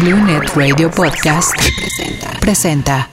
Blue 0.00 0.16
Net 0.16 0.54
Radio 0.54 0.90
Podcast 0.90 1.54
presenta. 1.76 2.30
presenta. 2.38 3.08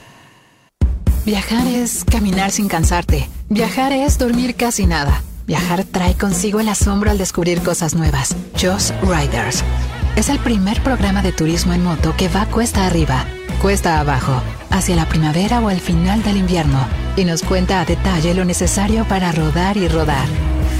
Viajar 1.24 1.66
es 1.66 2.04
caminar 2.04 2.52
sin 2.52 2.68
cansarte. 2.68 3.28
Viajar 3.48 3.92
es 3.92 4.18
dormir 4.18 4.54
casi 4.54 4.86
nada. 4.86 5.24
Viajar 5.48 5.82
trae 5.84 6.14
consigo 6.14 6.60
el 6.60 6.68
asombro 6.68 7.10
al 7.10 7.18
descubrir 7.18 7.60
cosas 7.62 7.96
nuevas. 7.96 8.36
Just 8.52 8.92
Riders. 9.02 9.64
Es 10.14 10.28
el 10.28 10.38
primer 10.38 10.80
programa 10.82 11.22
de 11.22 11.32
turismo 11.32 11.72
en 11.72 11.82
moto 11.82 12.14
que 12.16 12.28
va 12.28 12.46
cuesta 12.46 12.86
arriba, 12.86 13.24
cuesta 13.60 13.98
abajo, 13.98 14.40
hacia 14.70 14.94
la 14.94 15.08
primavera 15.08 15.58
o 15.60 15.70
el 15.70 15.80
final 15.80 16.22
del 16.22 16.36
invierno, 16.36 16.86
y 17.16 17.24
nos 17.24 17.42
cuenta 17.42 17.80
a 17.80 17.84
detalle 17.84 18.32
lo 18.32 18.44
necesario 18.44 19.04
para 19.08 19.32
rodar 19.32 19.76
y 19.76 19.88
rodar. 19.88 20.28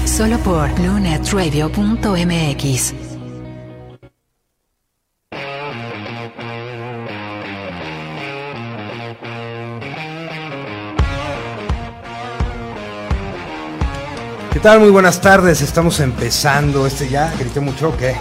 Solo 0.05 0.39
por 0.39 0.73
BlueNetRadio.mx. 0.75 3.16
¿Qué 14.57 14.63
tal? 14.63 14.79
Muy 14.79 14.89
buenas 14.89 15.21
tardes, 15.21 15.61
estamos 15.61 15.99
empezando. 15.99 16.87
Este 16.87 17.07
ya 17.07 17.31
grité 17.37 17.59
mucho, 17.59 17.95
¿qué? 17.95 18.15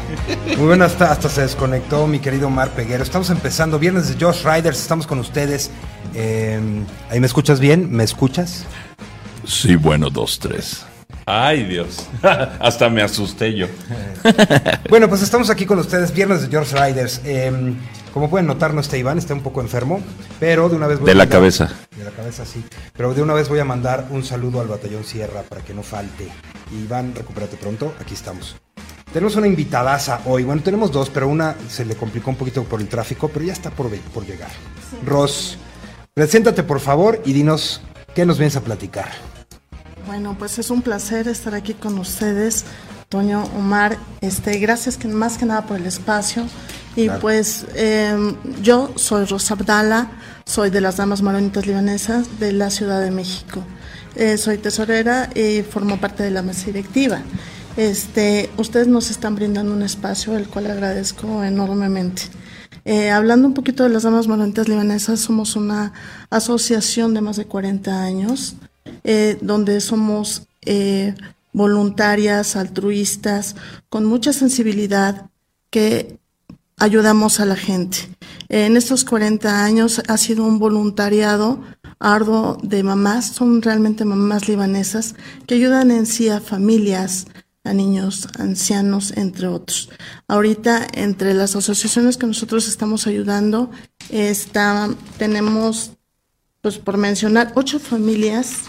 Muy 0.59 0.67
buenas, 0.67 0.93
hasta, 0.93 1.11
hasta 1.11 1.31
se 1.31 1.41
desconectó 1.41 2.07
mi 2.07 2.19
querido 2.19 2.51
Mar 2.51 2.73
Peguero. 2.73 3.03
Estamos 3.03 3.31
empezando, 3.31 3.79
viernes 3.79 4.07
de 4.11 4.23
Josh 4.23 4.45
Riders, 4.45 4.79
estamos 4.79 5.07
con 5.07 5.19
ustedes. 5.19 5.71
Eh, 6.13 6.61
¿Ahí 7.09 7.21
me 7.21 7.27
escuchas 7.27 7.59
bien? 7.59 7.91
¿Me 7.91 8.05
escuchas? 8.05 8.67
Sí, 9.47 9.77
bueno, 9.77 10.11
dos, 10.11 10.39
tres. 10.39 10.85
Ay, 11.25 11.65
Dios. 11.65 12.07
Hasta 12.61 12.91
me 12.91 13.01
asusté 13.01 13.55
yo. 13.55 13.69
Bueno, 14.91 15.09
pues 15.09 15.23
estamos 15.23 15.49
aquí 15.49 15.65
con 15.65 15.79
ustedes, 15.79 16.13
viernes 16.13 16.43
de 16.43 16.49
George 16.49 16.77
Riders. 16.77 17.23
Eh, 17.25 17.51
como 18.16 18.30
pueden 18.30 18.47
notar, 18.47 18.73
no 18.73 18.80
está 18.80 18.97
Iván, 18.97 19.19
está 19.19 19.34
un 19.34 19.43
poco 19.43 19.61
enfermo, 19.61 20.01
pero 20.41 20.70
de 20.70 20.77
una 20.77 20.87
vez 20.87 20.98
voy 20.98 21.05
De 21.05 21.12
a 21.12 21.15
la 21.16 21.24
mandar- 21.24 21.37
cabeza. 21.38 21.71
De 21.95 22.02
la 22.02 22.10
cabeza, 22.13 22.46
sí. 22.46 22.65
Pero 22.96 23.13
de 23.13 23.21
una 23.21 23.35
vez 23.35 23.51
voy 23.51 23.59
a 23.59 23.65
mandar 23.66 24.07
un 24.09 24.24
saludo 24.24 24.63
al 24.63 24.68
Batallón 24.68 25.04
Sierra 25.04 25.43
para 25.43 25.60
que 25.60 25.74
no 25.74 25.82
falte. 25.82 26.26
Iván, 26.73 27.13
recupérate 27.15 27.59
pronto, 27.59 27.93
aquí 28.01 28.15
estamos. 28.15 28.57
Tenemos 29.13 29.37
una 29.37 29.46
invitadaza 29.46 30.23
hoy. 30.24 30.45
Bueno, 30.45 30.63
tenemos 30.63 30.91
dos, 30.93 31.10
pero 31.10 31.29
una 31.29 31.57
se 31.68 31.85
le 31.85 31.95
complicó 31.95 32.30
un 32.30 32.37
poquito 32.37 32.65
por 32.65 32.80
el 32.80 32.88
tráfico, 32.88 33.29
pero 33.29 33.45
ya 33.45 33.52
está 33.52 33.71
por, 33.71 33.91
por 34.15 34.24
llegar. 34.24 34.48
Ros, 35.04 35.59
preséntate 36.15 36.63
por 36.63 36.80
favor 36.80 37.21
y 37.26 37.35
dinos 37.35 37.82
qué 38.15 38.24
nos 38.24 38.38
vienes 38.38 38.57
a 38.57 38.63
platicar. 38.63 39.10
Bueno, 40.07 40.37
pues 40.38 40.59
es 40.59 40.71
un 40.71 40.80
placer 40.80 41.29
estar 41.29 41.54
aquí 41.54 41.74
con 41.74 41.98
ustedes, 41.98 42.65
Toño, 43.10 43.45
Omar. 43.59 43.98
Este, 44.23 44.59
gracias 44.59 44.96
que 44.96 45.07
más 45.07 45.37
que 45.37 45.45
nada 45.45 45.66
por 45.66 45.76
el 45.76 45.85
espacio. 45.85 46.46
Y 46.97 47.05
Claro. 47.05 47.21
pues 47.21 47.66
eh, 47.75 48.35
yo 48.63 48.91
soy 48.97 49.27
Rosa 49.27 49.55
Abdala, 49.55 50.11
soy 50.47 50.71
de 50.71 50.80
las 50.80 50.97
Damas 50.97 51.23
Maronitas 51.23 51.66
Libanesas 51.66 52.41
de 52.41 52.53
la 52.53 52.71
Ciudad 52.71 53.01
de 53.01 53.11
México. 53.11 53.63
Eh, 54.15 54.38
soy 54.38 54.57
tesorera 54.57 55.29
y 55.35 55.63
formo 55.63 56.01
parte 56.01 56.23
de 56.23 56.30
la 56.30 56.43
mesa 56.43 56.66
directiva. 56.66 57.21
Este, 57.77 58.49
ustedes 58.57 58.88
nos 58.88 59.11
están 59.11 59.35
brindando 59.35 59.75
un 59.75 59.83
espacio, 59.83 60.37
el 60.37 60.49
cual 60.49 60.71
agradezco 60.71 61.45
enormemente. 61.45 62.23
Eh, 62.87 63.10
hablando 63.10 63.49
un 63.49 63.55
poquito 63.55 63.83
de 63.83 63.91
las 63.91 64.05
Damas 64.05 64.28
Maronitas 64.28 64.69
Libanesas, 64.69 65.21
somos 65.21 65.56
una 65.56 65.93
asociación 66.31 67.12
de 67.12 67.21
más 67.21 67.37
de 67.37 67.44
40 67.44 68.00
años, 68.03 68.55
eh, 69.05 69.37
donde 69.43 69.81
somos 69.81 70.47
eh, 70.65 71.15
voluntarias, 71.53 72.56
altruistas, 72.56 73.56
con 73.88 74.05
mucha 74.05 74.33
sensibilidad, 74.33 75.27
que 75.71 76.19
ayudamos 76.77 77.41
a 77.41 77.47
la 77.47 77.56
gente. 77.56 77.99
En 78.49 78.77
estos 78.77 79.05
40 79.05 79.65
años 79.65 80.03
ha 80.09 80.16
sido 80.16 80.44
un 80.44 80.59
voluntariado 80.59 81.60
arduo 81.99 82.59
de 82.62 82.82
mamás, 82.82 83.27
son 83.27 83.62
realmente 83.62 84.05
mamás 84.05 84.49
libanesas 84.49 85.15
que 85.47 85.54
ayudan 85.54 85.91
en 85.91 86.06
sí 86.06 86.28
a 86.28 86.41
familias, 86.41 87.26
a 87.64 87.72
niños, 87.72 88.28
ancianos, 88.38 89.12
entre 89.16 89.48
otros. 89.48 89.91
Ahorita, 90.28 90.87
entre 90.92 91.34
las 91.34 91.56
asociaciones 91.56 92.16
que 92.16 92.26
nosotros 92.26 92.69
estamos 92.69 93.06
ayudando, 93.06 93.70
está, 94.10 94.88
tenemos, 95.19 95.93
pues 96.60 96.78
por 96.78 96.97
mencionar, 96.97 97.53
ocho 97.54 97.78
familias 97.81 98.62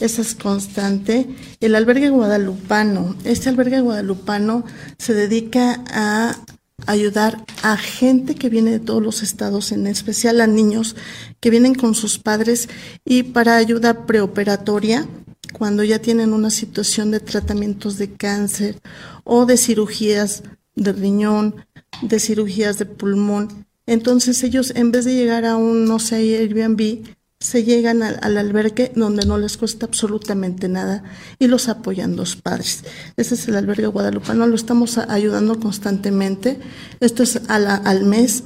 esa 0.00 0.22
es 0.22 0.34
constante. 0.34 1.28
El 1.60 1.74
albergue 1.74 2.08
guadalupano. 2.08 3.16
Este 3.24 3.50
albergue 3.50 3.80
guadalupano 3.80 4.64
se 4.96 5.12
dedica 5.12 5.84
a 5.90 6.36
ayudar 6.86 7.44
a 7.62 7.76
gente 7.76 8.34
que 8.34 8.48
viene 8.48 8.70
de 8.70 8.80
todos 8.80 9.02
los 9.02 9.22
estados, 9.22 9.72
en 9.72 9.86
especial 9.86 10.40
a 10.40 10.46
niños 10.46 10.96
que 11.40 11.50
vienen 11.50 11.74
con 11.74 11.94
sus 11.94 12.18
padres 12.18 12.68
y 13.04 13.22
para 13.24 13.56
ayuda 13.56 14.06
preoperatoria 14.06 15.06
cuando 15.52 15.82
ya 15.84 15.98
tienen 15.98 16.32
una 16.32 16.50
situación 16.50 17.10
de 17.10 17.20
tratamientos 17.20 17.98
de 17.98 18.12
cáncer 18.12 18.80
o 19.24 19.46
de 19.46 19.56
cirugías 19.56 20.42
de 20.74 20.92
riñón, 20.92 21.66
de 22.02 22.20
cirugías 22.20 22.78
de 22.78 22.86
pulmón. 22.86 23.66
Entonces 23.86 24.42
ellos 24.44 24.72
en 24.76 24.92
vez 24.92 25.04
de 25.04 25.14
llegar 25.14 25.44
a 25.44 25.56
un, 25.56 25.84
no 25.84 25.98
sé, 25.98 26.16
Airbnb, 26.16 27.04
se 27.40 27.64
llegan 27.64 28.02
al, 28.02 28.18
al 28.22 28.36
albergue 28.36 28.92
donde 28.94 29.24
no 29.24 29.38
les 29.38 29.56
cuesta 29.56 29.86
absolutamente 29.86 30.68
nada 30.68 31.02
y 31.38 31.46
los 31.46 31.68
apoyan 31.70 32.14
los 32.14 32.36
padres. 32.36 32.84
Ese 33.16 33.34
es 33.34 33.48
el 33.48 33.56
albergue 33.56 33.86
guadalupano, 33.86 34.46
lo 34.46 34.54
estamos 34.54 34.98
ayudando 34.98 35.58
constantemente. 35.58 36.60
Esto 37.00 37.22
es 37.22 37.40
a 37.48 37.58
la- 37.58 37.76
al 37.76 38.04
mes. 38.04 38.44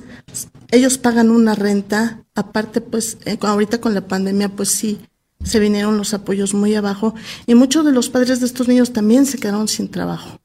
Ellos 0.71 0.97
pagan 0.99 1.31
una 1.31 1.55
renta, 1.57 2.25
aparte 2.37 2.81
pues 2.81 3.19
eh, 3.25 3.37
ahorita 3.41 3.81
con 3.81 3.95
la 3.95 4.07
pandemia 4.07 4.49
pues 4.49 4.69
sí, 4.71 5.01
se 5.43 5.59
vinieron 5.59 5.99
los 5.99 6.15
apoyos 6.15 6.55
muy 6.55 6.75
abajo 6.77 7.15
y 7.47 7.55
muchos 7.57 7.85
de 7.85 7.93
los 7.93 8.09
padres 8.11 8.39
de 8.41 8.47
estos 8.47 8.69
niños 8.69 8.93
también 8.93 9.27
se 9.27 9.39
quedaron 9.39 9.67
sin 9.69 9.91
trabajo. 9.91 10.41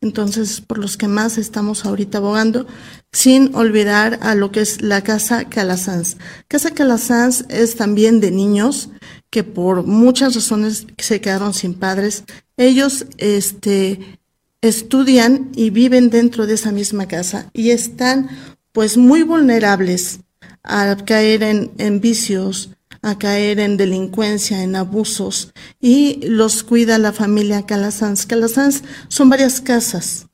Entonces, 0.00 0.62
por 0.62 0.78
los 0.78 0.96
que 0.96 1.08
más 1.08 1.36
estamos 1.36 1.84
ahorita 1.84 2.18
abogando, 2.18 2.66
sin 3.12 3.54
olvidar 3.54 4.18
a 4.22 4.34
lo 4.34 4.50
que 4.50 4.60
es 4.60 4.80
la 4.80 5.02
Casa 5.02 5.44
Calasanz. 5.44 6.16
Casa 6.48 6.70
Calasanz 6.72 7.44
es 7.48 7.76
también 7.76 8.20
de 8.20 8.30
niños 8.30 8.90
que 9.28 9.44
por 9.44 9.84
muchas 9.84 10.34
razones 10.34 10.86
se 10.96 11.20
quedaron 11.20 11.52
sin 11.52 11.74
padres. 11.74 12.24
Ellos, 12.56 13.06
este, 13.18 14.18
estudian 14.62 15.50
y 15.54 15.70
viven 15.70 16.08
dentro 16.10 16.46
de 16.46 16.54
esa 16.54 16.72
misma 16.72 17.06
casa 17.06 17.50
y 17.52 17.70
están, 17.70 18.30
pues, 18.72 18.96
muy 18.96 19.22
vulnerables 19.22 20.20
a 20.62 20.96
caer 21.04 21.42
en, 21.42 21.72
en 21.78 22.00
vicios, 22.00 22.70
a 23.02 23.18
caer 23.18 23.60
en 23.60 23.76
delincuencia, 23.76 24.62
en 24.62 24.76
abusos, 24.76 25.52
y 25.80 26.20
los 26.26 26.62
cuida 26.62 26.98
la 26.98 27.12
familia 27.12 27.66
Calasanz. 27.66 28.26
Calasanz 28.26 28.82
son 29.08 29.28
varias 29.28 29.60
casas. 29.60 30.26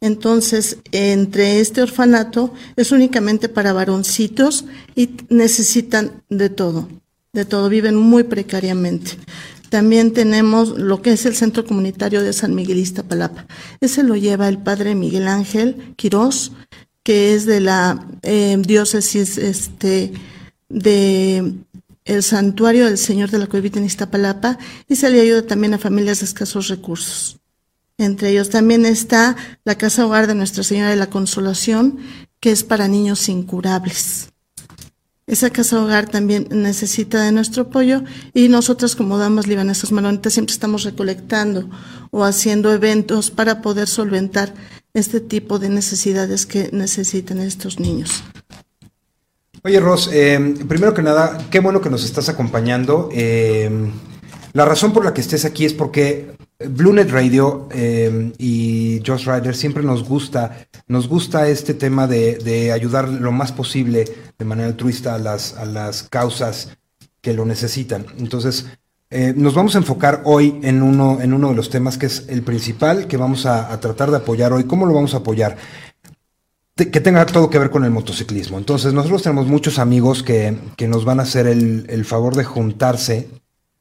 Entonces, 0.00 0.78
entre 0.90 1.60
este 1.60 1.80
orfanato 1.80 2.52
es 2.74 2.90
únicamente 2.90 3.48
para 3.48 3.72
varoncitos 3.72 4.64
y 4.96 5.10
necesitan 5.28 6.24
de 6.28 6.50
todo, 6.50 6.88
de 7.32 7.44
todo, 7.44 7.68
viven 7.68 7.94
muy 7.94 8.24
precariamente. 8.24 9.12
También 9.68 10.12
tenemos 10.12 10.70
lo 10.70 11.00
que 11.00 11.12
es 11.12 11.24
el 11.24 11.34
Centro 11.34 11.64
Comunitario 11.64 12.20
de 12.20 12.32
San 12.32 12.54
Miguel 12.54 12.78
Iztapalapa. 12.78 13.46
Ese 13.80 14.02
lo 14.02 14.16
lleva 14.16 14.48
el 14.48 14.58
padre 14.58 14.94
Miguel 14.94 15.28
Ángel 15.28 15.94
Quirós, 15.96 16.52
que 17.04 17.34
es 17.34 17.46
de 17.46 17.60
la 17.60 18.06
eh, 18.22 18.56
diócesis 18.60 19.38
este, 19.38 20.12
de 20.68 21.54
el 22.04 22.22
Santuario 22.22 22.86
del 22.86 22.98
Señor 22.98 23.30
de 23.30 23.38
la 23.38 23.46
Cuevita 23.46 23.78
en 23.78 23.84
Iztapalapa 23.84 24.58
y 24.88 24.96
se 24.96 25.10
le 25.10 25.20
ayuda 25.20 25.42
también 25.42 25.74
a 25.74 25.78
familias 25.78 26.20
de 26.20 26.26
escasos 26.26 26.68
recursos. 26.68 27.38
Entre 27.98 28.30
ellos 28.30 28.50
también 28.50 28.86
está 28.86 29.36
la 29.64 29.76
Casa 29.76 30.06
Hogar 30.06 30.26
de 30.26 30.34
Nuestra 30.34 30.64
Señora 30.64 30.90
de 30.90 30.96
la 30.96 31.10
Consolación, 31.10 31.98
que 32.40 32.50
es 32.50 32.64
para 32.64 32.88
niños 32.88 33.28
incurables. 33.28 34.32
Esa 35.24 35.50
casa 35.50 35.80
hogar 35.80 36.08
también 36.08 36.48
necesita 36.50 37.22
de 37.22 37.30
nuestro 37.30 37.62
apoyo 37.62 38.02
y 38.34 38.48
nosotras 38.48 38.96
como 38.96 39.18
damas 39.18 39.46
libanesas 39.46 39.92
maronitas 39.92 40.32
siempre 40.32 40.52
estamos 40.52 40.82
recolectando 40.82 41.70
o 42.10 42.24
haciendo 42.24 42.72
eventos 42.72 43.30
para 43.30 43.62
poder 43.62 43.86
solventar 43.86 44.52
este 44.94 45.20
tipo 45.20 45.60
de 45.60 45.68
necesidades 45.68 46.44
que 46.44 46.70
necesitan 46.72 47.38
estos 47.38 47.78
niños. 47.78 48.24
Oye, 49.64 49.78
Ros, 49.78 50.10
eh, 50.12 50.56
primero 50.66 50.92
que 50.92 51.02
nada, 51.02 51.38
qué 51.48 51.60
bueno 51.60 51.80
que 51.80 51.88
nos 51.88 52.04
estás 52.04 52.28
acompañando. 52.28 53.08
Eh, 53.12 53.70
la 54.54 54.64
razón 54.64 54.92
por 54.92 55.04
la 55.04 55.14
que 55.14 55.20
estés 55.20 55.44
aquí 55.44 55.64
es 55.64 55.72
porque 55.72 56.32
BlueNet 56.58 57.08
Radio 57.12 57.68
eh, 57.70 58.32
y 58.38 59.00
Josh 59.06 59.24
Rider 59.24 59.54
siempre 59.54 59.84
nos 59.84 60.02
gusta, 60.02 60.66
nos 60.88 61.06
gusta 61.06 61.46
este 61.46 61.74
tema 61.74 62.08
de, 62.08 62.38
de 62.38 62.72
ayudar 62.72 63.08
lo 63.08 63.30
más 63.30 63.52
posible 63.52 64.04
de 64.36 64.44
manera 64.44 64.66
altruista 64.66 65.14
a 65.14 65.18
las, 65.18 65.56
a 65.56 65.64
las 65.64 66.02
causas 66.02 66.76
que 67.20 67.32
lo 67.32 67.44
necesitan. 67.44 68.04
Entonces, 68.18 68.66
eh, 69.10 69.32
nos 69.36 69.54
vamos 69.54 69.76
a 69.76 69.78
enfocar 69.78 70.22
hoy 70.24 70.58
en 70.64 70.82
uno, 70.82 71.20
en 71.20 71.34
uno 71.34 71.50
de 71.50 71.54
los 71.54 71.70
temas 71.70 71.98
que 71.98 72.06
es 72.06 72.24
el 72.28 72.42
principal 72.42 73.06
que 73.06 73.16
vamos 73.16 73.46
a, 73.46 73.72
a 73.72 73.78
tratar 73.78 74.10
de 74.10 74.16
apoyar 74.16 74.52
hoy. 74.52 74.64
¿Cómo 74.64 74.86
lo 74.86 74.94
vamos 74.94 75.14
a 75.14 75.18
apoyar? 75.18 75.56
Que 76.76 77.00
tenga 77.00 77.24
todo 77.26 77.50
que 77.50 77.58
ver 77.58 77.70
con 77.70 77.84
el 77.84 77.90
motociclismo. 77.90 78.58
Entonces, 78.58 78.92
nosotros 78.92 79.22
tenemos 79.22 79.46
muchos 79.46 79.78
amigos 79.78 80.22
que, 80.22 80.56
que 80.76 80.88
nos 80.88 81.04
van 81.04 81.20
a 81.20 81.24
hacer 81.24 81.46
el, 81.46 81.86
el 81.88 82.04
favor 82.04 82.34
de 82.34 82.44
juntarse 82.44 83.28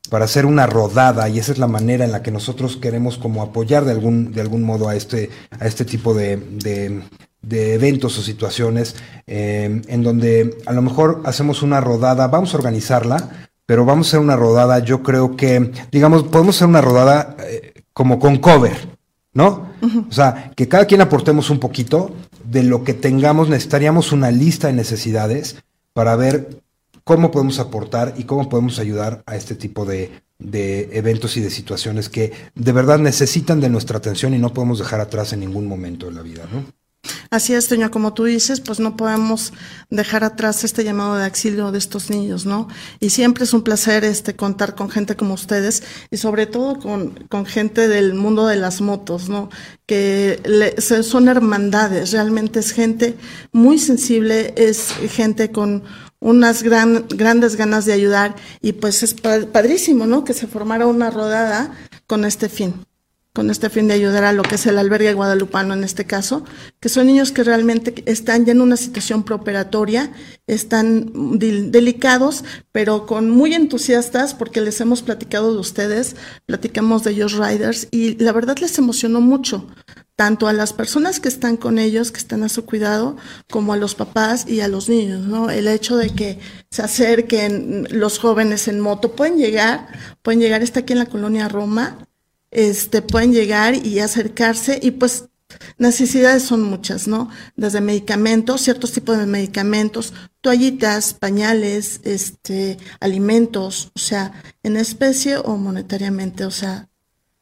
para 0.09 0.25
hacer 0.25 0.45
una 0.45 0.67
rodada 0.67 1.29
y 1.29 1.39
esa 1.39 1.53
es 1.53 1.57
la 1.57 1.67
manera 1.67 2.03
en 2.03 2.11
la 2.11 2.21
que 2.21 2.31
nosotros 2.31 2.75
queremos 2.75 3.17
como 3.17 3.41
apoyar 3.41 3.85
de 3.85 3.91
algún, 3.91 4.33
de 4.33 4.41
algún 4.41 4.63
modo 4.63 4.89
a 4.89 4.95
este, 4.95 5.29
a 5.57 5.67
este 5.67 5.85
tipo 5.85 6.13
de, 6.13 6.35
de- 6.37 7.01
de 7.41 7.73
eventos 7.73 8.19
o 8.19 8.21
situaciones 8.21 8.95
eh, 9.25 9.81
en 9.87 10.03
donde 10.03 10.57
a 10.67 10.73
lo 10.73 10.81
mejor 10.83 11.21
hacemos 11.25 11.63
una 11.63 11.81
rodada, 11.81 12.27
vamos 12.27 12.53
a 12.53 12.57
organizarla, 12.57 13.47
pero 13.65 13.83
vamos 13.85 14.05
a 14.05 14.09
hacer 14.09 14.19
una 14.19 14.35
rodada, 14.35 14.79
yo 14.79 15.01
creo 15.01 15.35
que, 15.37 15.71
digamos, 15.91 16.23
podemos 16.23 16.55
hacer 16.57 16.67
una 16.67 16.81
rodada 16.81 17.35
eh, 17.47 17.73
como 17.93 18.19
con 18.19 18.37
cover, 18.37 18.89
¿no? 19.33 19.71
O 20.07 20.11
sea, 20.11 20.51
que 20.55 20.67
cada 20.67 20.85
quien 20.85 21.01
aportemos 21.01 21.49
un 21.49 21.59
poquito 21.59 22.13
de 22.51 22.63
lo 22.63 22.83
que 22.83 22.93
tengamos, 22.93 23.47
necesitaríamos 23.47 24.11
una 24.11 24.29
lista 24.29 24.67
de 24.67 24.73
necesidades 24.73 25.55
para 25.93 26.17
ver 26.17 26.61
cómo 27.05 27.31
podemos 27.31 27.59
aportar 27.59 28.13
y 28.17 28.25
cómo 28.25 28.49
podemos 28.49 28.77
ayudar 28.77 29.23
a 29.25 29.37
este 29.37 29.55
tipo 29.55 29.85
de, 29.85 30.11
de 30.37 30.89
eventos 30.91 31.37
y 31.37 31.41
de 31.41 31.49
situaciones 31.49 32.09
que 32.09 32.33
de 32.53 32.71
verdad 32.73 32.99
necesitan 32.99 33.61
de 33.61 33.69
nuestra 33.69 33.99
atención 33.99 34.33
y 34.33 34.37
no 34.37 34.53
podemos 34.53 34.79
dejar 34.79 34.99
atrás 34.99 35.31
en 35.31 35.39
ningún 35.39 35.65
momento 35.65 36.07
de 36.07 36.11
la 36.11 36.21
vida, 36.21 36.43
¿no? 36.51 36.65
Así 37.33 37.53
es, 37.53 37.69
Toño, 37.69 37.91
como 37.91 38.13
tú 38.13 38.25
dices, 38.25 38.59
pues 38.59 38.81
no 38.81 38.97
podemos 38.97 39.53
dejar 39.89 40.25
atrás 40.25 40.65
este 40.65 40.83
llamado 40.83 41.15
de 41.15 41.23
auxilio 41.23 41.71
de 41.71 41.77
estos 41.77 42.09
niños, 42.09 42.45
¿no? 42.45 42.67
Y 42.99 43.11
siempre 43.11 43.45
es 43.45 43.53
un 43.53 43.61
placer 43.61 44.03
este 44.03 44.35
contar 44.35 44.75
con 44.75 44.89
gente 44.89 45.15
como 45.15 45.35
ustedes 45.35 45.81
y 46.11 46.17
sobre 46.17 46.45
todo 46.45 46.77
con, 46.77 47.11
con 47.29 47.45
gente 47.45 47.87
del 47.87 48.15
mundo 48.15 48.47
de 48.47 48.57
las 48.57 48.81
motos, 48.81 49.29
¿no? 49.29 49.49
Que 49.85 50.41
le- 50.43 50.81
son 50.81 51.29
hermandades, 51.29 52.11
realmente 52.11 52.59
es 52.59 52.71
gente 52.73 53.15
muy 53.53 53.79
sensible, 53.79 54.53
es 54.57 54.89
gente 55.09 55.53
con 55.53 55.83
unas 56.19 56.63
gran, 56.63 57.05
grandes 57.07 57.55
ganas 57.55 57.85
de 57.85 57.93
ayudar 57.93 58.35
y 58.61 58.73
pues 58.73 59.03
es 59.03 59.13
pa- 59.13 59.45
padrísimo, 59.49 60.05
¿no? 60.05 60.25
Que 60.25 60.33
se 60.33 60.47
formara 60.47 60.85
una 60.85 61.09
rodada 61.09 61.71
con 62.07 62.25
este 62.25 62.49
fin 62.49 62.73
con 63.33 63.49
este 63.49 63.69
fin 63.69 63.87
de 63.87 63.93
ayudar 63.93 64.25
a 64.25 64.33
lo 64.33 64.43
que 64.43 64.55
es 64.55 64.65
el 64.65 64.77
albergue 64.77 65.13
guadalupano 65.13 65.73
en 65.73 65.85
este 65.85 66.05
caso, 66.05 66.43
que 66.81 66.89
son 66.89 67.07
niños 67.07 67.31
que 67.31 67.43
realmente 67.43 68.03
están 68.05 68.45
ya 68.45 68.51
en 68.51 68.61
una 68.61 68.75
situación 68.75 69.23
preoperatoria, 69.23 70.11
están 70.47 71.11
delicados, 71.39 72.43
pero 72.73 73.05
con 73.05 73.29
muy 73.29 73.53
entusiastas 73.53 74.33
porque 74.33 74.59
les 74.59 74.81
hemos 74.81 75.01
platicado 75.01 75.53
de 75.53 75.59
ustedes, 75.59 76.17
platicamos 76.45 77.03
de 77.03 77.11
ellos 77.11 77.33
riders 77.33 77.87
y 77.91 78.21
la 78.21 78.33
verdad 78.33 78.57
les 78.59 78.77
emocionó 78.77 79.21
mucho, 79.21 79.65
tanto 80.17 80.49
a 80.49 80.53
las 80.53 80.73
personas 80.73 81.21
que 81.21 81.29
están 81.29 81.55
con 81.55 81.79
ellos, 81.79 82.11
que 82.11 82.19
están 82.19 82.43
a 82.43 82.49
su 82.49 82.65
cuidado, 82.65 83.15
como 83.49 83.71
a 83.71 83.77
los 83.77 83.95
papás 83.95 84.45
y 84.45 84.59
a 84.59 84.67
los 84.67 84.89
niños, 84.89 85.25
¿no? 85.25 85.49
El 85.49 85.69
hecho 85.69 85.95
de 85.95 86.09
que 86.09 86.37
se 86.69 86.81
acerquen 86.81 87.87
los 87.91 88.19
jóvenes 88.19 88.67
en 88.67 88.81
moto, 88.81 89.13
pueden 89.13 89.37
llegar, 89.37 89.87
pueden 90.21 90.41
llegar, 90.41 90.61
está 90.61 90.81
aquí 90.81 90.91
en 90.93 90.99
la 90.99 91.05
colonia 91.05 91.47
Roma, 91.47 91.97
este, 92.51 93.01
pueden 93.01 93.33
llegar 93.33 93.75
y 93.75 93.99
acercarse 93.99 94.79
y 94.81 94.91
pues 94.91 95.29
necesidades 95.77 96.43
son 96.43 96.63
muchas, 96.63 97.07
¿no? 97.07 97.29
Desde 97.55 97.81
medicamentos, 97.81 98.61
ciertos 98.61 98.91
tipos 98.91 99.17
de 99.17 99.25
medicamentos, 99.25 100.13
toallitas, 100.41 101.13
pañales, 101.13 102.01
este, 102.03 102.77
alimentos, 102.99 103.91
o 103.95 103.99
sea, 103.99 104.31
en 104.63 104.77
especie 104.77 105.37
o 105.37 105.57
monetariamente, 105.57 106.45
o 106.45 106.51
sea, 106.51 106.90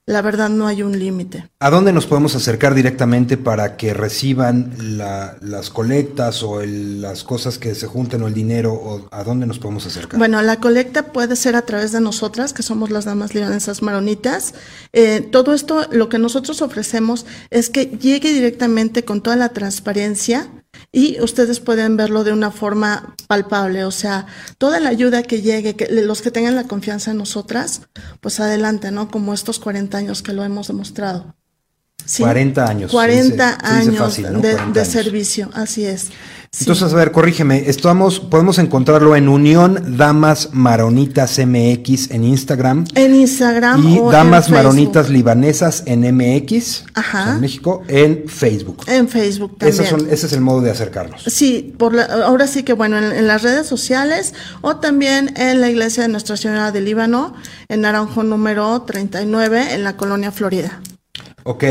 la 0.10 0.24
verdad 0.24 0.50
no 0.50 0.66
hay 0.66 0.82
un 0.82 0.98
límite. 0.98 1.48
¿A 1.60 1.70
dónde 1.70 1.94
nos 1.94 2.08
podemos 2.08 2.36
acercar 2.36 2.74
directamente 2.74 3.38
para 3.38 3.78
que 3.78 3.94
reciban 3.94 4.74
la- 4.98 5.38
las 5.42 5.70
colectas 5.70 6.42
o 6.42 6.62
el- 6.62 7.00
las 7.00 7.24
cosas 7.24 7.60
que 7.60 7.76
se 7.76 7.86
junten 7.86 8.24
o 8.24 8.28
el 8.28 8.34
dinero? 8.34 8.74
O 8.74 9.08
¿A 9.12 9.24
dónde 9.24 9.46
nos 9.46 9.60
podemos 9.60 9.86
acercar? 9.86 10.18
Bueno, 10.18 10.42
la 10.42 10.60
colecta 10.60 11.04
puede 11.14 11.36
ser 11.36 11.56
a 11.56 11.62
través 11.62 11.92
de 11.92 12.02
nosotras, 12.02 12.54
que 12.54 12.64
somos 12.64 12.90
las 12.90 13.06
damas 13.06 13.36
libanesas 13.36 13.84
maronitas. 13.84 14.56
Eh, 14.94 15.22
todo 15.32 15.54
esto, 15.54 15.86
lo 15.92 16.10
que 16.10 16.18
nosotros 16.18 16.64
ofrecemos 16.64 17.28
es 17.52 17.70
que 17.70 17.86
llegue 17.86 18.34
directamente 18.34 19.06
con 19.06 19.22
toda 19.22 19.36
la 19.36 19.50
transparencia 19.50 20.48
y 20.92 21.22
ustedes 21.22 21.60
pueden 21.60 21.98
verlo 21.98 22.24
de 22.24 22.34
una 22.34 22.50
forma 22.52 23.16
palpable. 23.28 23.84
O 23.86 23.92
sea, 23.92 24.26
toda 24.58 24.80
la 24.80 24.90
ayuda 24.90 25.24
que 25.24 25.42
llegue, 25.42 25.76
que 25.76 25.88
los 26.04 26.22
que 26.22 26.32
tengan 26.32 26.56
la 26.56 26.64
confianza 26.66 27.12
en 27.12 27.18
nosotras, 27.18 27.82
pues 28.22 28.40
adelante, 28.40 28.92
¿no? 28.92 29.10
Como 29.12 29.34
estos 29.34 29.60
40 29.60 29.98
años 29.98 30.22
que 30.24 30.34
lo 30.34 30.44
hemos 30.44 30.68
demostrado. 30.68 31.36
Sí. 32.06 32.24
40 32.24 32.66
años, 32.68 32.92
40 32.92 33.22
se 33.22 33.30
dice- 33.30 33.68
se 33.68 33.76
dice 33.76 33.90
años 33.90 33.98
fácil, 34.00 34.24
¿no? 34.34 34.40
de, 34.40 34.52
40 34.54 34.74
de 34.74 34.80
años. 34.80 34.88
servicio, 34.94 35.50
así 35.54 35.86
es. 35.86 36.08
Sí. 36.52 36.64
Entonces, 36.64 36.92
a 36.92 36.96
ver, 36.96 37.12
corrígeme, 37.12 37.70
estamos, 37.70 38.20
podemos 38.20 38.58
encontrarlo 38.58 39.16
en 39.16 39.30
Unión 39.30 39.98
Damas 39.98 40.50
Maronitas 40.52 41.38
MX 41.38 42.10
en 42.10 42.24
Instagram 42.24 42.86
en 42.96 43.14
Instagram 43.14 43.88
y 43.88 44.00
o 44.00 44.10
Damas 44.10 44.48
en 44.48 44.56
Maronitas. 44.56 45.10
Libanesas 45.12 45.84
en 45.86 46.02
MX, 46.12 46.86
Ajá. 46.96 47.22
o 47.22 47.24
sea, 47.26 47.34
en 47.36 47.42
México, 47.42 47.84
en 47.88 48.24
Facebook. 48.28 48.84
En 48.88 49.08
Facebook 49.08 49.60
también. 49.60 49.86
Son- 49.86 50.08
ese 50.10 50.26
es 50.26 50.34
el 50.34 50.42
modo 50.42 50.62
de 50.62 50.72
acercarnos. 50.72 51.22
Sí, 51.28 51.76
por 51.78 51.94
la- 51.94 52.06
ahora 52.26 52.48
sí 52.48 52.64
que 52.64 52.74
bueno, 52.74 52.98
en, 52.98 53.12
en 53.12 53.28
las 53.28 53.44
redes 53.44 53.68
sociales 53.68 54.34
o 54.62 54.78
también 54.78 55.34
en 55.38 55.62
la 55.62 55.70
iglesia 55.70 56.02
de 56.02 56.10
Nuestra 56.10 56.36
Señora 56.36 56.72
del 56.72 56.86
Líbano, 56.86 57.36
en 57.68 57.82
Naranjo 57.82 58.24
número 58.24 58.82
39, 58.82 59.76
en 59.76 59.84
la 59.84 59.98
colonia 59.98 60.32
Florida. 60.32 60.82
Ok, 61.52 61.64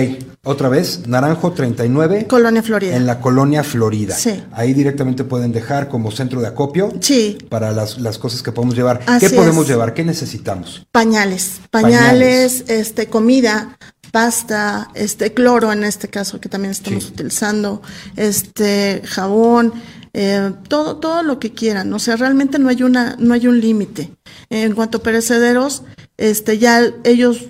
otra 0.43 0.69
vez, 0.69 1.07
Naranjo 1.07 1.53
39. 1.53 2.27
Colonia 2.29 2.65
Florida. 2.65 2.97
En 2.97 3.07
la 3.07 3.21
colonia 3.21 3.63
Florida. 3.63 4.17
Sí. 4.17 4.43
Ahí 4.51 4.75
directamente 4.75 5.23
pueden 5.23 5.53
dejar 5.53 5.89
como 5.89 6.11
centro 6.11 6.41
de 6.41 6.49
acopio 6.49 6.93
Sí, 7.01 7.39
para 7.49 7.71
las, 7.71 8.01
las 8.01 8.19
cosas 8.19 8.43
que 8.43 8.51
podemos 8.51 8.75
llevar. 8.75 9.03
Así 9.07 9.29
¿Qué 9.29 9.37
podemos 9.37 9.63
es. 9.67 9.71
llevar? 9.71 9.95
¿Qué 9.95 10.03
necesitamos? 10.03 10.85
pañales, 10.91 11.61
Pañales. 11.71 12.01
pañales, 12.01 12.65
este, 12.67 13.07
comida, 13.07 13.79
pasta, 14.11 14.89
este, 14.95 15.33
cloro 15.33 15.73
en 15.73 15.85
este 15.85 16.09
caso 16.09 16.41
que 16.41 16.49
también 16.49 16.73
estamos 16.73 17.05
Sí. 17.05 17.11
utilizando, 17.13 17.81
este, 18.17 19.03
jabón, 19.05 19.73
eh, 20.13 20.55
todo, 20.67 20.97
todo 20.97 21.23
lo 21.23 21.39
que 21.39 21.53
quieran. 21.53 21.93
O 21.93 22.01
sea, 22.01 22.17
realmente 22.17 22.59
no 22.59 22.69
hay 22.69 22.83
una, 22.83 23.15
no 23.21 23.33
hay 23.33 23.47
un 23.47 23.61
límite. 23.61 24.11
En 24.51 24.75
cuanto 24.75 24.99
a 24.99 25.03
perecederos, 25.05 25.85
este, 26.17 26.59
ya 26.59 26.83
ellos, 27.05 27.45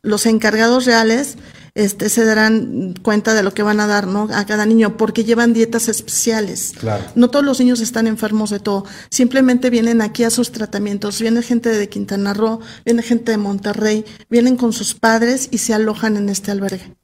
los 0.00 0.24
encargados 0.24 0.86
reales, 0.86 1.36
este, 1.76 2.08
se 2.08 2.24
darán 2.24 2.94
cuenta 3.02 3.34
de 3.34 3.44
lo 3.44 3.54
que 3.54 3.62
van 3.62 3.78
a 3.78 3.86
dar, 3.86 4.08
¿no? 4.08 4.28
A 4.34 4.44
cada 4.46 4.66
niño, 4.66 4.96
porque 4.96 5.22
llevan 5.22 5.52
dietas 5.52 5.88
especiales. 5.88 6.72
Claro. 6.80 7.04
No 7.14 7.28
todos 7.30 7.44
los 7.44 7.60
niños 7.60 7.80
están 7.80 8.08
enfermos 8.08 8.50
de 8.50 8.58
todo. 8.58 8.84
Simplemente 9.10 9.70
vienen 9.70 10.00
aquí 10.02 10.24
a 10.24 10.30
sus 10.30 10.50
tratamientos. 10.50 11.20
Viene 11.20 11.42
gente 11.42 11.68
de 11.68 11.88
Quintana 11.88 12.34
Roo, 12.34 12.60
viene 12.84 13.02
gente 13.02 13.30
de 13.30 13.38
Monterrey, 13.38 14.04
vienen 14.28 14.56
con 14.56 14.72
sus 14.72 14.94
padres 14.94 15.48
y 15.52 15.58
se 15.58 15.74
alojan 15.74 16.16
en 16.16 16.28
este 16.30 16.50
albergue. 16.50 16.94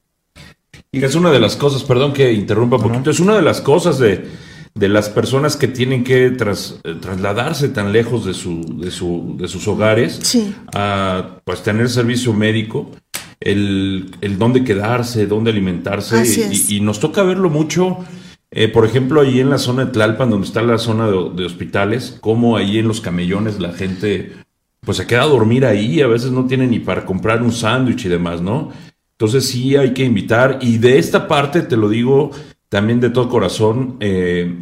Y 0.90 1.04
es 1.04 1.14
una 1.14 1.30
de 1.30 1.40
las 1.40 1.56
cosas, 1.56 1.84
perdón 1.84 2.12
que 2.12 2.32
interrumpa 2.32 2.76
un 2.76 2.82
poquito, 2.82 3.10
es 3.10 3.20
una 3.20 3.36
de 3.36 3.42
las 3.42 3.60
cosas 3.60 3.98
de, 3.98 4.28
de 4.74 4.88
las 4.88 5.08
personas 5.08 5.56
que 5.56 5.68
tienen 5.68 6.02
que 6.04 6.30
tras- 6.30 6.76
eh, 6.84 6.96
trasladarse 7.00 7.68
tan 7.68 7.92
lejos 7.92 8.24
de, 8.26 8.34
su, 8.34 8.78
de, 8.78 8.90
su, 8.90 9.36
de 9.38 9.48
sus 9.48 9.66
hogares 9.68 10.18
Sí. 10.22 10.54
a 10.74 11.38
pues 11.44 11.62
tener 11.62 11.88
servicio 11.88 12.32
médico, 12.32 12.90
el, 13.44 14.10
el 14.20 14.38
dónde 14.38 14.64
quedarse, 14.64 15.26
dónde 15.26 15.50
alimentarse. 15.50 16.50
Y, 16.68 16.80
nos 16.80 17.00
toca 17.00 17.22
verlo 17.22 17.50
mucho, 17.50 17.98
eh, 18.50 18.68
por 18.68 18.84
ejemplo, 18.84 19.20
ahí 19.20 19.40
en 19.40 19.50
la 19.50 19.58
zona 19.58 19.84
de 19.84 19.92
Tlalpan, 19.92 20.30
donde 20.30 20.46
está 20.46 20.62
la 20.62 20.78
zona 20.78 21.06
de, 21.06 21.30
de 21.34 21.44
hospitales, 21.44 22.18
como 22.20 22.56
ahí 22.56 22.78
en 22.78 22.88
los 22.88 23.00
camellones 23.00 23.60
la 23.60 23.72
gente 23.72 24.32
pues 24.84 24.96
se 24.96 25.06
queda 25.06 25.22
a 25.22 25.26
dormir 25.26 25.64
ahí, 25.64 26.00
a 26.00 26.08
veces 26.08 26.32
no 26.32 26.46
tiene 26.46 26.66
ni 26.66 26.80
para 26.80 27.04
comprar 27.04 27.40
un 27.40 27.52
sándwich 27.52 28.06
y 28.06 28.08
demás, 28.08 28.40
¿no? 28.42 28.72
Entonces 29.12 29.46
sí 29.46 29.76
hay 29.76 29.92
que 29.94 30.04
invitar 30.04 30.58
y 30.60 30.78
de 30.78 30.98
esta 30.98 31.28
parte 31.28 31.62
te 31.62 31.76
lo 31.76 31.88
digo 31.88 32.32
también 32.68 32.98
de 32.98 33.10
todo 33.10 33.28
corazón, 33.28 33.96
eh, 34.00 34.52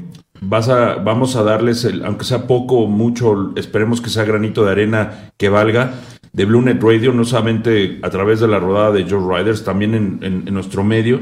vas 0.43 0.69
a, 0.69 0.97
vamos 0.97 1.37
a 1.37 1.43
darles, 1.43 1.85
el, 1.85 2.05
aunque 2.05 2.25
sea 2.25 2.47
poco 2.47 2.81
o 2.81 2.87
mucho, 2.87 3.53
esperemos 3.57 4.03
que 4.03 4.11
sea 4.11 4.25
granito 4.25 4.65
de 4.65 4.73
arena 4.73 5.33
que 5.39 5.49
valga, 5.49 5.95
de 6.33 6.45
Blue 6.45 6.63
Net 6.63 6.81
Radio, 6.83 7.13
no 7.13 7.25
solamente 7.25 7.99
a 8.03 8.11
través 8.11 8.41
de 8.41 8.49
la 8.49 8.59
rodada 8.61 8.93
de 8.93 9.05
Joe 9.09 9.39
Riders, 9.39 9.65
también 9.65 9.95
en, 9.95 10.19
en- 10.23 10.45
en 10.47 10.55
nuestro 10.55 10.85
medio. 10.85 11.21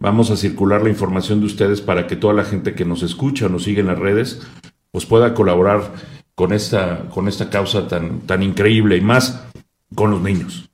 Vamos 0.00 0.30
a 0.30 0.36
circular 0.36 0.82
la 0.82 0.88
información 0.90 1.40
de 1.40 1.46
ustedes 1.46 1.80
para 1.80 2.06
que 2.06 2.16
toda 2.16 2.34
la 2.34 2.44
gente 2.44 2.74
que 2.74 2.84
nos 2.84 3.02
escucha 3.02 3.46
o 3.46 3.48
nos 3.48 3.64
sigue 3.64 3.80
en 3.80 3.86
las 3.86 3.98
redes, 3.98 4.42
pues 4.92 5.06
pueda 5.06 5.34
colaborar 5.34 5.92
con 6.34 6.52
esta, 6.52 7.04
con 7.10 7.28
esta 7.28 7.48
causa 7.50 7.88
tan, 7.88 8.20
tan 8.20 8.42
increíble 8.42 8.96
y 8.96 9.00
más 9.00 9.42
con 9.94 10.10
los 10.10 10.20
niños. 10.20 10.68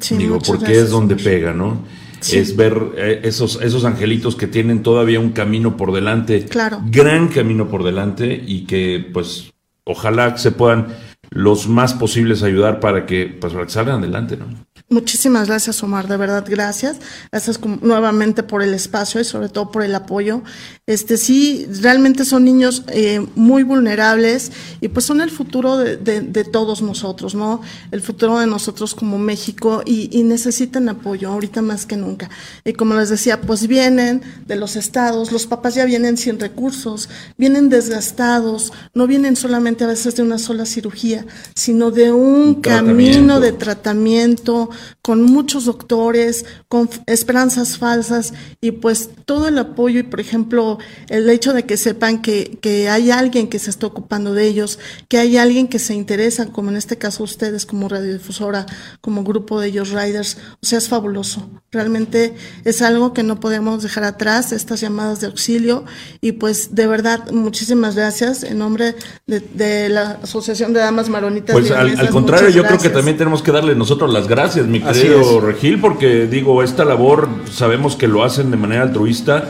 Sí, 0.00 0.16
Digo, 0.16 0.38
porque 0.46 0.64
gracias. 0.64 0.84
es 0.84 0.90
donde 0.90 1.16
pega, 1.16 1.52
¿no? 1.52 1.84
Sí. 2.20 2.38
Es 2.38 2.56
ver 2.56 2.76
eh, 2.96 3.20
esos, 3.24 3.60
esos 3.62 3.84
angelitos 3.84 4.34
que 4.36 4.46
tienen 4.46 4.82
todavía 4.82 5.20
un 5.20 5.30
camino 5.30 5.76
por 5.76 5.92
delante, 5.92 6.46
Claro. 6.46 6.80
gran 6.90 7.28
camino 7.28 7.68
por 7.68 7.84
delante 7.84 8.42
y 8.46 8.64
que 8.64 9.06
pues 9.12 9.52
ojalá 9.84 10.36
se 10.38 10.50
puedan 10.50 10.88
los 11.30 11.68
más 11.68 11.94
posibles 11.94 12.42
ayudar 12.42 12.80
para 12.80 13.06
que 13.06 13.26
pues 13.40 13.52
para 13.52 13.66
que 13.66 13.72
salgan 13.72 13.98
adelante, 14.00 14.36
¿no? 14.36 14.65
Muchísimas 14.88 15.48
gracias, 15.48 15.82
Omar, 15.82 16.06
de 16.06 16.16
verdad, 16.16 16.44
gracias. 16.48 16.98
Gracias 17.32 17.58
nuevamente 17.82 18.44
por 18.44 18.62
el 18.62 18.72
espacio 18.72 19.20
y 19.20 19.24
sobre 19.24 19.48
todo 19.48 19.72
por 19.72 19.82
el 19.82 19.92
apoyo. 19.96 20.42
Este 20.86 21.16
sí, 21.16 21.66
realmente 21.82 22.24
son 22.24 22.44
niños 22.44 22.84
eh, 22.92 23.26
muy 23.34 23.64
vulnerables 23.64 24.52
y 24.80 24.86
pues 24.86 25.04
son 25.04 25.20
el 25.20 25.32
futuro 25.32 25.76
de, 25.76 26.44
todos 26.52 26.82
nosotros, 26.82 27.34
¿no? 27.34 27.62
El 27.90 28.00
futuro 28.00 28.38
de 28.38 28.46
nosotros 28.46 28.94
como 28.94 29.18
México 29.18 29.82
y, 29.84 30.22
necesitan 30.22 30.88
apoyo 30.88 31.32
ahorita 31.32 31.62
más 31.62 31.84
que 31.84 31.96
nunca. 31.96 32.30
Y 32.64 32.74
como 32.74 32.94
les 32.94 33.08
decía, 33.08 33.40
pues 33.40 33.66
vienen 33.66 34.22
de 34.46 34.54
los 34.54 34.76
estados, 34.76 35.32
los 35.32 35.48
papás 35.48 35.74
ya 35.74 35.84
vienen 35.84 36.16
sin 36.16 36.38
recursos, 36.38 37.08
vienen 37.36 37.68
desgastados, 37.70 38.72
no 38.94 39.08
vienen 39.08 39.34
solamente 39.34 39.82
a 39.82 39.88
veces 39.88 40.14
de 40.14 40.22
una 40.22 40.38
sola 40.38 40.64
cirugía, 40.64 41.26
sino 41.56 41.90
de 41.90 42.12
un 42.12 42.60
camino 42.60 43.40
de 43.40 43.50
tratamiento 43.50 44.70
con 45.02 45.22
muchos 45.22 45.64
doctores, 45.64 46.44
con 46.68 46.88
esperanzas 47.06 47.78
falsas 47.78 48.32
y 48.60 48.72
pues 48.72 49.10
todo 49.24 49.48
el 49.48 49.58
apoyo 49.58 50.00
y 50.00 50.04
por 50.04 50.20
ejemplo 50.20 50.78
el 51.08 51.28
hecho 51.30 51.52
de 51.52 51.64
que 51.64 51.76
sepan 51.76 52.22
que, 52.22 52.58
que 52.60 52.88
hay 52.88 53.10
alguien 53.10 53.48
que 53.48 53.58
se 53.58 53.70
está 53.70 53.86
ocupando 53.86 54.34
de 54.34 54.46
ellos, 54.46 54.78
que 55.08 55.18
hay 55.18 55.36
alguien 55.36 55.68
que 55.68 55.78
se 55.78 55.94
interesa, 55.94 56.46
como 56.46 56.70
en 56.70 56.76
este 56.76 56.98
caso 56.98 57.24
ustedes 57.24 57.66
como 57.66 57.88
radiodifusora, 57.88 58.66
como 59.00 59.24
grupo 59.24 59.60
de 59.60 59.68
ellos 59.68 59.90
Riders, 59.90 60.38
o 60.62 60.66
sea, 60.66 60.78
es 60.78 60.88
fabuloso. 60.88 61.48
Realmente 61.70 62.34
es 62.64 62.82
algo 62.82 63.12
que 63.12 63.22
no 63.22 63.40
podemos 63.40 63.82
dejar 63.82 64.04
atrás, 64.04 64.52
estas 64.52 64.80
llamadas 64.80 65.20
de 65.20 65.26
auxilio 65.26 65.84
y 66.20 66.32
pues 66.32 66.74
de 66.74 66.86
verdad 66.86 67.30
muchísimas 67.32 67.96
gracias 67.96 68.42
en 68.42 68.58
nombre 68.58 68.94
de, 69.26 69.88
la 69.88 70.18
Asociación 70.22 70.72
de 70.72 70.80
Damas 70.80 71.08
Maronitas. 71.08 71.52
Pues 71.52 71.70
al, 71.70 72.08
contrario, 72.10 72.48
yo 72.48 72.64
creo 72.64 72.78
que 72.78 72.90
también 72.90 73.16
tenemos 73.16 73.42
que 73.42 73.52
darle 73.52 73.74
nosotros 73.74 74.12
las 74.12 74.26
gracias, 74.28 74.65
mi 74.68 74.80
querido 74.80 75.40
Regil, 75.40 75.80
porque 75.80 76.26
digo, 76.26 76.62
esta 76.62 76.84
labor 76.84 77.28
sabemos 77.50 77.96
que 77.96 78.08
lo 78.08 78.24
hacen 78.24 78.50
de 78.50 78.56
manera 78.56 78.82
altruista. 78.82 79.44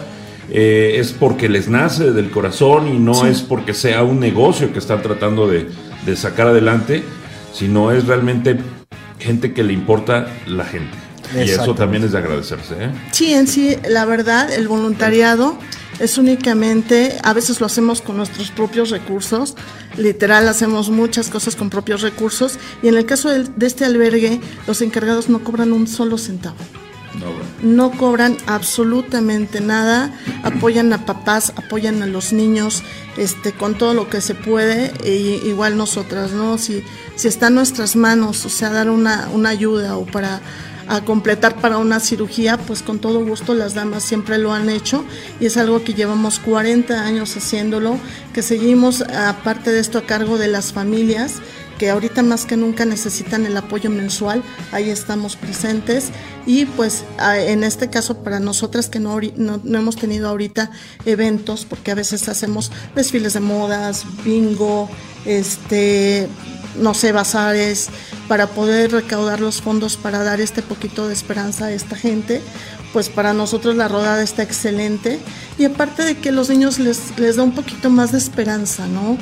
Eh, 0.49 1.01
es 1.01 1.11
porque 1.11 1.49
les 1.49 1.69
nace 1.69 2.13
del 2.13 2.31
corazón 2.31 2.87
y 2.87 3.01
no 3.01 3.27
es 3.27 3.43
porque 3.43 3.75
sea 3.75 4.05
un 4.05 4.21
negocio 4.21 4.73
que 4.73 4.79
están 4.79 5.03
tratando 5.03 5.49
de, 5.49 5.67
sacar 6.15 6.47
adelante, 6.47 7.03
sino 7.53 7.91
es 7.91 8.07
realmente 8.07 8.57
gente 9.19 9.53
que 9.53 9.65
le 9.65 9.73
importa 9.73 10.29
la 10.47 10.65
gente. 10.65 10.97
Y 11.35 11.51
eso 11.51 11.75
también 11.75 12.05
es 12.05 12.13
de 12.13 12.19
agradecerse. 12.19 12.75
¿eh? 12.79 12.91
Sí, 13.11 13.35
en 13.35 13.49
sí, 13.49 13.77
la 13.89 14.05
verdad, 14.05 14.53
el 14.53 14.69
voluntariado 14.69 15.59
es 15.99 16.19
únicamente, 16.19 17.19
a 17.23 17.33
veces 17.33 17.61
lo 17.61 17.67
hacemos 17.67 18.03
con 18.03 18.17
nuestros 18.17 18.51
propios 18.51 18.91
recursos, 18.91 19.57
literal 19.97 20.49
hacemos 20.49 20.91
muchas 20.91 21.29
cosas 21.29 21.57
con 21.57 21.71
propios 21.71 22.03
recursos 22.03 22.59
y 22.83 22.89
en 22.89 22.97
el 22.97 23.07
caso 23.07 23.31
de, 23.31 23.67
este 23.67 23.85
albergue 23.85 24.41
los 24.67 24.83
encargados 24.83 25.29
no 25.29 25.43
cobran 25.43 25.73
un 25.73 25.87
solo 25.87 26.19
centavo. 26.19 26.57
No, 27.63 27.93
cobran 27.93 28.37
absolutamente 28.47 29.63
nada, 29.63 30.13
apoyan 30.43 30.93
a 30.93 31.07
papás, 31.07 31.55
apoyan 31.57 32.03
a 32.03 32.07
los 32.07 32.35
niños, 32.35 32.83
este, 33.17 33.53
con 33.53 33.79
todo 33.79 33.95
lo 33.95 34.11
que 34.11 34.21
se 34.21 34.35
puede, 34.35 34.93
e 35.03 35.41
igual 35.47 35.79
nosotras, 35.79 36.33
¿no? 36.33 36.59
Si, 36.59 36.83
si 37.15 37.29
está 37.29 37.47
en 37.47 37.55
nuestras 37.55 37.97
manos, 37.97 38.45
o 38.45 38.51
sea, 38.51 38.69
dar 38.69 38.91
una, 38.91 39.31
una 39.33 39.49
ayuda 39.49 39.97
o 39.97 40.05
para 40.05 40.43
a 40.89 41.05
completar 41.05 41.61
para 41.61 41.79
una 41.79 42.01
cirugía, 42.01 42.59
pues 42.59 42.83
con 42.83 42.99
todo 42.99 43.25
gusto 43.25 43.55
las 43.55 43.75
damas 43.75 44.03
siempre 44.03 44.39
lo 44.39 44.53
han 44.53 44.69
hecho 44.71 45.05
y 45.41 45.47
es 45.47 45.57
algo 45.57 45.83
que 45.83 45.95
llevamos 45.95 46.39
40 46.39 47.05
años 47.05 47.37
haciéndolo, 47.37 47.99
que 48.33 48.43
seguimos 48.43 49.03
aparte 49.03 49.73
de 49.73 49.81
esto 49.81 49.99
a 49.99 50.07
cargo 50.07 50.39
de 50.39 50.49
las 50.49 50.73
familias 50.73 51.41
que 51.79 51.91
ahorita 51.91 52.23
más 52.23 52.47
que 52.47 52.57
nunca 52.57 52.85
necesitan 52.85 53.47
el 53.47 53.57
apoyo 53.57 53.91
mensual, 53.91 54.43
ahí 54.73 54.91
estamos 54.91 55.37
presentes 55.37 56.11
y 56.47 56.65
pues 56.65 57.05
en 57.21 57.65
este 57.65 57.91
caso 57.91 58.23
para 58.23 58.41
nosotras 58.41 58.89
que 58.89 58.99
no, 58.99 59.21
no, 59.37 59.79
hemos 59.79 59.97
tenido 59.97 60.29
ahorita 60.29 60.71
eventos, 61.05 61.65
porque 61.65 61.91
a 61.91 61.95
veces 61.95 62.29
hacemos 62.29 62.71
desfiles 62.95 63.35
de 63.35 63.41
modas, 63.41 64.05
bingo, 64.25 64.89
este, 65.25 66.29
no 66.79 66.95
sé, 66.95 67.13
bazares, 67.13 67.89
para 68.29 68.49
poder 68.49 68.93
recaudar 68.93 69.41
los 69.41 69.63
fondos 69.63 69.97
para 69.97 70.23
dar 70.23 70.41
este 70.41 70.63
poquito 70.63 71.09
de 71.09 71.15
esperanza 71.15 71.67
a 71.67 71.73
esta 71.73 71.97
gente, 71.97 72.43
pues 72.93 73.09
para 73.09 73.33
nosotros 73.33 73.77
la 73.77 73.89
rodada 73.89 74.23
está 74.23 74.43
excelente. 74.43 75.19
Y 75.59 75.65
aparte 75.65 76.05
de 76.05 76.17
que 76.19 76.33
los 76.33 76.49
niños 76.49 76.79
les, 76.79 77.19
les 77.19 77.37
da 77.37 77.43
un 77.43 77.53
poquito 77.53 77.91
más 77.91 78.13
de 78.13 78.19
esperanza, 78.19 78.87
¿no? 78.87 79.17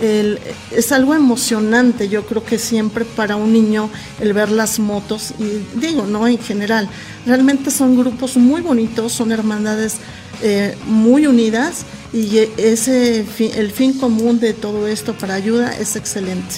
es 0.00 0.92
algo 0.92 1.14
emocionante, 1.14 2.08
yo 2.08 2.24
creo 2.24 2.44
que 2.44 2.58
siempre 2.58 3.04
para 3.04 3.36
un 3.36 3.52
niño 3.52 3.90
el 4.20 4.32
ver 4.32 4.50
las 4.50 4.78
motos, 4.78 5.34
y 5.38 5.78
digo, 5.78 6.06
no 6.06 6.28
en 6.28 6.38
general, 6.38 6.88
realmente 7.26 7.70
son 7.70 7.98
grupos 7.98 8.36
muy 8.36 8.60
bonitos, 8.60 9.12
son 9.12 9.32
hermandades 9.32 9.96
eh, 10.40 10.76
muy 10.86 11.26
unidas 11.26 11.84
y 12.12 12.38
ese 12.56 13.26
el 13.56 13.72
fin 13.72 13.92
común 13.92 14.38
de 14.38 14.54
todo 14.54 14.86
esto 14.86 15.14
para 15.14 15.34
ayuda 15.34 15.76
es 15.76 15.96
excelente. 15.96 16.56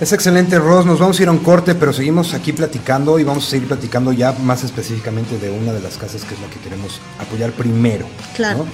Es 0.00 0.12
excelente, 0.12 0.58
Ross. 0.58 0.86
Nos 0.86 0.98
vamos 0.98 1.18
a 1.18 1.22
ir 1.22 1.28
a 1.28 1.32
un 1.32 1.38
corte, 1.38 1.74
pero 1.74 1.92
seguimos 1.92 2.32
aquí 2.32 2.52
platicando 2.52 3.18
y 3.18 3.24
vamos 3.24 3.46
a 3.46 3.50
seguir 3.50 3.68
platicando 3.68 4.12
ya 4.12 4.32
más 4.32 4.64
específicamente 4.64 5.38
de 5.38 5.50
una 5.50 5.72
de 5.72 5.80
las 5.80 5.98
casas 5.98 6.24
que 6.24 6.34
es 6.34 6.40
la 6.40 6.48
que 6.48 6.58
queremos 6.58 7.00
apoyar 7.18 7.52
primero. 7.52 8.06
Claro. 8.34 8.66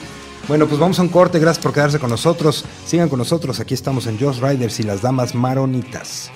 Bueno, 0.47 0.69
pues 0.69 0.79
vamos 0.79 0.99
a 1.01 1.03
un 1.03 1.09
corte. 1.09 1.41
Gracias 1.41 1.63
por 1.63 1.73
quedarse 1.73 1.99
con 1.99 2.11
nosotros. 2.11 2.65
Sigan 2.87 3.09
con 3.09 3.19
nosotros. 3.19 3.59
Aquí 3.59 3.75
estamos 3.75 4.07
en 4.07 4.21
Josh 4.21 4.39
Riders 4.41 4.79
y 4.79 4.85
las 4.85 5.03
Damas 5.03 5.35
Maronitas. 5.35 6.31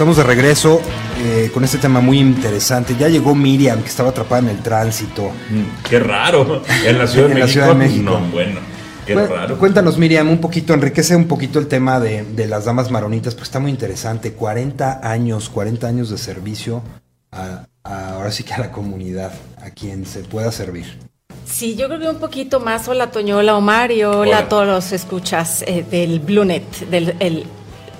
Estamos 0.00 0.16
de 0.16 0.22
regreso 0.22 0.80
eh, 1.22 1.50
con 1.52 1.62
este 1.62 1.76
tema 1.76 2.00
muy 2.00 2.20
interesante. 2.20 2.96
Ya 2.98 3.08
llegó 3.08 3.34
Miriam, 3.34 3.82
que 3.82 3.88
estaba 3.88 4.08
atrapada 4.08 4.40
en 4.40 4.48
el 4.48 4.62
tránsito. 4.62 5.24
Mm, 5.24 5.86
qué 5.90 5.98
raro. 6.00 6.62
En 6.86 6.96
la 6.96 7.06
Ciudad, 7.06 7.28
de, 7.28 7.34
México? 7.34 7.48
Ciudad 7.48 7.68
de 7.68 7.74
México. 7.74 8.20
bueno. 8.32 8.60
Qué 9.04 9.14
raro. 9.14 9.58
Cuéntanos, 9.58 9.98
Miriam, 9.98 10.30
un 10.30 10.40
poquito, 10.40 10.72
enriquece 10.72 11.14
un 11.14 11.28
poquito 11.28 11.58
el 11.58 11.66
tema 11.66 12.00
de, 12.00 12.46
las 12.46 12.64
damas 12.64 12.90
maronitas, 12.90 13.34
pues 13.34 13.48
está 13.48 13.60
muy 13.60 13.70
interesante. 13.70 14.32
40 14.32 15.06
años, 15.06 15.50
40 15.50 15.86
años 15.86 16.08
de 16.08 16.16
servicio 16.16 16.82
a, 17.30 17.66
ahora 17.84 18.30
sí 18.30 18.42
que 18.42 18.54
a 18.54 18.58
la 18.58 18.72
comunidad, 18.72 19.34
a 19.62 19.68
quien 19.68 20.06
se 20.06 20.20
pueda 20.20 20.50
servir. 20.50 20.96
Sí, 21.44 21.76
yo 21.76 21.88
creo 21.88 22.00
que 22.00 22.08
un 22.08 22.20
poquito 22.20 22.58
más. 22.58 22.88
Hola, 22.88 23.10
Toñola, 23.10 23.54
Omar 23.54 23.92
y 23.92 24.02
hola, 24.04 24.38
a 24.38 24.48
todos 24.48 24.66
los 24.66 24.92
escuchas 24.92 25.62
eh, 25.66 25.84
del 25.90 26.20
Bluenet, 26.20 26.88
del 26.88 27.16
el 27.20 27.44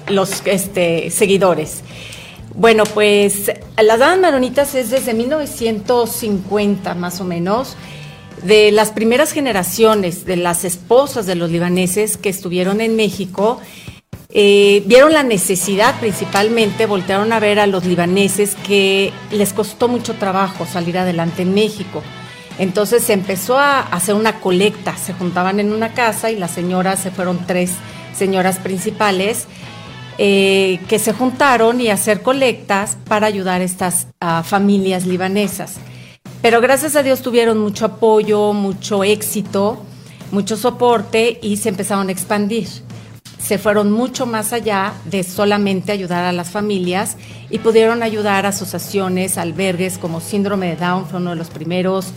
los 0.08 0.42
este, 0.46 1.10
seguidores. 1.10 1.82
Bueno, 2.54 2.84
pues 2.84 3.50
las 3.80 3.98
Damas 3.98 4.18
Maronitas 4.18 4.74
es 4.74 4.90
desde 4.90 5.14
1950 5.14 6.94
más 6.94 7.20
o 7.20 7.24
menos, 7.24 7.76
de 8.42 8.72
las 8.72 8.90
primeras 8.90 9.32
generaciones 9.32 10.24
de 10.24 10.36
las 10.36 10.64
esposas 10.64 11.26
de 11.26 11.34
los 11.34 11.50
libaneses 11.50 12.16
que 12.16 12.28
estuvieron 12.28 12.80
en 12.80 12.96
México, 12.96 13.60
eh, 14.32 14.82
vieron 14.86 15.12
la 15.12 15.22
necesidad 15.22 15.98
principalmente, 15.98 16.86
voltearon 16.86 17.32
a 17.32 17.40
ver 17.40 17.58
a 17.58 17.66
los 17.66 17.84
libaneses 17.84 18.56
que 18.66 19.12
les 19.32 19.52
costó 19.52 19.88
mucho 19.88 20.14
trabajo 20.14 20.66
salir 20.66 20.98
adelante 20.98 21.42
en 21.42 21.52
México. 21.52 22.02
Entonces 22.58 23.02
se 23.02 23.12
empezó 23.12 23.58
a 23.58 23.80
hacer 23.80 24.14
una 24.14 24.38
colecta, 24.38 24.96
se 24.96 25.14
juntaban 25.14 25.60
en 25.60 25.72
una 25.72 25.94
casa 25.94 26.30
y 26.30 26.36
las 26.36 26.52
señoras, 26.52 27.00
se 27.00 27.10
fueron 27.10 27.44
tres 27.46 27.72
señoras 28.14 28.58
principales, 28.58 29.46
eh, 30.22 30.80
que 30.86 30.98
se 30.98 31.14
juntaron 31.14 31.80
y 31.80 31.88
hacer 31.88 32.20
colectas 32.20 32.98
para 33.08 33.26
ayudar 33.26 33.62
a 33.62 33.64
estas 33.64 34.06
familias 34.44 35.06
libanesas. 35.06 35.76
Pero 36.42 36.60
gracias 36.60 36.94
a 36.94 37.02
Dios 37.02 37.22
tuvieron 37.22 37.56
mucho 37.56 37.86
apoyo, 37.86 38.52
mucho 38.52 39.02
éxito, 39.02 39.82
mucho 40.30 40.58
soporte 40.58 41.38
y 41.40 41.56
se 41.56 41.70
empezaron 41.70 42.10
a 42.10 42.12
expandir. 42.12 42.68
Se 43.38 43.56
fueron 43.56 43.92
mucho 43.92 44.26
más 44.26 44.52
allá 44.52 44.92
de 45.06 45.22
solamente 45.22 45.90
ayudar 45.90 46.26
a 46.26 46.32
las 46.32 46.50
familias 46.50 47.16
y 47.48 47.60
pudieron 47.60 48.02
ayudar 48.02 48.44
a 48.44 48.50
asociaciones, 48.50 49.38
albergues 49.38 49.96
como 49.96 50.20
Síndrome 50.20 50.68
de 50.68 50.76
Down, 50.76 51.06
fue 51.06 51.18
uno 51.18 51.30
de 51.30 51.36
los 51.36 51.48
primeros. 51.48 52.12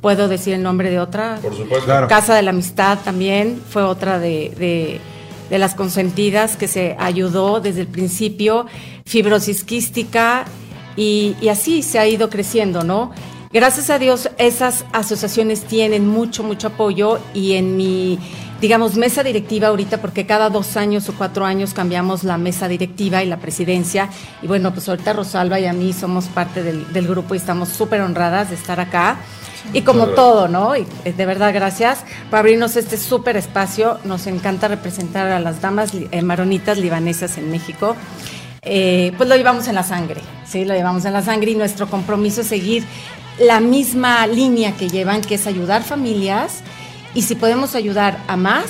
Puedo 0.00 0.28
decir 0.28 0.54
el 0.54 0.62
nombre 0.62 0.90
de 0.90 1.00
otra. 1.00 1.40
Por 1.42 1.56
supuesto. 1.56 2.06
Casa 2.08 2.36
de 2.36 2.42
la 2.42 2.50
Amistad 2.50 2.98
también 3.04 3.60
fue 3.68 3.82
otra 3.82 4.20
de 4.20 4.54
de 4.56 5.00
las 5.50 5.74
consentidas 5.74 6.56
que 6.56 6.68
se 6.68 6.96
ayudó 6.98 7.60
desde 7.60 7.82
el 7.82 7.86
principio, 7.86 8.66
fibrosis 9.06 9.64
quística 9.64 10.44
y, 10.96 11.36
así 11.48 11.82
se 11.82 11.98
ha 11.98 12.06
ido 12.06 12.28
creciendo, 12.28 12.84
¿no? 12.84 13.12
Gracias 13.52 13.88
a 13.88 13.98
Dios 13.98 14.28
esas 14.36 14.84
asociaciones 14.92 15.62
tienen 15.62 16.06
mucho, 16.06 16.42
mucho 16.42 16.66
apoyo 16.66 17.18
y 17.32 17.54
en 17.54 17.78
mi 17.78 18.18
digamos, 18.60 18.96
mesa 18.96 19.22
directiva 19.22 19.68
ahorita, 19.68 20.00
porque 20.00 20.26
cada 20.26 20.50
dos 20.50 20.76
años 20.76 21.08
o 21.08 21.14
cuatro 21.14 21.44
años 21.44 21.74
cambiamos 21.74 22.24
la 22.24 22.38
mesa 22.38 22.68
directiva 22.68 23.22
y 23.22 23.26
la 23.26 23.38
presidencia. 23.38 24.08
Y 24.42 24.46
bueno, 24.46 24.72
pues 24.72 24.88
ahorita 24.88 25.12
Rosalba 25.12 25.60
y 25.60 25.66
a 25.66 25.72
mí 25.72 25.92
somos 25.92 26.26
parte 26.26 26.62
del, 26.62 26.92
del 26.92 27.06
grupo 27.06 27.34
y 27.34 27.38
estamos 27.38 27.68
súper 27.68 28.00
honradas 28.00 28.50
de 28.50 28.56
estar 28.56 28.80
acá. 28.80 29.18
Y 29.72 29.82
como 29.82 30.08
todo, 30.08 30.48
¿no? 30.48 30.76
Y 30.76 30.86
eh, 31.04 31.12
de 31.12 31.26
verdad, 31.26 31.52
gracias 31.52 32.04
por 32.30 32.38
abrirnos 32.38 32.76
este 32.76 32.96
súper 32.96 33.36
espacio. 33.36 33.98
Nos 34.04 34.26
encanta 34.26 34.68
representar 34.68 35.28
a 35.30 35.40
las 35.40 35.60
damas 35.60 35.92
eh, 35.94 36.22
maronitas 36.22 36.78
libanesas 36.78 37.36
en 37.38 37.50
México. 37.50 37.94
Eh, 38.62 39.12
pues 39.16 39.28
lo 39.28 39.36
llevamos 39.36 39.68
en 39.68 39.74
la 39.74 39.82
sangre, 39.82 40.20
¿sí? 40.46 40.64
Lo 40.64 40.74
llevamos 40.74 41.04
en 41.04 41.12
la 41.12 41.22
sangre 41.22 41.50
y 41.50 41.54
nuestro 41.54 41.88
compromiso 41.88 42.40
es 42.40 42.48
seguir 42.48 42.84
la 43.38 43.60
misma 43.60 44.26
línea 44.26 44.72
que 44.72 44.88
llevan, 44.88 45.20
que 45.20 45.36
es 45.36 45.46
ayudar 45.46 45.82
familias 45.82 46.62
y 47.14 47.22
si 47.22 47.34
podemos 47.34 47.74
ayudar 47.74 48.22
a 48.28 48.36
más, 48.36 48.66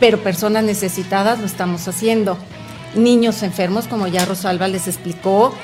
pero 0.00 0.18
personas 0.22 0.64
necesitadas 0.64 1.40
lo 1.40 1.46
estamos 1.46 1.86
haciendo. 1.88 2.36
Niños 2.94 3.42
enfermos, 3.42 3.86
como 3.86 4.06
ya 4.06 4.24
Rosalba 4.24 4.68
les 4.68 4.86
explicó, 4.86 5.54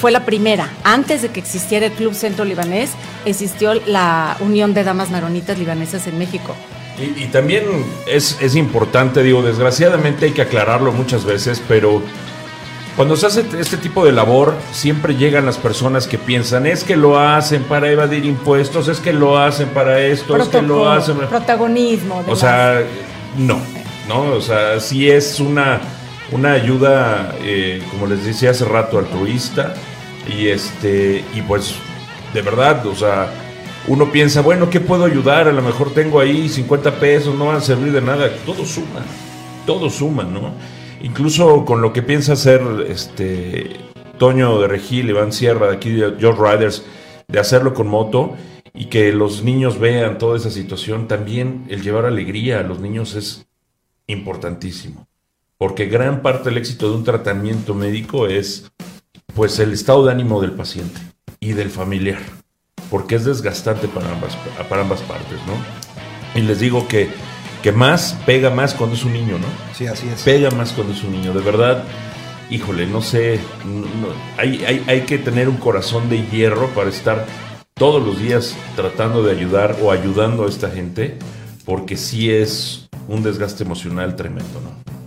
Fue 0.00 0.10
la 0.10 0.24
primera. 0.24 0.70
Antes 0.84 1.22
de 1.22 1.28
que 1.28 1.38
existiera 1.38 1.86
el 1.86 1.92
Club 1.92 2.14
Centro 2.14 2.44
Libanés, 2.44 2.90
existió 3.24 3.74
la 3.74 4.36
Unión 4.40 4.72
de 4.72 4.84
Damas 4.84 5.10
Maronitas 5.10 5.58
Libanesas 5.58 6.06
en 6.06 6.18
México. 6.18 6.54
Y, 6.98 7.24
y 7.24 7.26
también 7.26 7.64
es, 8.06 8.38
es 8.40 8.56
importante, 8.56 9.22
digo, 9.22 9.42
desgraciadamente 9.42 10.26
hay 10.26 10.32
que 10.32 10.42
aclararlo 10.42 10.92
muchas 10.92 11.24
veces, 11.24 11.62
pero 11.68 12.02
cuando 12.96 13.16
se 13.16 13.26
hace 13.26 13.44
este 13.58 13.76
tipo 13.76 14.04
de 14.04 14.12
labor, 14.12 14.54
siempre 14.72 15.16
llegan 15.16 15.46
las 15.46 15.56
personas 15.56 16.06
que 16.06 16.18
piensan, 16.18 16.66
es 16.66 16.84
que 16.84 16.96
lo 16.96 17.18
hacen 17.18 17.62
para 17.64 17.90
evadir 17.90 18.24
impuestos, 18.24 18.88
es 18.88 18.98
que 18.98 19.12
lo 19.12 19.38
hacen 19.38 19.68
para 19.68 20.00
esto, 20.00 20.36
es 20.36 20.48
que 20.48 20.62
lo 20.62 20.88
hacen... 20.88 21.18
Protagonismo. 21.18 22.22
o 22.26 22.36
sea, 22.36 22.82
no, 23.38 23.60
no, 24.08 24.22
o 24.32 24.40
sea, 24.40 24.80
sí 24.80 25.08
es 25.08 25.40
una, 25.40 25.80
una 26.32 26.52
ayuda, 26.52 27.34
eh, 27.42 27.82
como 27.90 28.06
les 28.06 28.24
decía 28.24 28.50
hace 28.50 28.64
rato, 28.64 28.98
altruista, 28.98 29.74
y 30.28 30.48
este, 30.48 31.24
y 31.34 31.42
pues, 31.42 31.74
de 32.34 32.42
verdad, 32.42 32.84
o 32.86 32.94
sea, 32.94 33.32
uno 33.86 34.12
piensa, 34.12 34.42
bueno, 34.42 34.68
¿qué 34.68 34.80
puedo 34.80 35.04
ayudar? 35.04 35.48
A 35.48 35.52
lo 35.52 35.62
mejor 35.62 35.94
tengo 35.94 36.20
ahí 36.20 36.48
50 36.48 36.96
pesos, 36.96 37.34
no 37.34 37.46
van 37.46 37.56
a 37.56 37.60
servir 37.60 37.92
de 37.92 38.02
nada, 38.02 38.30
todo 38.44 38.66
suma, 38.66 39.00
todo 39.64 39.88
suma, 39.88 40.24
¿no? 40.24 40.52
Incluso 41.00 41.64
con 41.64 41.80
lo 41.80 41.92
que 41.92 42.02
piensa 42.02 42.34
hacer 42.34 42.62
este 42.88 43.76
Toño 44.18 44.60
de 44.60 44.68
Regil, 44.68 45.08
Iván 45.08 45.32
Sierra, 45.32 45.68
de 45.68 45.76
aquí 45.76 45.90
de 45.90 46.14
George 46.18 46.42
Riders, 46.42 46.84
de 47.26 47.40
hacerlo 47.40 47.72
con 47.72 47.88
moto 47.88 48.36
y 48.74 48.86
que 48.86 49.12
los 49.12 49.42
niños 49.42 49.78
vean 49.78 50.18
toda 50.18 50.36
esa 50.36 50.50
situación, 50.50 51.08
también 51.08 51.64
el 51.68 51.82
llevar 51.82 52.04
alegría 52.04 52.60
a 52.60 52.62
los 52.62 52.80
niños 52.80 53.14
es 53.14 53.46
importantísimo. 54.06 55.08
Porque 55.56 55.86
gran 55.86 56.22
parte 56.22 56.50
del 56.50 56.58
éxito 56.58 56.90
de 56.90 56.96
un 56.96 57.04
tratamiento 57.04 57.74
médico 57.74 58.26
es 58.26 58.70
pues 59.34 59.58
el 59.58 59.72
estado 59.72 60.04
de 60.04 60.12
ánimo 60.12 60.40
del 60.40 60.52
paciente 60.52 61.00
y 61.38 61.52
del 61.52 61.70
familiar, 61.70 62.20
porque 62.90 63.14
es 63.14 63.24
desgastante 63.24 63.88
para 63.88 64.10
ambas, 64.12 64.36
para 64.68 64.82
ambas 64.82 65.00
partes, 65.02 65.38
¿no? 65.46 65.54
Y 66.38 66.42
les 66.42 66.60
digo 66.60 66.86
que 66.88 67.08
que 67.62 67.72
más 67.72 68.16
pega 68.26 68.50
más 68.50 68.74
cuando 68.74 68.96
es 68.96 69.04
un 69.04 69.12
niño, 69.12 69.38
¿no? 69.38 69.46
Sí, 69.74 69.86
así 69.86 70.08
es. 70.08 70.22
Pega 70.22 70.50
más 70.50 70.72
cuando 70.72 70.92
es 70.92 71.02
un 71.02 71.12
niño, 71.12 71.32
de 71.32 71.40
verdad. 71.40 71.84
Híjole, 72.50 72.86
no 72.86 73.00
sé, 73.00 73.38
hay, 74.36 74.64
hay, 74.64 74.84
hay 74.88 75.02
que 75.02 75.18
tener 75.18 75.48
un 75.48 75.56
corazón 75.56 76.08
de 76.08 76.26
hierro 76.26 76.66
para 76.70 76.90
estar 76.90 77.24
todos 77.74 78.04
los 78.04 78.20
días 78.20 78.56
tratando 78.74 79.22
de 79.22 79.30
ayudar 79.30 79.76
o 79.80 79.92
ayudando 79.92 80.44
a 80.44 80.48
esta 80.48 80.68
gente, 80.68 81.16
porque 81.64 81.96
sí 81.96 82.30
es 82.30 82.88
un 83.08 83.22
desgaste 83.22 83.62
emocional 83.62 84.16
tremendo, 84.16 84.60
¿no? 84.60 84.99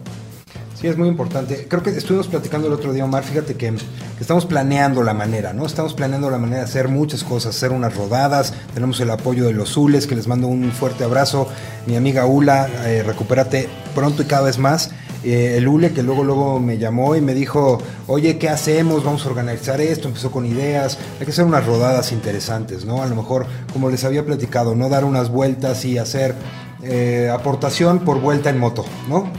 Sí, 0.84 0.90
es 0.90 0.98
muy 0.98 1.08
importante. 1.08 1.66
Creo 1.70 1.82
que 1.82 1.92
estuvimos 1.92 2.28
platicando 2.28 2.68
el 2.68 2.74
otro 2.74 2.92
día, 2.92 3.06
Omar, 3.06 3.24
fíjate 3.24 3.56
que, 3.56 3.74
estamos 4.20 4.46
planeando 4.46 5.02
la 5.02 5.14
manera, 5.14 5.54
¿no? 5.54 5.66
Estamos 5.66 5.94
planeando 5.94 6.30
la 6.30 6.38
manera 6.38 6.58
de 6.58 6.66
hacer 6.66 6.90
muchas 6.90 7.24
cosas, 7.24 7.56
hacer 7.56 7.72
unas 7.72 7.96
rodadas, 7.96 8.54
tenemos 8.74 9.00
el 9.00 9.10
apoyo 9.10 9.46
de 9.46 9.54
los 9.54 9.70
Zules, 9.70 10.08
que 10.08 10.16
les 10.18 10.28
mando 10.28 10.48
un 10.48 10.74
fuerte 10.74 11.06
abrazo. 11.06 11.48
Mi 11.88 11.96
amiga 11.96 12.26
Ula, 12.26 12.68
eh, 12.86 13.02
recupérate 13.02 13.70
pronto 13.96 14.24
y 14.24 14.26
cada 14.26 14.42
vez 14.42 14.58
más. 14.58 14.92
Eh, 15.24 15.56
el 15.56 15.70
Ule 15.70 15.94
que 15.94 16.04
luego 16.04 16.26
luego 16.26 16.60
me 16.60 16.78
llamó 16.78 17.16
y 17.16 17.22
me 17.22 17.34
dijo, 17.34 17.82
oye, 18.08 18.38
¿qué 18.38 18.50
hacemos? 18.50 19.06
Vamos 19.06 19.26
a 19.26 19.30
organizar 19.30 19.80
esto, 19.80 20.10
empezó 20.10 20.32
con 20.32 20.46
ideas, 20.46 21.00
hay 21.18 21.26
que 21.26 21.32
hacer 21.32 21.46
unas 21.46 21.66
rodadas 21.66 22.12
interesantes, 22.12 22.84
¿no? 22.84 23.02
A 23.02 23.08
lo 23.08 23.16
mejor, 23.16 23.46
como 23.72 23.90
les 23.90 24.04
había 24.04 24.26
platicado, 24.26 24.76
no 24.76 24.90
dar 24.90 25.06
unas 25.06 25.30
vueltas 25.30 25.86
y 25.86 25.98
hacer 25.98 26.36
eh, 26.84 27.30
aportación 27.34 28.00
por 28.00 28.20
vuelta 28.20 28.50
en 28.50 28.60
moto, 28.60 28.86
¿no? 29.08 29.32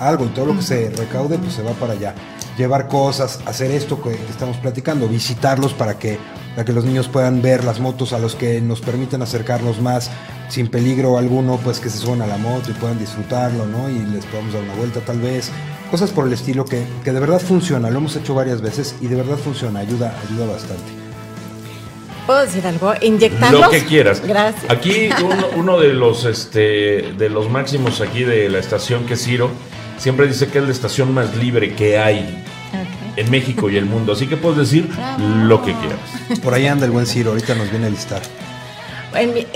algo 0.00 0.24
y 0.24 0.28
todo 0.28 0.46
lo 0.46 0.56
que 0.56 0.62
se 0.62 0.90
recaude 0.90 1.38
pues 1.38 1.54
se 1.54 1.62
va 1.62 1.72
para 1.72 1.94
allá. 1.94 2.14
Llevar 2.56 2.88
cosas, 2.88 3.40
hacer 3.46 3.70
esto 3.72 4.00
que 4.00 4.12
estamos 4.30 4.56
platicando, 4.58 5.08
visitarlos 5.08 5.72
para 5.72 5.98
que, 5.98 6.18
para 6.54 6.64
que 6.64 6.72
los 6.72 6.84
niños 6.84 7.08
puedan 7.08 7.42
ver 7.42 7.64
las 7.64 7.80
motos 7.80 8.12
a 8.12 8.18
los 8.18 8.36
que 8.36 8.60
nos 8.60 8.80
permiten 8.80 9.22
acercarnos 9.22 9.80
más 9.80 10.10
sin 10.48 10.68
peligro 10.68 11.18
alguno, 11.18 11.58
pues 11.64 11.80
que 11.80 11.90
se 11.90 11.98
suban 11.98 12.22
a 12.22 12.26
la 12.26 12.38
moto 12.38 12.70
y 12.70 12.74
puedan 12.74 12.98
disfrutarlo, 12.98 13.66
¿no? 13.66 13.90
Y 13.90 13.98
les 13.98 14.24
podamos 14.26 14.52
dar 14.52 14.62
una 14.62 14.74
vuelta 14.74 15.00
tal 15.00 15.18
vez. 15.18 15.50
Cosas 15.90 16.10
por 16.10 16.26
el 16.26 16.32
estilo 16.32 16.64
que, 16.64 16.86
que 17.02 17.12
de 17.12 17.20
verdad 17.20 17.40
funciona, 17.40 17.90
lo 17.90 17.98
hemos 17.98 18.14
hecho 18.14 18.34
varias 18.34 18.60
veces 18.60 18.94
y 19.00 19.08
de 19.08 19.16
verdad 19.16 19.36
funciona, 19.36 19.80
ayuda, 19.80 20.14
ayuda 20.28 20.46
bastante. 20.46 21.03
¿Puedo 22.26 22.40
decir 22.40 22.66
algo? 22.66 22.94
Inyectarlos. 23.00 23.60
Lo 23.60 23.70
que 23.70 23.84
quieras. 23.84 24.22
Gracias. 24.26 24.70
Aquí 24.70 25.10
uno, 25.56 25.78
de 25.78 25.92
los 25.92 26.24
este 26.24 27.12
de 27.12 27.28
los 27.28 27.50
máximos 27.50 28.00
aquí 28.00 28.24
de 28.24 28.48
la 28.48 28.58
estación 28.58 29.04
que 29.06 29.14
es 29.14 29.24
Ciro 29.24 29.50
siempre 29.98 30.26
dice 30.26 30.48
que 30.48 30.58
es 30.58 30.64
la 30.64 30.72
estación 30.72 31.12
más 31.12 31.36
libre 31.36 31.74
que 31.74 31.98
hay 31.98 32.44
en 33.16 33.30
México 33.30 33.70
y 33.70 33.76
el 33.76 33.84
mundo. 33.86 34.12
Así 34.12 34.26
que 34.26 34.36
puedes 34.36 34.58
decir 34.58 34.88
lo 35.18 35.62
que 35.62 35.74
quieras. 35.74 36.40
Por 36.42 36.54
ahí 36.54 36.66
anda 36.66 36.86
el 36.86 36.92
buen 36.92 37.06
Ciro, 37.06 37.30
ahorita 37.30 37.54
nos 37.54 37.70
viene 37.70 37.86
a 37.86 37.90
listar. 37.90 38.22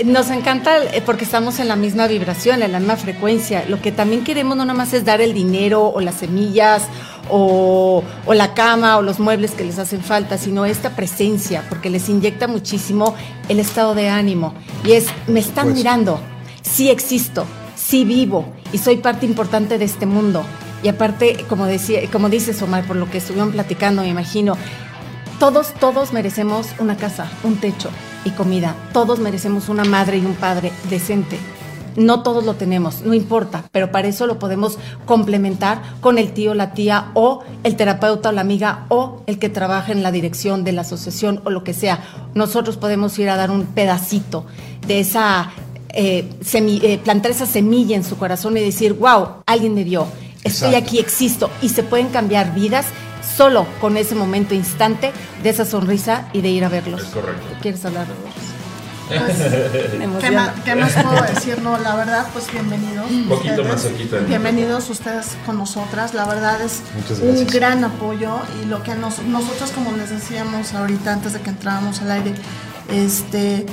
Nos 0.05 0.29
encanta 0.29 0.77
eh, 0.93 1.01
porque 1.05 1.25
estamos 1.25 1.59
en 1.59 1.67
la 1.67 1.75
misma 1.75 2.07
vibración, 2.07 2.63
en 2.63 2.71
la 2.71 2.79
misma 2.79 2.95
frecuencia. 2.95 3.65
Lo 3.67 3.81
que 3.81 3.91
también 3.91 4.23
queremos 4.23 4.55
no 4.55 4.63
nada 4.63 4.77
más 4.77 4.93
es 4.93 5.03
dar 5.03 5.19
el 5.19 5.33
dinero 5.33 5.87
o 5.87 5.99
las 5.99 6.15
semillas 6.15 6.87
o, 7.29 8.03
la 8.27 8.53
cama 8.53 8.97
o 8.97 9.01
los 9.01 9.19
muebles 9.19 9.51
que 9.51 9.65
les 9.65 9.77
hacen 9.77 10.01
falta, 10.01 10.37
sino 10.37 10.65
esta 10.65 10.95
presencia, 10.95 11.63
porque 11.67 11.89
les 11.89 12.07
inyecta 12.07 12.47
muchísimo 12.47 13.15
el 13.49 13.59
estado 13.59 13.95
de 13.95 14.07
ánimo. 14.07 14.53
Y 14.85 14.93
es, 14.93 15.07
me 15.27 15.41
están 15.41 15.65
pues 15.65 15.77
mirando, 15.77 16.19
sí 16.61 16.89
existo, 16.89 17.45
sí 17.75 18.05
vivo 18.05 18.45
y 18.71 18.77
soy 18.77 18.97
parte 18.97 19.25
importante 19.25 19.77
de 19.77 19.85
este 19.85 20.05
mundo. 20.05 20.43
Y 20.83 20.87
aparte, 20.87 21.45
como, 21.49 21.65
decía, 21.65 21.99
como 22.09 22.29
dices 22.29 22.61
Omar, 22.61 22.85
por 22.85 22.95
lo 22.95 23.11
que 23.11 23.17
estuvieron 23.17 23.51
platicando, 23.51 24.03
me 24.03 24.07
imagino, 24.07 24.55
todos, 25.37 25.73
todos 25.73 26.13
merecemos 26.13 26.67
una 26.79 26.95
casa, 26.95 27.29
un 27.43 27.57
techo 27.57 27.89
y 28.25 28.31
comida. 28.31 28.75
Todos 28.93 29.19
merecemos 29.19 29.69
una 29.69 29.83
madre 29.83 30.17
y 30.17 30.25
un 30.25 30.35
padre 30.35 30.71
decente. 30.89 31.37
No 31.95 32.23
todos 32.23 32.45
lo 32.45 32.53
tenemos, 32.53 33.01
no 33.01 33.13
importa, 33.13 33.65
pero 33.71 33.91
para 33.91 34.07
eso 34.07 34.27
lo 34.27 34.39
podemos 34.39 34.77
complementar 35.05 35.81
con 36.01 36.17
el 36.17 36.31
tío, 36.33 36.53
la 36.53 36.73
tía 36.73 37.11
o 37.13 37.43
el 37.63 37.75
terapeuta 37.75 38.29
o 38.29 38.31
la 38.31 38.41
amiga 38.41 38.85
o 38.89 39.23
el 39.25 39.39
que 39.39 39.49
trabaja 39.49 39.91
en 39.91 40.03
la 40.03 40.11
dirección 40.11 40.63
de 40.63 40.71
la 40.71 40.81
asociación 40.81 41.41
o 41.43 41.49
lo 41.49 41.63
que 41.63 41.73
sea. 41.73 42.03
Nosotros 42.35 42.77
podemos 42.77 43.17
ir 43.19 43.29
a 43.29 43.35
dar 43.35 43.51
un 43.51 43.65
pedacito 43.65 44.45
de 44.87 44.99
esa, 44.99 45.51
eh, 45.89 46.29
eh, 46.53 46.99
plantar 47.03 47.31
esa 47.31 47.45
semilla 47.45 47.95
en 47.95 48.03
su 48.03 48.17
corazón 48.17 48.55
y 48.55 48.61
decir, 48.61 48.93
wow, 48.93 49.43
alguien 49.45 49.73
me 49.73 49.83
vio, 49.83 50.07
estoy 50.43 50.75
aquí, 50.75 50.99
existo 50.99 51.49
y 51.61 51.69
se 51.69 51.83
pueden 51.83 52.09
cambiar 52.09 52.53
vidas 52.53 52.85
solo 53.21 53.65
con 53.81 53.97
ese 53.97 54.15
momento 54.15 54.53
instante 54.53 55.11
de 55.43 55.49
esa 55.49 55.65
sonrisa 55.65 56.27
y 56.33 56.41
de 56.41 56.49
ir 56.49 56.65
a 56.65 56.69
verlos. 56.69 57.03
Es 57.03 57.09
correcto. 57.09 57.47
¿Quieres 57.61 57.83
hablar 57.85 58.07
de 58.07 58.13
pues, 58.13 58.49
¿qué, 60.21 60.31
más, 60.31 60.51
¿qué, 60.65 60.75
más, 60.75 60.93
puedo 60.93 61.21
decir? 61.33 61.61
No, 61.61 61.77
la 61.79 61.95
verdad, 61.95 62.27
pues 62.31 62.51
bienvenidos. 62.51 63.09
Un 63.09 63.27
poquito 63.27 63.63
más 63.63 63.87
Bienvenidos 64.27 64.89
ustedes 64.89 65.35
con 65.45 65.57
nosotras. 65.57 66.13
La 66.13 66.25
verdad 66.25 66.61
es 66.61 66.81
un 67.21 67.47
gran 67.47 67.83
apoyo 67.83 68.37
y 68.61 68.67
lo 68.67 68.83
que 68.83 68.95
nos, 68.95 69.19
nosotros, 69.23 69.71
como 69.71 69.95
les 69.97 70.11
decíamos 70.11 70.73
ahorita 70.73 71.13
antes 71.13 71.33
de 71.33 71.41
que 71.41 71.49
entrábamos 71.49 72.01
al 72.01 72.11
aire, 72.11 72.35
este, 72.89 73.65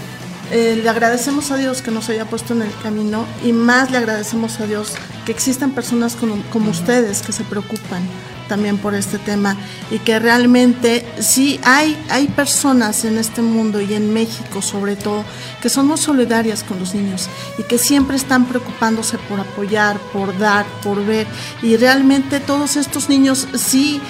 eh, 0.53 0.81
le 0.83 0.89
agradecemos 0.89 1.51
a 1.51 1.57
Dios 1.57 1.83
que 1.83 1.91
nos 1.91 2.09
haya 2.09 2.25
puesto 2.25 2.55
en 2.55 2.63
el 2.63 2.73
camino 2.83 3.27
y 3.45 3.53
más 3.53 3.91
le 3.91 3.99
agradecemos 3.99 4.59
a 4.61 4.67
Dios 4.67 4.95
que 5.27 5.33
existan 5.33 5.73
personas 5.73 6.17
como, 6.17 6.41
como 6.51 6.71
ustedes 6.71 7.21
que 7.21 7.33
se 7.33 7.45
preocupan 7.45 8.03
también 8.49 8.79
por 8.79 8.95
este 8.95 9.19
tema 9.19 9.57
y 9.91 9.99
que 9.99 10.19
realmente 10.19 11.07
sí 11.21 11.61
hay, 11.65 11.97
hay 12.09 12.29
personas 12.29 13.05
en 13.05 13.19
este 13.19 13.43
mundo 13.43 13.81
y 13.81 13.95
en 13.95 14.13
México 14.13 14.63
sobre 14.63 14.97
todo 14.97 15.25
que 15.63 15.69
somos 15.69 16.01
solidarias 16.01 16.63
con 16.63 16.79
los 16.79 16.95
niños 16.95 17.29
y 17.59 17.63
que 17.65 17.79
siempre 17.79 18.17
están 18.17 18.47
preocupándose 18.47 19.19
por 19.19 19.41
apoyar, 19.41 19.99
por 20.13 20.37
dar, 20.39 20.67
por 20.83 21.05
ver 21.05 21.27
y 21.63 21.77
realmente 21.77 22.41
todos 22.41 22.77
estos 22.77 23.09
niños 23.09 23.49
sí, 23.55 24.01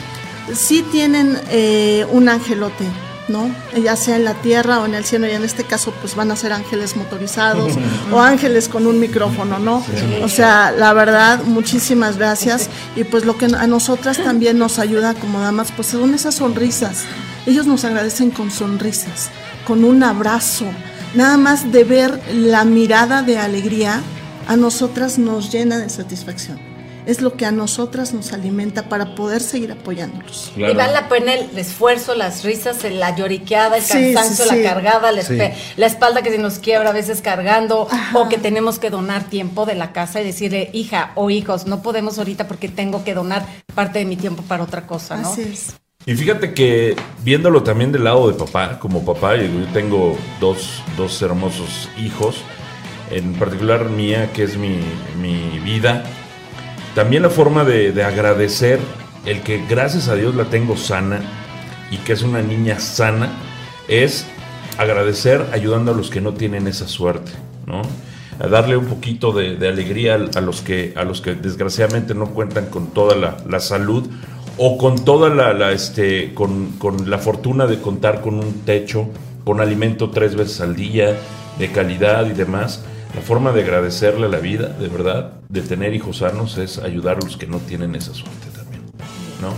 sí 0.55 0.85
tienen 0.90 1.38
eh, 1.51 2.07
un 2.11 2.29
angelote 2.29 2.87
¿no? 3.29 3.51
Ya 3.83 3.97
sea 3.97 4.17
en 4.17 4.25
la 4.25 4.35
tierra 4.35 4.81
o 4.81 4.87
en 4.87 4.95
el 4.95 5.05
cielo, 5.05 5.27
y 5.27 5.33
en 5.33 5.45
este 5.45 5.65
caso 5.65 5.93
pues 6.01 6.15
van 6.15 6.31
a 6.31 6.37
ser 6.37 6.53
ángeles 6.53 6.97
motorizados 6.97 7.73
o 8.12 8.21
ángeles 8.21 8.69
con 8.69 8.87
un 8.87 9.01
micrófono, 9.01 9.59
¿no? 9.59 9.83
O 10.23 10.29
sea, 10.29 10.73
la 10.73 10.93
verdad, 10.93 11.43
muchísimas 11.45 12.17
gracias. 12.19 12.69
Y 12.95 13.05
pues 13.05 13.25
lo 13.25 13.37
que 13.37 13.47
a 13.47 13.67
nosotras 13.67 14.19
también 14.19 14.59
nos 14.59 14.79
ayuda 14.79 15.15
como 15.15 15.41
damas, 15.41 15.73
pues 15.73 15.89
son 15.89 16.15
esas 16.15 16.37
sonrisas. 16.37 17.05
Ellos 17.47 17.67
nos 17.67 17.85
agradecen 17.85 18.31
con 18.31 18.51
sonrisas, 18.51 19.31
con 19.67 19.85
un 19.85 20.03
abrazo. 20.03 20.67
Nada 21.15 21.37
más 21.37 21.73
de 21.73 21.85
ver 21.85 22.21
la 22.33 22.65
mirada 22.65 23.23
de 23.23 23.39
alegría, 23.39 24.01
a 24.49 24.57
nosotras 24.57 25.19
nos 25.19 25.51
llena 25.51 25.79
de 25.79 25.89
satisfacción 25.89 26.76
es 27.07 27.21
lo 27.23 27.35
que 27.35 27.47
a 27.47 27.53
nosotras 27.53 28.12
nos 28.12 28.33
alimenta 28.33 28.88
para 28.88 29.14
poder 29.14 29.40
seguir 29.40 29.73
apoyándolos. 29.73 30.53
Y 30.57 30.62
vale 30.62 30.92
la 30.92 31.09
pena 31.09 31.35
el 31.35 31.57
esfuerzo, 31.57 32.14
las 32.14 32.45
risas, 32.45 32.83
la 32.85 33.14
lloriqueada, 33.16 33.77
el 33.77 33.87
cansancio, 33.87 34.45
la 34.47 34.62
cargada, 34.62 35.12
la, 35.12 35.87
espalda 35.87 36.23
que 36.23 36.31
se 36.31 36.38
nos 36.38 36.59
quiebra 36.59 36.90
a 36.90 36.92
veces 36.92 37.23
cargando, 37.23 37.88
o 38.12 38.29
que 38.29 38.38
tenemos 38.38 38.79
que 38.79 38.90
donar 38.90 39.25
tiempo 39.25 39.66
de 39.66 39.77
la 39.77 39.92
casa 39.92 40.21
y 40.21 40.25
decirle, 40.25 40.71
hija 40.73 41.12
o 41.14 41.31
hijos, 41.31 41.66
no 41.66 41.81
podemos 41.81 42.19
ahorita 42.19 42.49
porque 42.49 42.69
tengo 42.69 43.05
que 43.05 43.14
donar 43.14 43.47
parte 43.75 44.01
de 44.01 44.05
mi 44.05 44.16
tiempo 44.16 44.42
para 44.42 44.64
otra 44.64 44.87
cosa, 44.87 45.16
¿no? 45.16 45.31
Así 45.31 45.42
es. 45.42 45.75
Y 46.07 46.14
fíjate 46.14 46.55
que 46.55 46.95
viéndolo 47.25 47.62
también 47.62 47.90
del 47.90 48.05
lado 48.05 48.29
de 48.31 48.35
papá, 48.35 48.79
como 48.79 49.05
papá, 49.05 49.37
yo 49.37 49.49
tengo 49.73 50.16
dos, 50.40 50.83
dos 50.97 51.21
hermosos 51.23 51.88
hijos, 51.99 52.37
en 53.11 53.35
particular 53.35 53.88
mía, 53.88 54.31
que 54.33 54.45
es 54.45 54.57
mi, 54.57 54.81
mi 55.21 55.59
vida, 55.61 56.05
también 56.96 57.22
la 57.22 57.28
forma 57.28 57.62
de, 57.64 58.02
agradecer 58.02 58.80
el 59.26 59.42
que 59.42 59.62
gracias 59.68 60.09
a 60.09 60.14
Dios 60.14 60.35
la 60.35 60.44
tengo 60.46 60.78
sana 60.78 61.20
y 61.90 61.98
que 61.98 62.14
es 62.14 62.22
una 62.22 62.40
niña 62.40 62.80
sana 62.80 63.32
es 63.87 64.26
agradecer 64.78 65.44
ayudando 65.52 65.92
a 65.92 65.94
los 65.94 66.09
que 66.09 66.22
no 66.22 66.32
tienen 66.32 66.66
esa 66.66 66.88
suerte, 66.88 67.32
¿no? 67.66 67.82
A 68.42 68.48
darle 68.48 68.78
un 68.78 68.87
poquito 68.87 69.32
de, 69.32 69.68
alegría 69.68 70.14
a, 70.14 70.40
los 70.40 70.62
que, 70.62 70.94
a 70.96 71.04
los 71.04 71.20
que 71.20 71.35
desgraciadamente 71.35 72.14
no 72.14 72.30
cuentan 72.30 72.70
con 72.70 72.87
toda 72.87 73.14
la, 73.14 73.61
salud 73.61 74.09
o 74.56 74.78
con 74.78 75.04
toda 75.04 75.28
la, 75.28 75.72
este, 75.72 76.32
con, 76.32 76.78
con, 76.78 77.11
la 77.11 77.18
fortuna 77.18 77.66
de 77.66 77.78
contar 77.78 78.22
con 78.22 78.37
un 78.37 78.62
techo, 78.64 79.11
con 79.44 79.61
alimento 79.61 80.09
tres 80.09 80.35
veces 80.35 80.62
al 80.62 80.74
día, 80.74 81.14
de 81.59 81.70
calidad 81.70 82.24
y 82.24 82.32
demás. 82.32 82.87
La 83.14 83.20
forma 83.20 83.52
de 83.52 83.64
agradecerle 83.64 84.26
a 84.26 84.30
la 84.30 84.38
vida, 84.38 84.68
de 84.68 84.88
verdad, 84.88 85.36
de 85.48 85.61
tener 85.62 85.94
hijos 85.94 86.18
sanos, 86.18 86.59
es 86.59 86.78
ayudar 86.78 87.16
a 87.16 87.20
los 87.20 87.37
que 87.37 87.46
no 87.46 87.59
tienen 87.59 87.94
esa 87.94 88.14
suerte 88.14 88.46
también, 88.54 88.82
¿no? 89.40 89.52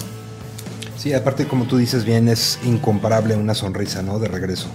Sí, 0.97 1.13
aparte, 1.13 1.47
como 1.47 1.67
tú 1.67 1.77
dices 1.77 2.05
bien, 2.05 2.29
es 2.29 2.59
incomparable 2.65 3.37
una 3.37 3.55
sonrisa, 3.55 4.03
¿no? 4.03 4.19
De 4.19 4.29
regreso. 4.29 4.69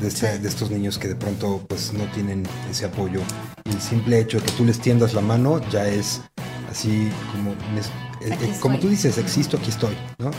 De, 0.00 0.08
este, 0.08 0.38
de, 0.38 0.48
estos 0.48 0.70
niños 0.70 0.98
que 0.98 1.08
de 1.08 1.14
pronto 1.14 1.64
pues 1.68 1.92
no 1.92 2.04
tienen 2.12 2.44
ese 2.70 2.84
apoyo. 2.84 3.20
Y 3.64 3.70
el 3.70 3.80
simple 3.80 4.18
hecho 4.20 4.38
de 4.38 4.44
que 4.44 4.52
tú 4.52 4.64
les 4.64 4.78
tiendas 4.78 5.14
la 5.14 5.22
mano 5.22 5.60
ya 5.70 5.86
es 5.88 6.20
así 6.70 7.08
como, 7.32 7.52
eh, 8.20 8.52
como 8.60 8.78
tú 8.78 8.88
dices, 8.88 9.16
existo, 9.16 9.56
aquí 9.56 9.70
estoy, 9.70 9.96
¿no? 10.18 10.30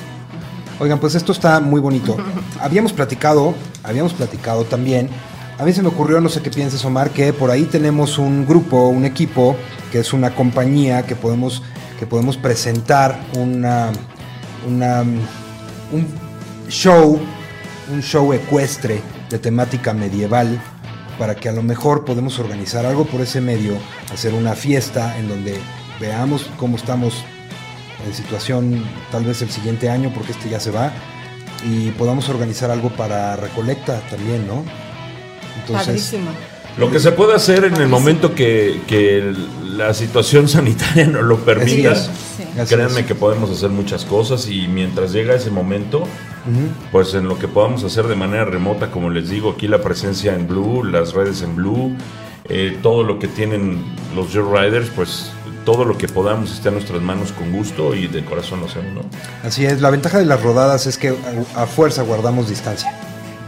Oigan, 0.80 1.00
pues 1.00 1.16
esto 1.16 1.32
está 1.32 1.60
muy 1.60 1.82
bonito. 1.82 2.18
habíamos 2.60 2.94
platicado, 2.94 3.56
habíamos 3.84 4.14
platicado 4.14 4.66
también 4.66 5.10
a 5.58 5.64
mí 5.64 5.72
se 5.72 5.82
me 5.82 5.88
ocurrió, 5.88 6.20
no 6.20 6.30
sé 6.30 6.42
qué 6.42 6.50
pienses 6.50 6.84
Omar, 6.84 7.12
que 7.12 7.32
por 7.32 7.50
ahí 7.50 7.64
tenemos 7.64 8.18
un 8.18 8.46
grupo, 8.46 8.90
un 8.90 9.06
equipo, 9.06 9.56
que 9.92 10.00
es 10.00 10.12
una 10.12 10.36
compañía 10.36 11.04
que 11.06 11.16
podemos, 11.16 11.62
que 11.98 12.06
podemos 12.06 12.36
presentar 12.38 13.20
un 13.34 13.66
show, 16.68 17.20
un 17.92 18.02
show 18.02 18.34
ecuestre 18.34 19.02
de 19.30 19.40
temática 19.40 19.94
medieval, 19.94 20.62
para 21.18 21.36
que 21.36 21.48
a 21.48 21.54
lo 21.54 21.64
mejor 21.64 22.04
podemos 22.04 22.38
organizar 22.40 22.86
algo 22.86 23.06
por 23.06 23.22
ese 23.22 23.40
medio, 23.40 23.78
hacer 24.12 24.34
una 24.34 24.54
fiesta 24.54 25.18
en 25.18 25.30
donde 25.30 25.58
veamos 26.02 26.50
cómo 26.58 26.76
estamos 26.76 27.24
en 28.06 28.14
situación 28.14 28.84
tal 29.12 29.24
vez 29.24 29.42
el 29.42 29.50
siguiente 29.50 29.90
año, 29.90 30.12
porque 30.14 30.34
este 30.34 30.50
ya 30.50 30.60
se 30.60 30.72
va, 30.72 30.92
y 31.64 31.92
podamos 31.92 32.28
organizar 32.28 32.70
algo 32.70 32.90
para 32.90 33.38
recolecta 33.38 34.02
también, 34.10 34.46
¿no? 34.46 34.66
Lo 36.78 36.92
que 36.92 37.00
se 37.00 37.14
puede 37.14 37.34
hacer 37.34 37.64
en 37.64 37.76
el 37.78 37.88
momento 37.88 38.36
que, 38.36 39.34
la 39.64 39.94
situación 39.94 40.48
sanitaria 40.48 41.06
nos 41.06 41.24
lo 41.24 41.38
permita, 41.38 41.94
créanme 42.68 43.06
que 43.06 43.16
podemos 43.16 43.50
hacer 43.50 43.70
muchas 43.70 44.06
cosas 44.06 44.48
y 44.48 44.68
mientras 44.68 45.12
llega 45.12 45.36
ese 45.36 45.52
momento, 45.52 46.04
pues 46.92 47.14
en 47.14 47.28
lo 47.28 47.40
que 47.40 47.48
podamos 47.48 47.84
hacer 47.84 48.08
de 48.08 48.16
manera 48.16 48.46
remota, 48.46 48.92
como 48.92 49.10
les 49.10 49.30
digo, 49.30 49.52
aquí 49.52 49.68
la 49.68 49.82
presencia 49.82 50.34
en 50.34 50.48
Blue, 50.48 50.84
las 50.84 51.14
redes 51.14 51.42
en 51.42 51.56
Blue, 51.56 51.96
eh, 52.48 52.78
todo 52.82 53.04
lo 53.04 53.20
que 53.20 53.28
tienen 53.28 53.84
los 54.16 54.34
Joe 54.34 54.44
Riders, 54.44 54.90
pues 54.96 55.32
todo 55.66 55.84
lo 55.84 55.98
que 55.98 56.08
podamos 56.08 56.52
esté 56.52 56.70
en 56.70 56.76
nuestras 56.76 57.02
manos 57.02 57.32
con 57.32 57.52
gusto 57.52 57.96
y 57.96 58.08
de 58.08 58.24
corazón 58.24 58.60
lo 58.60 58.68
hacemos, 58.68 58.94
¿no? 58.94 59.02
Así 59.44 59.66
es, 59.66 59.82
la 59.82 59.90
ventaja 59.90 60.20
de 60.20 60.26
las 60.26 60.42
rodadas 60.42 60.86
es 60.86 60.98
que 60.98 61.16
a 61.56 61.66
fuerza 61.66 62.04
guardamos 62.04 62.48
distancia. 62.48 63.05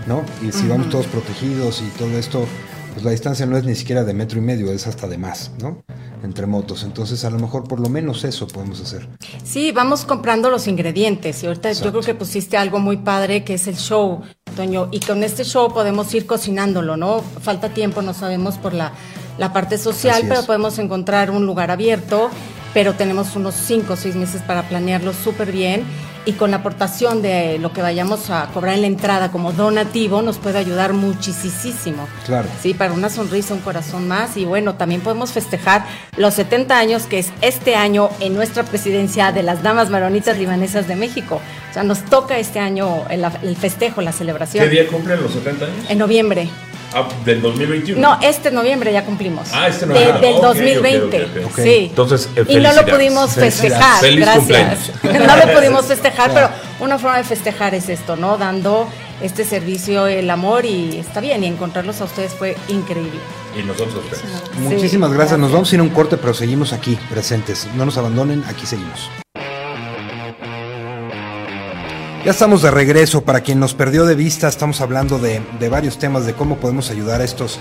¿No? 0.08 0.24
Y 0.42 0.52
si 0.52 0.68
vamos 0.68 0.90
todos 0.90 1.06
protegidos 1.08 1.82
y 1.82 1.98
todo 1.98 2.18
esto, 2.18 2.46
pues 2.94 3.06
la 3.06 3.12
distancia 3.12 3.46
no 3.46 3.58
es 3.58 3.64
ni 3.64 3.76
siquiera 3.76 4.04
de 4.04 4.14
metro 4.14 4.40
y 4.40 4.42
medio, 4.42 4.72
es 4.72 4.88
hasta 4.88 5.08
de 5.08 5.18
más, 5.18 5.52
¿no? 5.62 5.84
Entre 6.24 6.48
motos. 6.48 6.84
Entonces, 6.84 7.24
a 7.26 7.30
lo 7.30 7.38
mejor 7.38 7.68
por 7.68 7.80
lo 7.80 7.90
menos 7.90 8.24
eso 8.24 8.48
podemos 8.48 8.82
hacer. 8.82 9.08
Sí, 9.44 9.72
vamos 9.72 10.04
comprando 10.06 10.50
los 10.50 10.68
ingredientes. 10.68 11.44
Y 11.44 11.48
ahorita 11.48 11.72
yo 11.74 11.92
creo 11.92 12.02
que 12.02 12.16
pusiste 12.16 12.58
algo 12.58 12.80
muy 12.80 12.98
padre 12.98 13.44
que 13.44 13.54
es 13.54 13.68
el 13.68 13.76
show, 13.76 14.22
Toño. 14.56 14.90
Y 14.92 15.00
con 15.02 15.24
este 15.24 15.44
show 15.44 15.72
podemos 15.72 16.12
ir 16.16 16.26
cocinándolo, 16.26 16.98
¿no? 16.98 17.22
Falta 17.42 17.70
tiempo, 17.70 18.02
no 18.02 18.16
sabemos 18.16 18.58
por 18.58 18.74
la, 18.74 18.94
la 19.38 19.54
parte 19.54 19.78
social, 19.78 20.24
pero 20.28 20.44
podemos 20.44 20.80
encontrar 20.80 21.30
un 21.30 21.46
lugar 21.46 21.70
abierto 21.70 22.32
pero 22.74 22.94
tenemos 22.94 23.36
unos 23.36 23.56
5 23.56 23.94
o 23.94 23.96
6 23.96 24.16
meses 24.16 24.42
para 24.44 24.62
planearlo 24.62 25.12
súper 25.12 25.52
bien 25.52 25.84
y 26.28 26.34
con 26.34 26.52
la 26.52 26.58
aportación 26.58 27.22
de 27.22 27.58
lo 27.58 27.72
que 27.72 27.82
vayamos 27.82 28.30
a 28.30 28.50
cobrar 28.54 28.76
en 28.76 28.82
la 28.82 28.88
entrada 28.88 29.32
como 29.32 29.54
donativo 29.54 30.22
nos 30.22 30.38
puede 30.38 30.58
ayudar 30.58 30.92
muchísimo. 30.92 32.06
Claro. 32.26 32.50
Sí, 32.62 32.74
para 32.74 32.92
una 32.92 33.10
sonrisa, 33.10 33.54
un 33.54 33.62
corazón 33.62 34.10
más 34.10 34.36
y 34.36 34.44
bueno, 34.44 34.76
también 34.76 35.00
podemos 35.00 35.32
festejar 35.32 35.86
los 36.18 36.34
70 36.34 36.78
años 36.78 37.04
que 37.04 37.20
es 37.20 37.32
este 37.40 37.76
año 37.76 38.10
en 38.20 38.34
nuestra 38.34 38.64
presidencia 38.64 39.32
de 39.32 39.42
las 39.42 39.64
Damas 39.64 39.90
Maronitas 39.90 40.38
Libanesas 40.38 40.86
de 40.90 40.98
México. 40.98 41.40
O 41.70 41.74
sea, 41.74 41.84
nos 41.84 42.04
toca 42.04 42.38
este 42.38 42.60
año 42.60 43.06
el, 43.10 43.26
el 43.42 43.56
festejo, 43.56 44.02
la 44.02 44.12
celebración. 44.12 44.66
¿Qué 44.66 44.70
día 44.70 44.88
cumplen 44.88 45.22
los 45.22 45.32
70 45.32 45.66
años? 45.66 45.86
En 45.88 45.98
noviembre. 45.98 46.50
Ah, 46.94 47.08
del 47.26 47.42
2021. 47.42 48.00
No, 48.02 48.18
este 48.22 48.50
noviembre 48.50 48.94
ya 48.94 49.04
cumplimos. 49.04 49.50
Ah, 49.52 49.68
este 49.68 49.86
De- 49.86 49.94
noviembre. 49.94 50.22
del 50.28 50.36
Ok, 50.36 50.40
ok, 50.40 50.46
2020. 50.48 51.24
ok, 51.26 51.46
ok. 51.52 51.56
Sí. 51.64 51.88
Entonces, 51.90 52.30
eh, 52.36 52.46
y 52.48 52.56
no 52.58 52.74
lo 52.74 52.86
pudimos 52.86 53.32
festejar. 53.34 54.00
Feliz 54.00 54.22
gracias. 54.26 54.92
no 55.04 55.36
lo 55.46 55.54
pudimos 55.54 55.86
festejar, 55.86 56.34
pero 56.34 56.50
una 56.80 56.98
forma 56.98 57.18
de 57.18 57.24
festejar 57.26 57.76
es 57.76 57.90
esto, 57.90 58.16
¿no? 58.16 58.38
Dando 58.38 58.88
este 59.22 59.44
servicio, 59.44 60.08
el 60.08 60.30
amor 60.30 60.66
y 60.66 60.98
está 60.98 61.20
bien. 61.20 61.44
Y 61.44 61.48
encontrarlos 61.48 62.00
a 62.02 62.06
ustedes 62.06 62.34
fue 62.34 62.56
increíble. 62.70 63.20
Y 63.60 63.64
nosotros 63.64 63.96
a 63.96 64.00
ustedes. 64.00 64.24
Muchísimas 64.60 65.10
Sí, 65.12 65.16
gracias. 65.18 65.40
Nos 65.40 65.50
gracias. 65.50 65.52
vamos 65.52 65.72
a 65.72 65.76
ir 65.76 65.80
a 65.82 65.84
un 65.84 65.90
corte, 65.90 66.18
pero 66.18 66.34
seguimos 66.34 66.72
aquí, 66.74 66.98
presentes. 67.10 67.68
No 67.76 67.86
nos 67.86 67.98
abandonen, 67.98 68.44
aquí 68.48 68.66
seguimos. 68.66 69.10
Ya 72.28 72.32
estamos 72.32 72.62
de 72.62 72.72
regreso. 72.72 73.22
Para 73.24 73.40
quien 73.40 73.58
nos 73.58 73.74
perdió 73.74 74.06
de 74.06 74.14
vista, 74.14 74.50
estamos 74.50 74.82
hablando 74.82 75.18
de, 75.18 75.40
de 75.62 75.70
varios 75.70 75.98
temas, 75.98 76.26
de 76.26 76.34
cómo 76.34 76.58
podemos 76.58 76.90
ayudar 76.92 77.22
a 77.22 77.24
estos, 77.24 77.58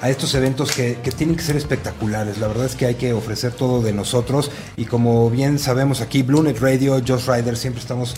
a 0.00 0.08
estos 0.08 0.32
eventos 0.36 0.70
que, 0.70 0.98
que 1.02 1.10
tienen 1.10 1.34
que 1.34 1.42
ser 1.42 1.56
espectaculares. 1.56 2.38
La 2.38 2.46
verdad 2.46 2.66
es 2.66 2.76
que 2.76 2.86
hay 2.86 2.94
que 2.94 3.12
ofrecer 3.12 3.50
todo 3.50 3.82
de 3.82 3.92
nosotros. 3.92 4.52
Y 4.76 4.84
como 4.84 5.28
bien 5.28 5.58
sabemos 5.58 6.02
aquí, 6.02 6.22
Bluenet 6.22 6.60
Radio, 6.60 7.02
Just 7.04 7.28
Rider, 7.28 7.56
siempre 7.56 7.82
estamos 7.82 8.14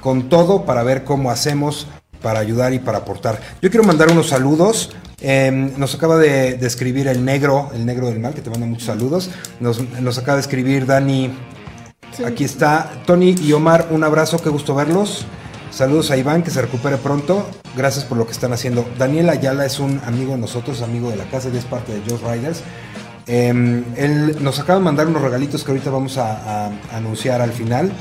con 0.00 0.30
todo 0.30 0.64
para 0.64 0.82
ver 0.84 1.04
cómo 1.04 1.30
hacemos 1.30 1.86
para 2.22 2.40
ayudar 2.40 2.72
y 2.72 2.78
para 2.78 2.96
aportar. 2.96 3.38
Yo 3.60 3.68
quiero 3.68 3.84
mandar 3.84 4.10
unos 4.10 4.28
saludos. 4.28 4.96
Eh, 5.20 5.50
nos 5.76 5.94
acaba 5.94 6.16
de, 6.16 6.54
de 6.54 6.66
escribir 6.66 7.08
el 7.08 7.26
negro, 7.26 7.68
el 7.74 7.84
negro 7.84 8.08
del 8.08 8.20
mal, 8.20 8.32
que 8.32 8.40
te 8.40 8.48
manda 8.48 8.64
muchos 8.64 8.86
saludos. 8.86 9.28
Nos, 9.60 9.82
nos 10.00 10.16
acaba 10.16 10.36
de 10.36 10.40
escribir 10.40 10.86
Dani. 10.86 11.30
Aquí 12.24 12.44
está 12.44 13.02
Tony 13.04 13.34
y 13.42 13.52
Omar, 13.52 13.88
un 13.90 14.02
abrazo, 14.02 14.38
qué 14.38 14.48
gusto 14.48 14.74
verlos. 14.74 15.26
Saludos 15.70 16.10
a 16.10 16.16
Iván, 16.16 16.42
que 16.42 16.50
se 16.50 16.62
recupere 16.62 16.96
pronto. 16.96 17.46
Gracias 17.76 18.04
por 18.04 18.16
lo 18.16 18.24
que 18.24 18.32
están 18.32 18.52
haciendo. 18.52 18.86
Daniel 18.98 19.28
Ayala 19.28 19.66
es 19.66 19.78
un 19.78 20.00
amigo 20.06 20.32
de 20.32 20.38
nosotros, 20.38 20.80
amigo 20.80 21.10
de 21.10 21.16
la 21.16 21.24
casa, 21.24 21.50
y 21.52 21.56
es 21.56 21.64
parte 21.64 21.92
de 21.92 22.02
Joe 22.08 22.34
Riders. 22.34 22.62
Eh, 23.26 23.84
él 23.96 24.36
nos 24.40 24.58
acaba 24.58 24.78
de 24.78 24.84
mandar 24.84 25.08
unos 25.08 25.20
regalitos 25.20 25.64
que 25.64 25.72
ahorita 25.72 25.90
vamos 25.90 26.16
a, 26.16 26.66
a 26.66 26.96
anunciar 26.96 27.42
al 27.42 27.52
final. 27.52 27.92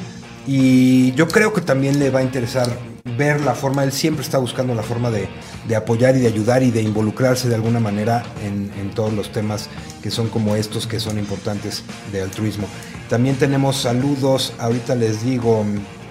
Y 0.47 1.11
yo 1.13 1.27
creo 1.27 1.51
que 1.51 1.61
también 1.61 1.99
le 1.99 2.09
va 2.09 2.19
a 2.19 2.23
interesar 2.23 2.69
ver 3.17 3.41
la 3.41 3.53
forma, 3.53 3.83
él 3.83 3.91
siempre 3.91 4.23
está 4.23 4.37
buscando 4.37 4.73
la 4.75 4.83
forma 4.83 5.11
de, 5.11 5.27
de 5.67 5.75
apoyar 5.75 6.15
y 6.15 6.19
de 6.19 6.27
ayudar 6.27 6.63
y 6.63 6.71
de 6.71 6.81
involucrarse 6.81 7.49
de 7.49 7.55
alguna 7.55 7.79
manera 7.79 8.23
en, 8.43 8.71
en 8.79 8.91
todos 8.91 9.13
los 9.13 9.31
temas 9.31 9.69
que 10.03 10.11
son 10.11 10.29
como 10.29 10.55
estos 10.55 10.85
que 10.87 10.99
son 10.99 11.17
importantes 11.17 11.83
de 12.11 12.21
altruismo. 12.21 12.67
También 13.09 13.35
tenemos 13.35 13.77
saludos, 13.77 14.53
ahorita 14.59 14.95
les 14.95 15.23
digo, 15.23 15.65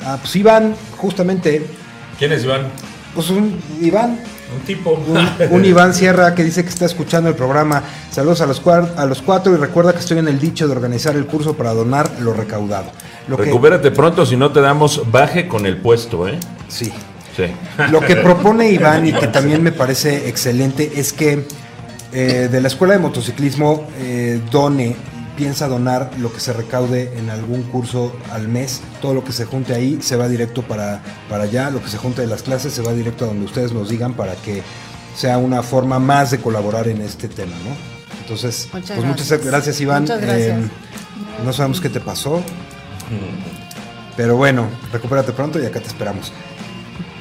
ah, 0.05 0.19
pues 0.21 0.35
Iván, 0.37 0.75
justamente, 0.97 1.67
¿Quién 2.19 2.33
es 2.33 2.45
Iván? 2.45 2.62
pues 3.14 3.31
un 3.31 3.61
Iván, 3.81 4.19
Un 4.55 4.61
tipo. 4.67 4.93
un, 4.93 5.29
un 5.51 5.64
Iván 5.64 5.95
Sierra 5.95 6.35
que 6.35 6.45
dice 6.45 6.62
que 6.62 6.69
está 6.71 6.85
escuchando 6.87 7.29
el 7.29 7.35
programa. 7.35 7.83
Saludos 8.11 8.40
a 8.40 8.47
los, 8.47 8.61
a 8.67 9.07
los 9.07 9.23
cuatro 9.23 9.53
y 9.55 9.57
recuerda 9.57 9.93
que 9.93 9.99
estoy 10.01 10.19
en 10.19 10.29
el 10.29 10.38
dicho 10.38 10.67
de 10.67 10.73
organizar 10.73 11.17
el 11.17 11.27
curso 11.27 11.55
para 11.55 11.73
donar 11.75 12.11
lo 12.21 12.33
recaudado. 12.33 12.90
Lo 13.29 13.37
que, 13.37 13.45
Recupérate 13.45 13.90
pronto, 13.90 14.27
si 14.27 14.37
no 14.37 14.53
te 14.53 14.61
damos 14.61 15.11
baje 15.11 15.49
con 15.49 15.64
el 15.67 15.79
puesto, 15.79 16.29
¿eh? 16.29 16.38
sí. 16.69 16.93
Sí. 17.37 17.44
Lo 17.90 18.01
que 18.01 18.16
propone 18.16 18.70
Iván 18.70 19.07
y 19.07 19.12
que 19.12 19.27
también 19.27 19.62
me 19.62 19.73
parece 19.73 20.29
excelente 20.29 20.92
es 20.97 21.12
que 21.12 21.47
eh, 22.12 22.49
de 22.51 22.61
la 22.61 22.68
escuela 22.68 22.94
de 22.94 23.01
motociclismo 23.01 23.88
eh, 23.99 24.40
done, 24.53 24.94
piensa 25.37 25.66
donar 25.66 26.11
lo 26.18 26.33
que 26.33 26.38
se 26.38 26.53
recaude 26.53 27.12
en 27.18 27.29
algún 27.31 27.64
curso 27.64 28.14
al 28.33 28.47
mes. 28.47 28.83
Todo 29.03 29.14
lo 29.14 29.25
que 29.25 29.33
se 29.33 29.47
junte 29.47 29.75
ahí 29.75 29.99
se 30.01 30.14
va 30.16 30.29
directo 30.29 30.62
para, 30.62 31.03
para 31.29 31.44
allá. 31.44 31.70
Lo 31.70 31.83
que 31.83 31.88
se 31.88 31.99
junte 31.99 32.23
de 32.23 32.29
las 32.29 32.42
clases 32.44 32.73
se 32.73 32.83
va 32.83 32.92
directo 32.92 33.25
a 33.25 33.29
donde 33.29 33.44
ustedes 33.44 33.73
nos 33.73 33.88
digan 33.88 34.14
para 34.14 34.35
que 34.37 34.62
sea 35.16 35.38
una 35.38 35.62
forma 35.62 35.99
más 35.99 36.31
de 36.31 36.38
colaborar 36.38 36.87
en 36.88 37.01
este 37.01 37.29
tema, 37.29 37.57
¿no? 37.64 37.75
Entonces, 38.20 38.68
Muchas 38.73 38.97
pues 38.97 39.07
muchas 39.07 39.29
gracias. 39.29 39.51
gracias 39.51 39.81
Iván. 39.81 40.03
Muchas 40.03 40.20
gracias. 40.20 40.59
Eh, 40.59 40.70
no 41.44 41.53
sabemos 41.53 41.81
qué 41.81 41.88
te 41.88 42.01
pasó. 42.01 42.42
Pero 44.16 44.37
bueno, 44.37 44.68
recupérate 44.92 45.33
pronto 45.33 45.61
y 45.61 45.66
acá 45.66 45.81
te 45.81 45.88
esperamos. 45.88 46.33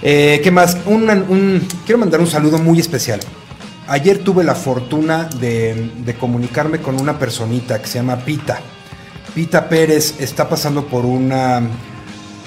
Eh, 0.06 0.42
¿Qué 0.44 0.52
más? 0.52 0.76
Quiero 1.86 1.98
mandar 1.98 2.20
un 2.20 2.28
saludo 2.28 2.58
muy 2.58 2.78
especial. 2.78 3.22
Ayer 3.88 4.20
tuve 4.20 4.44
la 4.44 4.54
fortuna 4.54 5.30
de, 5.40 5.92
de 6.06 6.16
comunicarme 6.16 6.80
con 6.80 7.00
una 7.00 7.18
personita 7.18 7.82
que 7.82 7.88
se 7.88 8.00
llama 8.00 8.18
Pita. 8.18 8.60
Pita 9.34 9.70
Pérez 9.70 10.16
está 10.20 10.50
pasando 10.50 10.88
por 10.88 11.06
una, 11.06 11.62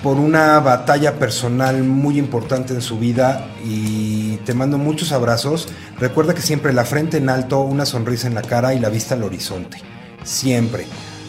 por 0.02 0.18
una 0.18 0.60
batalla 0.60 1.18
personal 1.18 1.82
muy 1.82 2.18
importante 2.18 2.74
en 2.74 2.82
su 2.82 2.98
vida 2.98 3.48
y 3.64 4.36
te 4.44 4.52
mando 4.52 4.76
muchos 4.76 5.12
abrazos. 5.12 5.66
Recuerda 5.98 6.34
que 6.34 6.42
siempre 6.42 6.74
la 6.74 6.84
frente 6.84 7.16
en 7.16 7.30
alto, 7.30 7.60
una 7.60 7.86
sonrisa 7.86 8.26
en 8.26 8.34
la 8.34 8.42
cara 8.42 8.74
y 8.74 8.80
la 8.80 8.90
vista 8.90 9.14
al 9.14 9.22
horizonte. 9.22 9.78
Siempre. 10.24 10.86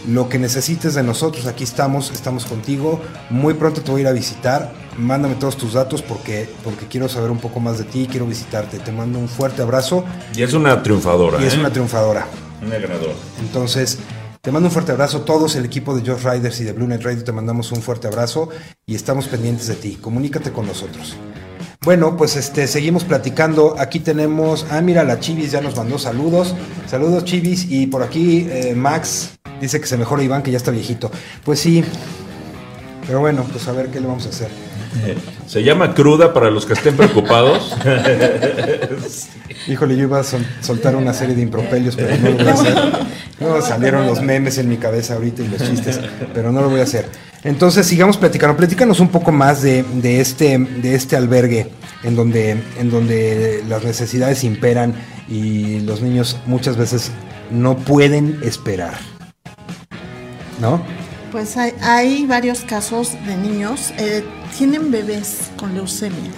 Lo 0.08 0.30
que 0.30 0.40
necesites 0.40 0.96
de 0.96 1.04
nosotros, 1.04 1.48
aquí 1.48 1.66
estamos, 1.66 2.12
estamos 2.12 2.46
contigo. 2.46 3.02
Muy 3.30 3.56
pronto 3.56 3.82
te 3.82 3.92
voy 3.92 4.00
a 4.00 4.04
ir 4.04 4.08
a 4.08 4.14
visitar. 4.14 4.74
Mándame 4.98 5.36
todos 5.36 5.58
tus 5.58 5.74
datos 5.74 6.02
porque, 6.02 6.50
porque 6.64 6.88
quiero 6.88 7.10
saber 7.10 7.30
un 7.30 7.40
poco 7.40 7.60
más 7.60 7.78
de 7.78 7.84
ti, 7.84 8.08
quiero 8.10 8.26
visitarte. 8.26 8.80
Te 8.80 8.92
mando 8.92 9.20
un 9.20 9.28
fuerte 9.28 9.62
abrazo 9.62 10.06
Y 10.34 10.44
es 10.44 10.54
una 10.54 10.82
triunfadora. 10.82 11.42
y 11.42 11.46
es 11.46 11.56
¿eh? 11.56 11.60
una 11.60 11.72
triunfadora. 11.72 12.26
Una 12.66 12.78
ganadora. 12.80 13.14
Entonces, 13.42 14.00
te 14.42 14.52
mando 14.52 14.70
un 14.70 14.74
fuerte 14.74 14.94
abrazo. 14.94 15.22
Todos 15.22 15.56
el 15.58 15.66
equipo 15.66 15.94
de 15.94 16.10
Josh 16.10 16.24
Riders 16.24 16.62
y 16.62 16.64
de 16.64 16.72
Blue 16.72 16.88
Net 16.88 17.04
Radio 17.04 17.24
te 17.24 17.34
mandamos 17.34 17.72
un 17.74 17.82
fuerte 17.82 18.08
abrazo 18.08 18.50
y 18.86 18.96
estamos 18.96 19.28
pendientes 19.28 19.68
de 19.68 19.76
ti. 19.76 19.98
Comunícate 20.02 20.54
con 20.54 20.66
nosotros. 20.68 21.18
Bueno, 21.82 22.18
pues 22.18 22.36
este 22.36 22.68
seguimos 22.68 23.04
platicando. 23.04 23.76
Aquí 23.80 24.00
tenemos, 24.00 24.66
ah, 24.70 24.82
mira, 24.82 25.04
la 25.04 25.20
Chivis 25.20 25.52
ya 25.52 25.62
nos 25.62 25.76
mandó 25.76 25.98
saludos. 25.98 26.56
Saludos, 26.88 27.24
Chivis. 27.24 27.68
Y 27.70 27.88
por 27.88 28.04
aquí 28.04 28.48
eh, 28.50 28.74
Max 28.76 29.38
dice 29.62 29.80
que 29.80 29.88
se 29.88 29.98
mejora 29.98 30.24
Iván, 30.24 30.44
que 30.44 30.52
ya 30.52 30.58
está 30.58 30.72
viejito. 30.72 31.12
Pues 31.46 31.60
sí. 31.60 31.84
Pero 33.06 33.22
bueno, 33.22 33.46
pues 33.50 33.68
a 33.68 33.72
ver 33.72 33.88
qué 33.90 34.02
le 34.02 34.08
vamos 34.08 34.26
a 34.26 34.30
hacer. 34.30 34.67
Se 35.48 35.64
llama 35.64 35.94
cruda 35.94 36.34
para 36.34 36.50
los 36.52 36.66
que 36.66 36.74
estén 36.74 36.96
preocupados. 36.98 37.76
Híjole, 39.68 39.96
yo 39.98 40.04
iba 40.04 40.20
a 40.20 40.24
sol- 40.24 40.46
soltar 40.62 40.96
una 40.96 41.14
serie 41.14 41.36
de 41.36 41.42
impropelios, 41.42 41.96
pero 41.96 42.16
no 42.18 42.30
lo 42.30 42.38
voy 42.38 42.48
a 42.48 42.54
hacer. 42.54 42.76
No, 43.40 43.62
salieron 43.62 44.06
los 44.06 44.22
memes 44.22 44.58
en 44.58 44.70
mi 44.70 44.78
cabeza 44.78 45.16
ahorita 45.16 45.44
y 45.44 45.48
los 45.48 45.62
chistes, 45.62 46.00
pero 46.34 46.52
no 46.52 46.62
lo 46.62 46.70
voy 46.70 46.80
a 46.80 46.84
hacer. 46.84 47.06
Entonces, 47.44 47.86
sigamos 47.86 48.18
platicando. 48.18 48.56
Platícanos 48.58 49.00
un 49.00 49.10
poco 49.10 49.32
más 49.32 49.62
de, 49.62 49.84
de 49.84 50.22
este, 50.22 50.58
de 50.58 50.96
este 50.96 51.16
albergue 51.16 51.70
en 52.04 52.16
donde, 52.16 52.58
en 52.80 52.90
donde 52.90 53.64
las 53.68 53.84
necesidades 53.84 54.44
imperan 54.44 54.94
y 55.30 55.80
los 55.82 56.02
niños 56.02 56.38
muchas 56.46 56.78
veces 56.78 57.12
no 57.52 57.78
pueden 57.78 58.40
esperar. 58.44 58.96
¿No? 60.60 60.82
Pues 61.32 61.58
hay, 61.58 61.74
hay 61.82 62.26
varios 62.26 62.62
casos 62.62 63.12
de 63.28 63.36
niños, 63.36 63.94
eh, 64.00 64.24
tienen 64.58 64.92
bebés 64.92 65.50
con 65.58 65.74
leucemia. 65.74 66.32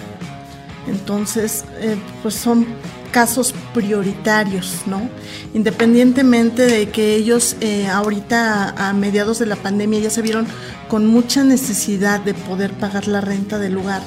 Entonces, 0.86 1.64
eh, 1.80 1.96
pues 2.22 2.34
son 2.34 2.66
casos 3.12 3.54
prioritarios, 3.74 4.82
¿no? 4.86 5.08
Independientemente 5.54 6.62
de 6.62 6.90
que 6.90 7.16
ellos 7.16 7.56
eh, 7.60 7.88
ahorita 7.88 8.68
a, 8.70 8.90
a 8.90 8.92
mediados 8.92 9.38
de 9.38 9.46
la 9.46 9.56
pandemia 9.56 10.00
ya 10.00 10.10
se 10.10 10.22
vieron 10.22 10.46
con 10.88 11.06
mucha 11.06 11.42
necesidad 11.44 12.20
de 12.20 12.34
poder 12.34 12.72
pagar 12.72 13.08
la 13.08 13.20
renta 13.20 13.58
del 13.58 13.74
lugar. 13.74 14.02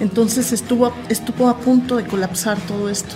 Entonces 0.00 0.52
estuvo, 0.52 0.92
estuvo 1.08 1.48
a 1.48 1.58
punto 1.58 1.96
de 1.96 2.04
colapsar 2.04 2.58
todo 2.66 2.88
esto. 2.88 3.14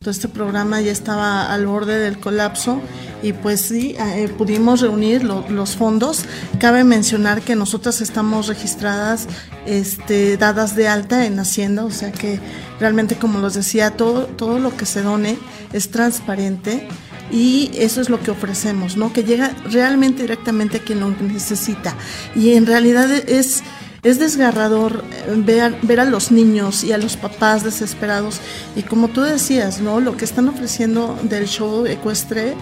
Todo 0.00 0.12
este 0.12 0.28
programa 0.28 0.80
ya 0.80 0.92
estaba 0.92 1.52
al 1.52 1.66
borde 1.66 1.98
del 1.98 2.20
colapso 2.20 2.80
y 3.20 3.32
pues 3.32 3.60
sí, 3.62 3.96
eh, 3.98 4.28
pudimos 4.38 4.80
reunir 4.80 5.24
lo- 5.24 5.44
los 5.50 5.74
fondos. 5.74 6.24
Cabe 6.60 6.84
mencionar 6.84 7.42
que 7.42 7.56
nosotras 7.56 8.00
estamos 8.00 8.46
registradas, 8.46 9.26
este, 9.66 10.36
dadas 10.36 10.76
de 10.76 10.86
alta 10.86 11.26
en 11.26 11.40
Hacienda, 11.40 11.84
o 11.84 11.90
sea 11.90 12.12
que 12.12 12.38
realmente 12.78 13.16
como 13.16 13.40
les 13.40 13.54
decía, 13.54 13.96
todo, 13.96 14.26
todo 14.26 14.60
lo 14.60 14.76
que 14.76 14.86
se 14.86 15.02
done 15.02 15.36
es 15.72 15.90
transparente 15.90 16.86
y 17.32 17.72
eso 17.74 18.00
es 18.00 18.08
lo 18.08 18.20
que 18.20 18.30
ofrecemos, 18.30 18.96
¿no? 18.96 19.12
Que 19.12 19.24
llega 19.24 19.50
realmente 19.68 20.22
directamente 20.22 20.76
a 20.76 20.80
quien 20.84 21.00
lo 21.00 21.10
necesita. 21.10 21.96
Y 22.36 22.52
en 22.52 22.66
realidad 22.66 23.10
es... 23.10 23.64
Es 24.02 24.20
desgarrador 24.20 25.04
eh, 25.26 25.72
ver, 25.82 26.00
a 26.00 26.04
los 26.04 26.30
niños 26.30 26.84
y 26.84 26.92
a 26.92 26.98
los 26.98 27.16
papás 27.16 27.64
desesperados 27.64 28.40
y 28.76 28.82
como 28.82 29.08
tú 29.08 29.22
decías, 29.22 29.80
¿no? 29.80 30.00
Lo 30.00 30.16
que 30.16 30.24
están 30.24 30.48
ofreciendo 30.48 31.18
del 31.24 31.48
show 31.48 31.84
ecuestre, 31.84 32.54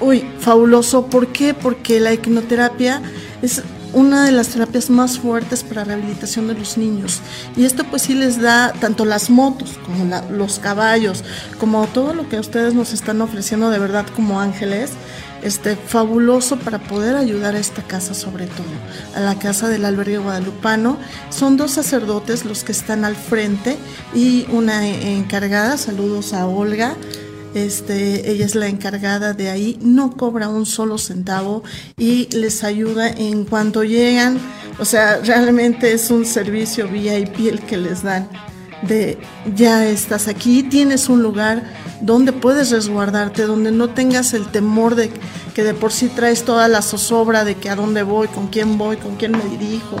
uy, 0.00 0.26
fabuloso. 0.38 1.06
¿Por 1.06 1.28
qué? 1.28 1.54
Porque 1.54 2.00
la 2.00 2.12
equinoterapia 2.12 3.00
es 3.40 3.62
una 3.94 4.26
de 4.26 4.32
las 4.32 4.48
terapias 4.48 4.90
más 4.90 5.18
fuertes 5.18 5.64
para 5.64 5.84
rehabilitación 5.84 6.48
de 6.48 6.54
los 6.54 6.76
niños. 6.76 7.20
Y 7.56 7.64
esto 7.64 7.84
pues 7.84 8.02
sí 8.02 8.14
les 8.14 8.38
da 8.40 8.74
tanto 8.78 9.06
las 9.06 9.30
motos 9.30 9.78
como 9.86 10.20
los 10.30 10.58
caballos, 10.58 11.24
como 11.58 11.86
todo 11.86 12.12
lo 12.12 12.28
que 12.28 12.38
ustedes 12.38 12.74
nos 12.74 12.92
están 12.92 13.22
ofreciendo 13.22 13.70
de 13.70 13.78
verdad 13.78 14.04
como 14.14 14.38
ángeles. 14.38 14.90
Este, 15.46 15.76
fabuloso 15.76 16.58
para 16.58 16.78
poder 16.78 17.14
ayudar 17.14 17.54
a 17.54 17.58
esta 17.58 17.82
casa 17.82 18.14
sobre 18.14 18.46
todo, 18.46 18.66
a 19.14 19.20
la 19.20 19.38
casa 19.38 19.68
del 19.68 19.84
albergue 19.84 20.18
guadalupano. 20.18 20.98
Son 21.30 21.56
dos 21.56 21.70
sacerdotes 21.70 22.44
los 22.44 22.64
que 22.64 22.72
están 22.72 23.04
al 23.04 23.14
frente 23.14 23.76
y 24.14 24.46
una 24.50 24.86
encargada, 24.88 25.76
saludos 25.78 26.32
a 26.32 26.46
Olga, 26.46 26.96
este, 27.54 28.30
ella 28.30 28.44
es 28.44 28.54
la 28.54 28.68
encargada 28.68 29.32
de 29.32 29.48
ahí, 29.48 29.78
no 29.80 30.16
cobra 30.16 30.48
un 30.48 30.66
solo 30.66 30.98
centavo 30.98 31.62
y 31.96 32.28
les 32.36 32.64
ayuda 32.64 33.08
en 33.08 33.44
cuanto 33.44 33.84
llegan, 33.84 34.38
o 34.78 34.84
sea, 34.84 35.20
realmente 35.24 35.92
es 35.92 36.10
un 36.10 36.26
servicio 36.26 36.88
VIP 36.88 37.48
el 37.48 37.60
que 37.60 37.76
les 37.76 38.02
dan 38.02 38.28
de 38.82 39.18
ya 39.54 39.86
estás 39.86 40.28
aquí, 40.28 40.62
tienes 40.62 41.08
un 41.08 41.22
lugar 41.22 41.62
donde 42.00 42.32
puedes 42.32 42.70
resguardarte, 42.70 43.42
donde 43.42 43.72
no 43.72 43.90
tengas 43.90 44.34
el 44.34 44.46
temor 44.46 44.94
de 44.94 45.10
que 45.54 45.64
de 45.64 45.74
por 45.74 45.92
sí 45.92 46.08
traes 46.08 46.44
toda 46.44 46.68
la 46.68 46.82
zozobra 46.82 47.44
de 47.44 47.54
que 47.54 47.70
a 47.70 47.76
dónde 47.76 48.02
voy, 48.02 48.28
con 48.28 48.48
quién 48.48 48.76
voy, 48.76 48.96
con 48.96 49.16
quién 49.16 49.32
me 49.32 49.44
dirijo, 49.44 49.96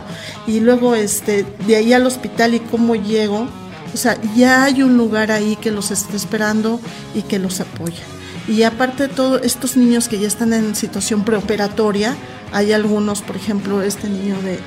y 0.46 0.60
luego 0.60 0.94
este, 0.94 1.46
de 1.66 1.76
ahí 1.76 1.92
al 1.92 2.06
hospital 2.06 2.54
y 2.54 2.60
cómo 2.60 2.94
llego. 2.94 3.48
O 3.94 3.96
sea, 3.96 4.20
ya 4.34 4.64
hay 4.64 4.82
un 4.82 4.98
lugar 4.98 5.30
ahí 5.30 5.56
que 5.56 5.70
los 5.70 5.90
está 5.90 6.16
esperando 6.16 6.80
y 7.14 7.22
que 7.22 7.38
los 7.38 7.60
apoya. 7.60 8.02
Y 8.48 8.62
aparte 8.62 9.08
de 9.08 9.14
todo, 9.14 9.38
estos 9.38 9.76
niños 9.76 10.08
que 10.08 10.18
ya 10.18 10.28
están 10.28 10.52
en 10.52 10.74
situación 10.76 11.24
preoperatoria, 11.24 12.14
hay 12.52 12.72
algunos, 12.72 13.22
por 13.22 13.36
ejemplo, 13.36 13.82
este 13.82 14.08
niño 14.08 14.36
de 14.42 14.58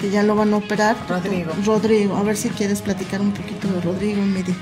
que 0.00 0.10
ya 0.10 0.22
lo 0.22 0.34
van 0.34 0.52
a 0.52 0.58
operar. 0.58 0.96
Rodrigo. 1.08 1.52
Rodrigo, 1.64 2.16
a 2.16 2.22
ver 2.22 2.36
si 2.36 2.50
quieres 2.50 2.82
platicar 2.82 3.20
un 3.20 3.32
poquito 3.32 3.68
de 3.68 3.80
Rodrigo, 3.80 4.22
Midi. 4.22 4.54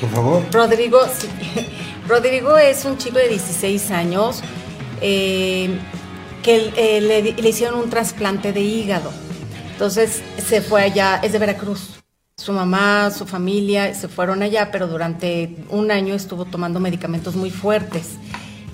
Por 0.00 0.10
favor. 0.10 0.42
Rodrigo, 0.52 1.00
sí. 1.18 1.28
Rodrigo 2.08 2.56
es 2.56 2.84
un 2.84 2.98
chico 2.98 3.18
de 3.18 3.28
16 3.28 3.90
años 3.90 4.42
eh, 5.00 5.78
que 6.42 6.72
eh, 6.76 7.00
le, 7.00 7.32
le, 7.32 7.48
hicieron 7.48 7.80
un 7.80 7.90
trasplante 7.90 8.52
de 8.52 8.60
hígado. 8.60 9.12
Entonces 9.72 10.22
se 10.38 10.60
fue 10.60 10.82
allá, 10.82 11.20
es 11.22 11.32
de 11.32 11.38
Veracruz. 11.38 11.96
Su 12.36 12.52
mamá, 12.52 13.10
su 13.10 13.26
familia 13.26 13.94
se 13.94 14.08
fueron 14.08 14.42
allá, 14.42 14.70
pero 14.70 14.86
durante 14.86 15.56
un 15.70 15.90
año 15.90 16.14
estuvo 16.14 16.44
tomando 16.44 16.80
medicamentos 16.80 17.34
muy 17.34 17.50
fuertes. 17.50 18.10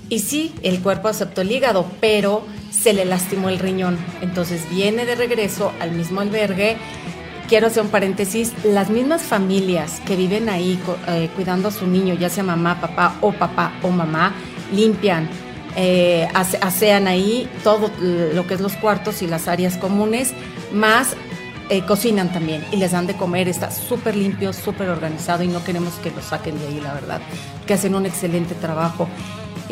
Y 0.09 0.19
sí, 0.19 0.53
el 0.63 0.81
cuerpo 0.81 1.07
aceptó 1.07 1.41
el 1.41 1.51
hígado, 1.51 1.87
pero 1.99 2.43
se 2.73 2.93
le 2.93 3.05
lastimó 3.05 3.49
el 3.49 3.59
riñón. 3.59 3.97
Entonces 4.21 4.67
viene 4.69 5.05
de 5.05 5.15
regreso 5.15 5.71
al 5.79 5.91
mismo 5.91 6.21
albergue. 6.21 6.77
Quiero 7.47 7.67
hacer 7.67 7.83
un 7.83 7.89
paréntesis, 7.89 8.53
las 8.63 8.89
mismas 8.89 9.21
familias 9.21 10.01
que 10.05 10.15
viven 10.15 10.49
ahí 10.49 10.79
eh, 11.07 11.29
cuidando 11.35 11.67
a 11.67 11.71
su 11.71 11.85
niño, 11.85 12.15
ya 12.15 12.29
sea 12.29 12.43
mamá, 12.43 12.79
papá 12.81 13.15
o 13.21 13.31
papá 13.31 13.73
o 13.83 13.89
mamá, 13.89 14.33
limpian, 14.71 15.29
eh, 15.75 16.27
asean 16.33 17.07
ahí 17.07 17.49
todo 17.63 17.91
lo 17.99 18.47
que 18.47 18.53
es 18.53 18.61
los 18.61 18.73
cuartos 18.73 19.21
y 19.21 19.27
las 19.27 19.47
áreas 19.47 19.77
comunes, 19.77 20.33
más 20.71 21.15
eh, 21.69 21.81
cocinan 21.85 22.31
también 22.31 22.63
y 22.71 22.77
les 22.77 22.91
dan 22.91 23.07
de 23.07 23.15
comer, 23.15 23.47
está 23.47 23.71
súper 23.71 24.15
limpio, 24.15 24.53
súper 24.53 24.89
organizado 24.89 25.43
y 25.43 25.47
no 25.47 25.63
queremos 25.63 25.93
que 25.95 26.11
lo 26.11 26.21
saquen 26.21 26.57
de 26.59 26.67
ahí, 26.67 26.79
la 26.79 26.93
verdad, 26.93 27.21
que 27.67 27.73
hacen 27.73 27.93
un 27.93 28.05
excelente 28.05 28.55
trabajo 28.55 29.07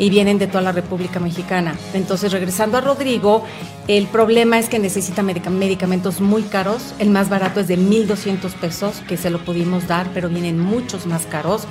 y 0.02 0.10
vienen 0.10 0.40
de 0.40 0.48
toda 0.48 0.62
la 0.62 0.72
República 0.72 1.20
Mexicana. 1.20 1.76
Entonces, 1.94 2.32
regresando 2.32 2.76
a 2.76 2.80
Rodrigo, 2.80 3.44
el 3.86 4.08
problema 4.08 4.58
es 4.58 4.68
que 4.68 4.80
necesita 4.80 5.22
medicamentos 5.22 6.20
muy 6.20 6.42
caros. 6.42 6.92
El 6.98 7.10
más 7.10 7.28
barato 7.28 7.60
es 7.60 7.68
de 7.68 7.78
1.200 7.78 8.52
pesos, 8.54 9.00
que 9.06 9.16
se 9.16 9.30
lo 9.30 9.38
pudimos 9.44 9.86
dar, 9.86 10.08
pero 10.12 10.28
vienen 10.28 10.58
muchos 10.58 11.06
más 11.06 11.24
caros. 11.26 11.68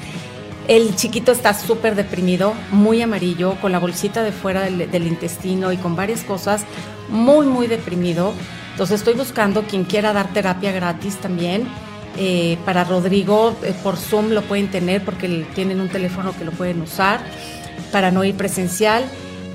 El 0.69 0.95
chiquito 0.95 1.33
está 1.33 1.53
súper 1.53 1.95
deprimido, 1.95 2.53
muy 2.71 3.01
amarillo, 3.01 3.55
con 3.59 3.73
la 3.73 3.79
bolsita 3.79 4.23
de 4.23 4.31
fuera 4.31 4.61
del, 4.61 5.07
intestino 5.07 5.73
y 5.73 5.77
con 5.77 5.97
varias 5.97 6.21
cosas, 6.21 6.63
muy, 7.09 7.47
muy 7.47 7.67
deprimido. 7.67 8.31
Entonces 8.71 9.01
estoy 9.01 9.15
buscando 9.15 9.63
quien 9.63 9.83
quiera 9.83 10.13
dar 10.13 10.31
terapia 10.31 10.71
gratis 10.71 11.17
también. 11.17 11.67
Eh, 12.15 12.57
para 12.63 12.85
Rodrigo, 12.85 13.57
eh, 13.63 13.73
por 13.83 13.97
Zoom 13.97 14.29
lo 14.29 14.41
pueden 14.43 14.69
tener 14.69 15.03
porque 15.03 15.45
tienen 15.53 15.81
un 15.81 15.89
teléfono 15.89 16.33
que 16.37 16.45
lo 16.45 16.51
pueden 16.51 16.81
usar 16.81 17.19
para 17.91 18.11
no 18.11 18.23
ir 18.23 18.35
presencial 18.35 19.03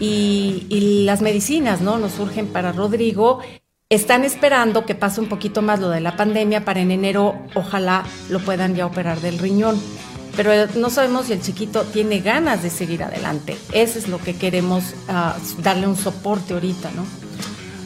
y, 0.00 1.04
las 1.04 1.22
medicinas, 1.22 1.80
¿no? 1.80 1.98
Nos 1.98 2.12
surgen 2.12 2.46
para 2.46 2.72
Rodrigo. 2.72 3.40
Están 3.88 4.24
esperando 4.24 4.84
que 4.84 4.94
pase 4.94 5.20
un 5.20 5.28
poquito 5.28 5.62
más 5.62 5.80
lo 5.80 5.90
de 5.90 6.00
la 6.00 6.16
pandemia 6.16 6.64
para 6.64 6.80
en 6.80 6.90
enero 6.90 7.36
ojalá 7.54 8.04
lo 8.28 8.40
puedan 8.40 8.74
ya 8.74 8.86
operar 8.86 9.20
del 9.20 9.38
riñón. 9.38 9.80
Pero 10.36 10.50
no 10.74 10.90
sabemos 10.90 11.26
si 11.26 11.32
el 11.32 11.40
chiquito 11.40 11.82
tiene 11.84 12.20
ganas 12.20 12.62
de 12.62 12.68
seguir 12.68 13.02
adelante. 13.02 13.56
Eso 13.72 13.98
es 13.98 14.08
lo 14.08 14.18
que 14.18 14.36
queremos 14.36 14.94
ah, 15.08 15.36
darle 15.62 15.86
un 15.86 15.96
soporte 15.96 16.52
ahorita, 16.52 16.90
¿no? 16.94 17.06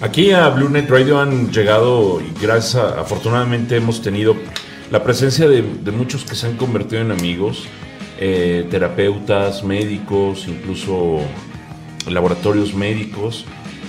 Aquí 0.01 0.33
a 0.33 0.49
Blue 0.49 0.71
Net 0.71 0.89
Radio 0.89 1.21
han 1.21 1.53
llegado 1.53 2.21
y 2.21 2.33
gracias 2.41 2.83
afortunadamente 2.83 3.77
hemos 3.77 4.01
tenido 4.01 4.35
la 4.91 5.05
presencia 5.05 5.47
de 5.47 5.93
muchos 5.93 6.25
que 6.25 6.35
se 6.35 6.47
han 6.47 6.57
convertido 6.57 7.03
en 7.03 7.13
amigos 7.13 7.69
eh, 8.21 8.67
terapeutas, 8.71 9.65
médicos, 9.65 10.47
incluso 10.47 11.21
laboratorios 12.07 12.75
médicos. 12.75 13.47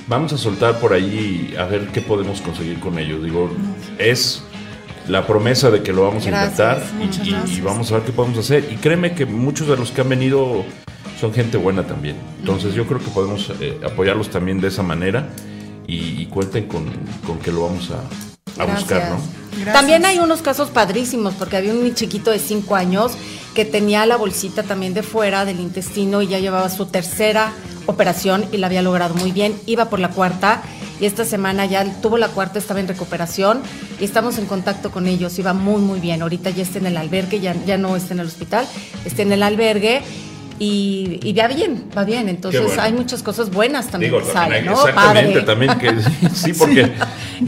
Vamos 0.08 0.32
a 0.32 0.38
soltar 0.38 0.80
por 0.80 0.94
ahí 0.94 1.54
a 1.60 1.66
ver 1.66 1.88
qué 1.90 2.02
podemos 2.02 2.42
conseguir 2.42 2.80
con 2.80 2.98
ellos. 2.98 3.24
Digo, 3.24 3.52
es 3.98 4.44
la 5.08 5.28
promesa 5.28 5.70
de 5.70 5.84
que 5.84 5.92
lo 5.92 6.04
vamos 6.04 6.26
a 6.26 6.30
intentar 6.30 6.82
y, 7.48 7.60
vamos 7.62 7.92
a 7.92 7.96
ver 7.96 8.04
qué 8.04 8.12
podemos 8.14 8.38
hacer. 8.40 8.70
Y 8.72 8.76
créeme 8.76 9.14
que 9.14 9.26
muchos 9.26 9.68
de 9.68 9.76
los 9.76 9.92
que 9.92 10.02
han 10.02 10.10
venido 10.10 10.64
son 11.20 11.34
gente 11.34 11.58
buena 11.58 11.86
también. 11.86 12.16
Entonces 12.40 12.74
yo 12.74 12.88
creo 12.88 13.00
que 13.00 13.10
podemos 13.10 13.52
eh, 13.60 13.80
apoyarlos 13.86 14.30
también 14.30 14.62
de 14.62 14.70
esa 14.70 14.82
manera 14.82 15.28
y, 15.88 16.26
cuenten 16.28 16.68
con, 16.68 16.86
que 17.44 17.52
lo 17.52 17.64
vamos 17.64 17.92
a, 17.92 18.66
buscar, 18.66 19.10
¿no? 19.10 19.74
También 19.74 20.06
hay 20.06 20.20
unos 20.20 20.42
casos 20.42 20.70
padrísimos, 20.70 21.34
porque 21.34 21.58
había 21.58 21.74
un 21.74 21.94
chiquito 21.94 22.32
de 22.32 22.40
5 22.40 22.76
años 22.76 23.18
que 23.56 23.66
tenía 23.66 24.06
la 24.06 24.18
bolsita 24.18 24.64
también 24.64 24.94
de 24.94 25.04
fuera 25.04 25.46
del 25.46 25.60
intestino 25.60 26.22
y 26.22 26.28
ya 26.28 26.40
llevaba 26.40 26.70
su 26.70 26.86
tercera 26.86 27.54
operación 27.86 28.46
y 28.52 28.58
la 28.58 28.68
había 28.68 28.82
logrado 28.82 29.14
muy 29.16 29.32
bien. 29.32 29.60
Iba 29.66 29.90
por 29.90 30.00
la 30.00 30.10
cuarta 30.10 30.62
y 31.00 31.06
esta 31.06 31.26
semana 31.26 31.66
ya 31.66 31.84
tuvo 32.02 32.18
la 32.18 32.30
cuarta, 32.30 32.60
estaba 32.60 32.80
en 32.80 32.88
recuperación 32.88 33.62
y 34.00 34.06
estamos 34.06 34.38
en 34.38 34.46
contacto 34.46 34.92
con 34.92 35.08
ellos. 35.08 35.38
Iba 35.40 35.54
muy, 35.54 35.82
muy 35.82 36.00
bien. 36.00 36.22
Ahorita 36.22 36.50
ya 36.52 36.64
está 36.64 36.80
en 36.80 36.86
el 36.86 36.98
albergue, 36.98 37.40
ya, 37.40 37.56
ya 37.66 37.78
no 37.78 37.96
está 37.96 38.14
en 38.14 38.20
el 38.20 38.28
hospital, 38.28 38.68
está 39.04 39.24
en 39.24 39.32
el 39.32 39.44
albergue. 39.44 40.02
Y, 40.64 41.20
y, 41.24 41.34
va 41.34 41.48
bien, 41.48 41.86
va 41.98 42.04
bien. 42.04 42.30
Entonces 42.30 42.78
hay 42.78 42.94
muchas 42.94 43.24
cosas 43.24 43.50
buenas 43.50 43.90
también 43.90 44.14
que 44.14 44.26
salen, 44.26 44.64
¿no? 44.64 44.74
Exactamente, 44.74 45.42
también 45.42 45.76
que 45.80 45.92
sí, 46.36 46.54
porque 46.54 46.88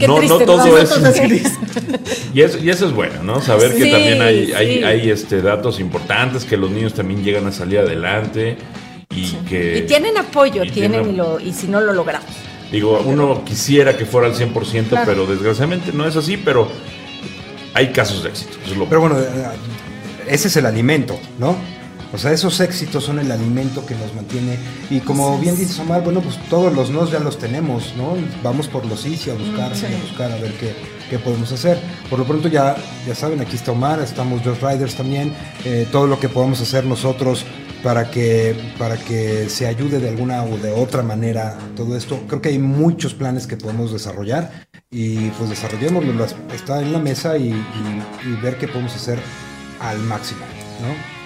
no, 0.04 0.20
no 0.20 0.38
todo 0.40 0.76
es 0.76 0.90
y, 2.34 2.40
eso, 2.40 2.58
y 2.58 2.70
eso 2.70 2.86
es 2.86 2.92
bueno, 2.92 3.22
¿no? 3.22 3.40
Saber 3.40 3.72
que 3.76 3.88
también 3.88 4.20
hay, 4.20 4.52
hay, 4.52 4.82
hay, 4.82 5.10
este, 5.10 5.42
datos 5.42 5.78
importantes, 5.78 6.44
que 6.44 6.56
los 6.56 6.72
niños 6.72 6.92
también 6.94 7.22
llegan 7.22 7.46
a 7.46 7.52
salir 7.52 7.78
adelante 7.78 8.56
y 9.14 9.30
que... 9.48 9.78
Y 9.78 9.82
tienen 9.82 10.18
apoyo, 10.18 10.62
tienen, 10.72 11.10
y, 11.10 11.12
lo, 11.12 11.38
y 11.38 11.52
si 11.52 11.68
no 11.68 11.80
lo 11.80 11.92
logramos. 11.92 12.26
Digo, 12.72 13.00
uno 13.06 13.44
quisiera 13.44 13.96
que 13.96 14.06
fuera 14.06 14.26
al 14.26 14.34
100%, 14.34 15.02
pero 15.06 15.24
desgraciadamente 15.24 15.92
no 15.92 16.04
es 16.04 16.16
así, 16.16 16.36
pero 16.36 16.68
hay 17.74 17.92
casos 17.92 18.24
de 18.24 18.30
éxito. 18.30 18.56
Pero 18.88 19.00
bueno, 19.00 19.20
eh, 19.20 19.24
ese 20.26 20.48
es 20.48 20.56
el 20.56 20.66
alimento, 20.66 21.16
¿no? 21.38 21.56
O 22.14 22.18
sea, 22.18 22.30
esos 22.30 22.60
éxitos 22.60 23.02
son 23.02 23.18
el 23.18 23.32
alimento 23.32 23.84
que 23.84 23.96
nos 23.96 24.14
mantiene. 24.14 24.56
Y 24.88 25.00
como 25.00 25.36
bien 25.38 25.56
dice 25.56 25.82
Omar, 25.82 26.04
bueno, 26.04 26.20
pues 26.20 26.38
todos 26.48 26.72
los 26.72 26.90
nos 26.90 27.10
ya 27.10 27.18
los 27.18 27.38
tenemos, 27.38 27.92
¿no? 27.96 28.16
Vamos 28.40 28.68
por 28.68 28.86
los 28.86 29.00
sí 29.00 29.18
a 29.28 29.34
buscar, 29.34 29.72
a 29.72 30.00
buscar 30.00 30.30
a 30.30 30.36
ver 30.36 30.52
qué, 30.52 30.76
qué, 31.10 31.18
podemos 31.18 31.50
hacer. 31.50 31.76
Por 32.08 32.20
lo 32.20 32.24
pronto 32.24 32.46
ya, 32.46 32.76
ya 33.04 33.16
saben, 33.16 33.40
aquí 33.40 33.56
está 33.56 33.72
Omar, 33.72 33.98
estamos 33.98 34.42
Just 34.42 34.62
Riders 34.62 34.94
también. 34.94 35.34
Eh, 35.64 35.88
todo 35.90 36.06
lo 36.06 36.20
que 36.20 36.28
podamos 36.28 36.60
hacer 36.60 36.84
nosotros 36.84 37.44
para 37.82 38.08
que, 38.08 38.56
para 38.78 38.96
que 38.96 39.48
se 39.50 39.66
ayude 39.66 39.98
de 39.98 40.08
alguna 40.08 40.44
o 40.44 40.56
de 40.56 40.70
otra 40.70 41.02
manera 41.02 41.58
todo 41.74 41.96
esto. 41.96 42.20
Creo 42.28 42.40
que 42.40 42.50
hay 42.50 42.60
muchos 42.60 43.12
planes 43.12 43.48
que 43.48 43.56
podemos 43.56 43.92
desarrollar 43.92 44.68
y 44.88 45.30
pues 45.30 45.50
desarrollémoslo, 45.50 46.24
está 46.54 46.80
en 46.80 46.92
la 46.92 47.00
mesa 47.00 47.36
y, 47.36 47.48
y 47.48 48.40
ver 48.40 48.56
qué 48.56 48.68
podemos 48.68 48.94
hacer 48.94 49.18
al 49.80 49.98
máximo, 49.98 50.42
¿no? 50.80 51.23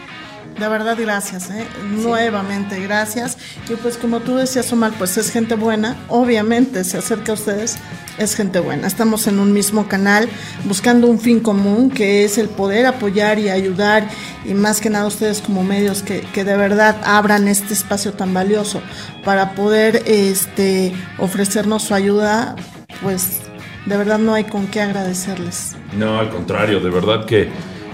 De 0.59 0.67
verdad, 0.67 0.97
gracias, 0.99 1.51
¿eh? 1.51 1.65
nuevamente 1.89 2.81
gracias. 2.81 3.39
Y 3.69 3.75
pues 3.75 3.97
como 3.97 4.19
tú 4.21 4.35
decías, 4.35 4.73
Omar, 4.73 4.93
pues 4.99 5.17
es 5.17 5.31
gente 5.31 5.55
buena, 5.55 5.97
obviamente 6.09 6.83
se 6.83 6.99
acerca 6.99 7.31
a 7.31 7.35
ustedes, 7.37 7.79
es 8.19 8.35
gente 8.35 8.59
buena. 8.59 8.89
Estamos 8.89 9.29
en 9.29 9.39
un 9.39 9.53
mismo 9.53 9.87
canal 9.87 10.29
buscando 10.65 11.07
un 11.07 11.21
fin 11.21 11.39
común, 11.39 11.91
que 11.91 12.25
es 12.25 12.39
el 12.39 12.49
poder 12.49 12.87
apoyar 12.87 13.39
y 13.39 13.51
ayudar, 13.51 14.09
y 14.45 14.55
más 14.55 14.81
que 14.81 14.91
nada 14.91 15.07
ustedes 15.07 15.41
como 15.41 15.63
medios 15.63 16.03
que, 16.03 16.23
que 16.23 16.43
de 16.43 16.57
verdad 16.57 16.97
abran 17.05 17.47
este 17.47 17.73
espacio 17.73 18.15
tan 18.15 18.35
valioso 18.35 18.83
para 19.25 19.55
poder 19.55 20.03
este, 20.07 20.93
ofrecernos 21.19 21.85
su 21.85 21.95
ayuda, 21.95 22.57
pues 23.01 23.43
de 23.87 23.97
verdad 23.97 24.19
no 24.19 24.35
hay 24.35 24.45
con 24.45 24.67
qué 24.67 24.81
agradecerles. 24.81 25.77
No, 25.97 26.19
al 26.19 26.31
contrario, 26.31 26.81
de 26.81 26.91
verdad 26.91 27.27
que 27.27 27.49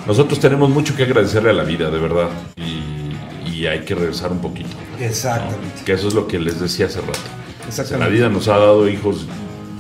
nosotros 0.07 0.39
tenemos 0.41 0.69
mucho 0.71 0.95
que 0.97 1.05
agradecerle 1.05 1.51
a 1.51 1.55
la 1.55 1.65
vida, 1.65 1.91
de 1.91 1.99
verdad. 1.99 2.29
Y, 2.57 3.51
y 3.51 3.67
hay 3.67 3.81
que 3.81 3.95
regresar 3.95 4.33
un 4.33 4.41
poquito. 4.41 4.69
¿no? 4.99 5.05
Exactamente. 5.05 5.83
Que 5.85 5.93
eso 5.93 6.09
es 6.09 6.15
lo 6.15 6.27
que 6.27 6.39
les 6.39 6.61
decía 6.61 6.87
hace 6.87 7.01
rato. 7.01 7.19
La 7.63 7.69
Exactamente. 7.69 8.13
vida 8.15 8.29
nos 8.29 8.49
ha 8.49 8.59
dado 8.59 8.89
hijos 8.89 9.27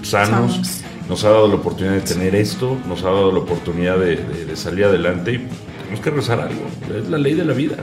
sanos, 0.02 0.52
Sanos. 0.52 0.80
nos 1.08 1.24
ha 1.24 1.30
dado 1.30 1.48
la 1.48 1.54
oportunidad 1.56 1.94
de 1.94 2.00
tener 2.00 2.34
esto, 2.34 2.76
nos 2.88 3.02
ha 3.02 3.06
dado 3.06 3.30
la 3.32 3.38
oportunidad 3.40 3.98
de, 3.98 4.16
de- 4.16 4.44
de 4.46 4.56
salir 4.56 4.84
adelante 4.86 5.32
y 5.32 5.38
tenemos 5.82 6.00
que 6.02 6.10
rezar 6.10 6.40
algo. 6.40 6.62
Es 6.98 7.08
la 7.08 7.18
ley 7.18 7.34
de 7.34 7.44
la 7.44 7.52
vida. 7.52 7.76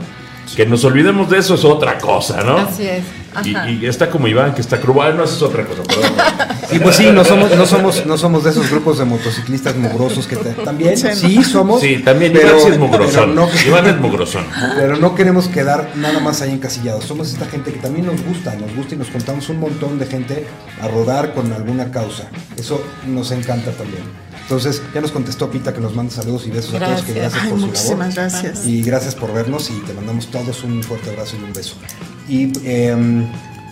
Que 0.56 0.66
nos 0.66 0.84
olvidemos 0.84 1.30
de 1.30 1.38
eso 1.38 1.54
es 1.54 1.64
otra 1.64 1.98
cosa, 1.98 2.42
¿no? 2.42 2.56
Así 2.58 2.82
es. 2.84 3.04
Y, 3.46 3.54
Ajá. 3.54 3.70
y 3.70 3.86
está 3.86 4.10
como 4.10 4.28
Iván, 4.28 4.54
que 4.54 4.60
está 4.60 4.78
cruel, 4.78 5.16
no, 5.16 5.24
eso 5.24 5.36
es 5.36 5.42
otra 5.42 5.64
cosa, 5.64 5.82
perdón. 5.84 6.12
Y 6.70 6.78
pues 6.80 6.96
sí, 6.96 7.06
no 7.10 7.24
somos, 7.24 7.56
no 7.56 7.64
somos, 7.64 8.04
no 8.04 8.18
somos 8.18 8.44
de 8.44 8.50
esos 8.50 8.68
grupos 8.70 8.98
de 8.98 9.06
motociclistas 9.06 9.74
mugrosos 9.76 10.26
que 10.26 10.36
te- 10.36 10.50
también 10.52 10.98
Sí. 10.98 11.08
sí 11.14 11.42
somos. 11.42 11.80
Sí, 11.80 12.02
también 12.04 12.34
pero- 12.34 12.48
Iván 12.48 12.60
sí 12.60 12.68
es 12.72 12.78
mugrosón. 12.78 13.34
no, 13.34 13.48
Iván 13.66 13.86
es 13.86 13.98
mugrosón. 13.98 14.44
pero 14.76 14.96
no 14.98 15.14
queremos 15.14 15.48
quedar 15.48 15.90
nada 15.96 16.20
más 16.20 16.42
ahí 16.42 16.50
encasillados. 16.50 17.04
Somos 17.04 17.32
esta 17.32 17.46
gente 17.46 17.72
que 17.72 17.78
también 17.78 18.04
nos 18.04 18.22
gusta, 18.22 18.54
nos 18.56 18.74
gusta 18.76 18.94
y 18.96 18.98
nos 18.98 19.08
contamos 19.08 19.48
un 19.48 19.60
montón 19.60 19.98
de 19.98 20.04
gente 20.06 20.46
a 20.82 20.88
rodar 20.88 21.32
con 21.32 21.50
alguna 21.54 21.90
causa. 21.90 22.24
Eso 22.58 22.82
nos 23.06 23.30
encanta 23.30 23.70
también. 23.70 24.02
Entonces, 24.42 24.82
ya 24.94 25.00
nos 25.00 25.12
contestó 25.12 25.50
Pita 25.50 25.72
que 25.72 25.80
nos 25.80 25.94
manda 25.94 26.12
saludos 26.12 26.46
y 26.46 26.50
besos 26.50 26.74
a 26.74 26.78
todos, 26.78 27.02
que 27.02 27.12
Gracias. 27.14 27.32
gracias 27.32 27.42
Ay, 27.44 27.50
por 27.50 27.60
su 27.60 27.66
muchísimas 27.66 28.16
labor. 28.16 28.30
gracias. 28.32 28.66
Y 28.66 28.82
gracias 28.82 29.14
por 29.14 29.32
vernos 29.32 29.70
y 29.70 29.74
te 29.80 29.94
mandamos 29.94 30.26
todos 30.30 30.62
un 30.64 30.82
fuerte 30.82 31.10
abrazo 31.10 31.36
y 31.40 31.44
un 31.44 31.52
beso. 31.52 31.74
Y 32.28 32.52
em, 32.68 33.26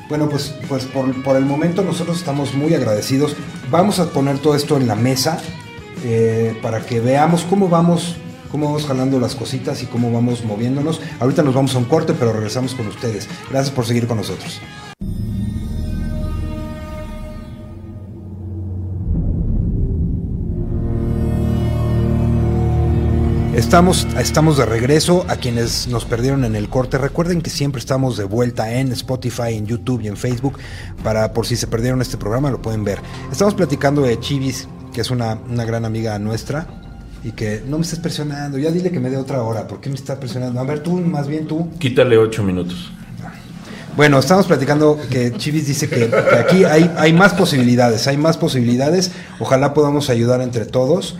bueno, 0.08 0.28
pues, 0.28 0.54
pues 0.68 0.84
por, 0.86 1.22
por 1.22 1.36
el 1.36 1.44
momento 1.44 1.82
nosotros 1.82 2.18
estamos 2.18 2.54
muy 2.54 2.74
agradecidos. 2.74 3.36
Vamos 3.70 3.98
a 3.98 4.10
poner 4.10 4.38
todo 4.38 4.54
esto 4.54 4.76
en 4.76 4.86
la 4.88 4.94
mesa 4.96 5.38
eh, 6.04 6.58
para 6.62 6.80
que 6.86 7.00
veamos 7.00 7.42
cómo 7.42 7.68
vamos, 7.68 8.16
cómo 8.50 8.66
vamos 8.66 8.86
jalando 8.86 9.20
las 9.20 9.34
cositas 9.34 9.82
y 9.82 9.86
cómo 9.86 10.10
vamos 10.12 10.44
moviéndonos. 10.44 11.00
Ahorita 11.20 11.42
nos 11.42 11.54
vamos 11.54 11.74
a 11.74 11.78
un 11.78 11.84
corte, 11.84 12.14
pero 12.14 12.32
regresamos 12.32 12.74
con 12.74 12.86
ustedes. 12.86 13.28
Gracias 13.50 13.74
por 13.74 13.86
seguir 13.86 14.06
con 14.06 14.16
nosotros. 14.16 14.60
Estamos, 23.60 24.06
estamos 24.18 24.56
de 24.56 24.64
regreso 24.64 25.26
a 25.28 25.36
quienes 25.36 25.86
nos 25.86 26.06
perdieron 26.06 26.44
en 26.44 26.56
el 26.56 26.70
corte. 26.70 26.96
Recuerden 26.96 27.42
que 27.42 27.50
siempre 27.50 27.78
estamos 27.78 28.16
de 28.16 28.24
vuelta 28.24 28.72
en 28.72 28.90
Spotify, 28.92 29.52
en 29.52 29.66
YouTube 29.66 30.00
y 30.00 30.08
en 30.08 30.16
Facebook. 30.16 30.58
Para 31.04 31.34
por 31.34 31.46
si 31.46 31.56
se 31.56 31.66
perdieron 31.66 32.00
este 32.00 32.16
programa 32.16 32.50
lo 32.50 32.62
pueden 32.62 32.84
ver. 32.84 33.00
Estamos 33.30 33.52
platicando 33.52 34.00
de 34.00 34.18
Chivis, 34.18 34.66
que 34.94 35.02
es 35.02 35.10
una, 35.10 35.38
una 35.46 35.66
gran 35.66 35.84
amiga 35.84 36.18
nuestra. 36.18 36.66
Y 37.22 37.32
que 37.32 37.62
no 37.68 37.76
me 37.76 37.84
estés 37.84 37.98
presionando. 37.98 38.56
Ya 38.56 38.70
dile 38.70 38.90
que 38.90 38.98
me 38.98 39.10
dé 39.10 39.18
otra 39.18 39.42
hora. 39.42 39.68
¿Por 39.68 39.78
qué 39.82 39.90
me 39.90 39.96
está 39.96 40.18
presionando? 40.18 40.58
A 40.58 40.64
ver, 40.64 40.82
tú, 40.82 40.92
más 40.92 41.28
bien 41.28 41.46
tú. 41.46 41.68
Quítale 41.78 42.16
ocho 42.16 42.42
minutos. 42.42 42.90
Bueno, 43.94 44.18
estamos 44.20 44.46
platicando 44.46 44.98
que 45.10 45.32
Chivis 45.34 45.66
dice 45.66 45.86
que, 45.86 46.08
que 46.08 46.36
aquí 46.36 46.64
hay, 46.64 46.90
hay 46.96 47.12
más 47.12 47.34
posibilidades, 47.34 48.06
hay 48.06 48.16
más 48.16 48.38
posibilidades. 48.38 49.12
Ojalá 49.38 49.74
podamos 49.74 50.08
ayudar 50.08 50.40
entre 50.40 50.64
todos. 50.64 51.18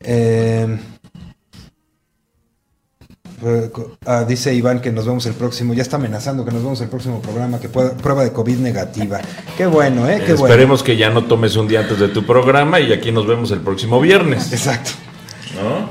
Eh, 0.00 0.78
eh, 3.42 3.70
ah, 4.06 4.24
dice 4.26 4.52
Iván 4.54 4.80
que 4.80 4.90
nos 4.92 5.06
vemos 5.06 5.24
el 5.26 5.34
próximo, 5.34 5.74
ya 5.74 5.82
está 5.82 5.96
amenazando 5.96 6.44
que 6.44 6.50
nos 6.50 6.62
vemos 6.62 6.80
el 6.80 6.88
próximo 6.88 7.20
programa, 7.20 7.58
que 7.60 7.68
pueda- 7.68 7.92
prueba 7.92 8.24
de 8.24 8.32
COVID 8.32 8.58
negativa. 8.58 9.20
Qué 9.56 9.66
bueno, 9.66 10.08
¿eh? 10.08 10.22
Qué 10.24 10.32
bueno. 10.34 10.46
Esperemos 10.46 10.82
que 10.82 10.96
ya 10.96 11.10
no 11.10 11.24
tomes 11.24 11.56
un 11.56 11.68
día 11.68 11.80
antes 11.80 11.98
de 11.98 12.08
tu 12.08 12.24
programa 12.26 12.80
y 12.80 12.92
aquí 12.92 13.12
nos 13.12 13.26
vemos 13.26 13.50
el 13.50 13.60
próximo 13.60 14.00
viernes. 14.00 14.52
Exacto. 14.52 14.90
¿No? 15.54 15.88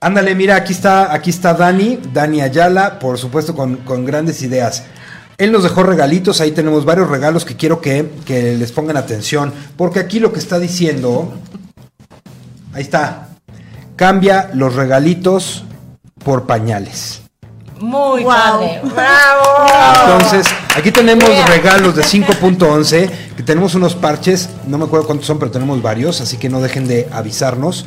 Ándale, 0.00 0.34
mira, 0.34 0.56
aquí 0.56 0.72
está, 0.72 1.12
aquí 1.14 1.30
está 1.30 1.54
Dani, 1.54 1.98
Dani 2.12 2.40
Ayala, 2.40 2.98
por 2.98 3.18
supuesto 3.18 3.54
con, 3.54 3.76
con 3.78 4.04
grandes 4.04 4.42
ideas. 4.42 4.84
Él 5.38 5.52
nos 5.52 5.62
dejó 5.62 5.84
regalitos, 5.84 6.40
ahí 6.40 6.50
tenemos 6.50 6.84
varios 6.84 7.08
regalos 7.08 7.44
que 7.44 7.56
quiero 7.56 7.80
que, 7.80 8.10
que 8.26 8.56
les 8.56 8.72
pongan 8.72 8.96
atención, 8.96 9.52
porque 9.76 10.00
aquí 10.00 10.18
lo 10.18 10.32
que 10.32 10.40
está 10.40 10.58
diciendo, 10.58 11.32
ahí 12.74 12.82
está, 12.82 13.28
cambia 14.06 14.50
los 14.52 14.74
regalitos 14.74 15.62
por 16.24 16.44
pañales. 16.44 17.20
Muy 17.78 18.24
Wow. 18.24 18.32
padre. 18.32 18.80
¡Bravo! 18.82 19.44
Entonces, 20.16 20.48
aquí 20.76 20.90
tenemos 20.90 21.28
Yeah. 21.28 21.46
regalos 21.46 21.94
de 21.94 22.02
5.11, 22.02 23.08
que 23.36 23.44
tenemos 23.44 23.76
unos 23.76 23.94
parches, 23.94 24.48
no 24.66 24.76
me 24.76 24.86
acuerdo 24.86 25.06
cuántos 25.06 25.28
son, 25.28 25.38
pero 25.38 25.52
tenemos 25.52 25.80
varios, 25.80 26.20
así 26.20 26.36
que 26.36 26.48
no 26.48 26.60
dejen 26.60 26.88
de 26.88 27.08
avisarnos. 27.12 27.84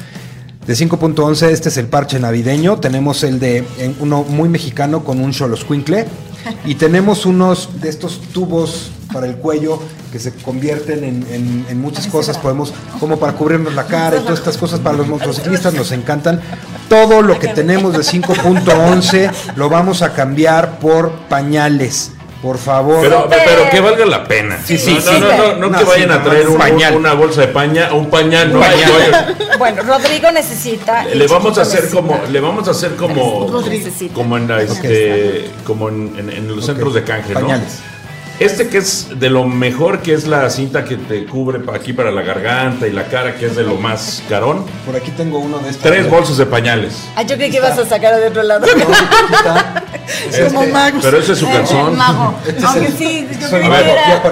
De 0.66 0.74
5.11, 0.74 1.50
este 1.52 1.68
es 1.68 1.76
el 1.76 1.88
parche 1.88 2.18
navideño. 2.18 2.78
Tenemos 2.80 3.22
el 3.24 3.38
de 3.42 3.66
uno 4.00 4.24
muy 4.24 4.48
mexicano 4.48 5.04
con 5.04 5.20
un 5.22 5.34
xoloscuincle. 5.34 6.06
Y 6.64 6.76
tenemos 6.76 7.26
unos 7.26 7.82
de 7.82 7.90
estos 7.90 8.22
tubos 8.34 8.90
para 9.16 9.28
el 9.28 9.38
cuello 9.38 9.80
que 10.12 10.20
se 10.20 10.34
convierten 10.34 11.06
en, 11.06 11.26
en- 11.32 11.66
en 11.70 11.82
muchas 11.82 12.06
cosas. 12.08 12.38
Podemos, 12.38 12.74
como 13.00 13.18
para 13.18 13.32
cubrirnos 13.32 13.74
la 13.74 13.86
cara 13.86 14.18
y 14.18 14.20
todas 14.20 14.40
estas 14.40 14.58
cosas 14.58 14.82
para 14.82 14.98
los 14.98 15.08
motociclistas 15.08 15.74
nos 15.74 15.92
encantan. 15.94 16.42
Todo 16.90 17.22
lo 17.22 17.40
que 17.40 17.48
tenemos 17.48 17.94
de 17.94 18.00
5.11 18.00 19.32
lo 19.56 19.70
vamos 19.70 20.02
a 20.02 20.12
cambiar 20.14 20.80
por 20.80 21.12
pañales. 21.30 22.12
Por 22.42 22.58
favor. 22.60 23.02
Pero, 23.02 23.28
pero 23.30 23.70
que 23.72 23.80
valga 23.80 24.06
la 24.06 24.24
pena. 24.26 24.60
Sí, 24.64 24.78
sí, 24.78 24.94
no, 24.94 25.02
sí. 25.02 25.20
no, 25.20 25.30
no, 25.30 25.38
no, 25.38 25.56
no 25.56 25.70
No, 25.70 25.80
que 25.80 25.86
sí, 25.86 25.90
vayan 25.92 26.10
no, 26.10 26.14
a 26.16 26.24
traer 26.24 26.48
un 26.50 26.58
pañal. 26.60 26.96
una 26.96 27.14
bolsa 27.14 27.42
de 27.42 27.48
paña, 27.48 27.92
un 27.94 28.10
pañal, 28.12 28.54
no. 28.54 28.60
pañal. 28.60 29.36
Bueno, 29.58 29.82
Rodrigo 29.84 30.30
necesita. 30.32 31.06
le 31.06 31.26
vamos 31.28 31.58
a 31.58 31.62
hacer 31.62 31.86
necesita. 31.86 32.02
como, 32.02 32.20
le 32.30 32.40
vamos 32.42 32.68
a 32.68 32.72
hacer 32.72 32.96
como, 32.98 33.48
como 34.14 34.38
en 34.38 34.48
la, 34.48 34.62
este, 34.62 35.50
como 35.66 35.90
en, 35.90 36.14
en- 36.20 36.30
en 36.30 36.56
los 36.56 36.66
centros 36.66 36.94
de 36.94 37.04
canje, 37.04 37.34
¿no? 37.34 37.48
Este 38.40 38.68
que 38.68 38.80
es 38.80 39.08
de 39.18 39.30
lo 39.30 39.46
mejor, 39.46 40.02
que 40.02 40.14
es 40.14 40.28
la 40.28 40.50
cinta 40.50 40.84
que 40.84 40.98
te 40.98 41.26
cubre 41.26 41.60
aquí 41.74 41.94
para 41.94 42.12
la 42.12 42.22
garganta 42.22 42.86
y 42.86 42.92
la 42.92 43.06
cara, 43.06 43.36
que 43.36 43.46
es 43.46 43.56
de 43.56 43.64
lo 43.64 43.76
más 43.76 44.22
carón. 44.28 44.66
Por 44.86 44.96
aquí 44.96 45.12
tengo 45.12 45.40
uno 45.40 45.60
de 45.60 45.70
estos. 45.70 45.84
Tres 45.84 46.10
bolsas 46.10 46.36
de 46.38 46.46
pañales. 46.46 46.96
Ah, 47.16 47.22
yo 47.22 47.38
creí 47.38 47.50
que 47.50 47.58
ibas 47.58 47.78
a 47.80 47.86
sacar 47.86 48.14
de 48.20 48.28
otro 48.28 48.44
lado. 48.44 48.66
No, 48.66 48.74
aquí 48.74 49.34
está. 49.34 49.84
Como 50.50 50.62
Este, 50.64 50.74
magos. 50.74 51.00
Pero 51.04 51.18
ese 51.18 51.32
es 51.34 51.40
su 51.40 51.46
calzón. 51.48 51.92
El 51.92 51.98
mago. 51.98 52.36
Este 52.46 52.58
es 52.60 52.64
Aunque 52.66 52.86
el- 52.88 52.98
sí, 52.98 53.28
yo 53.40 53.70
mago. 53.70 54.32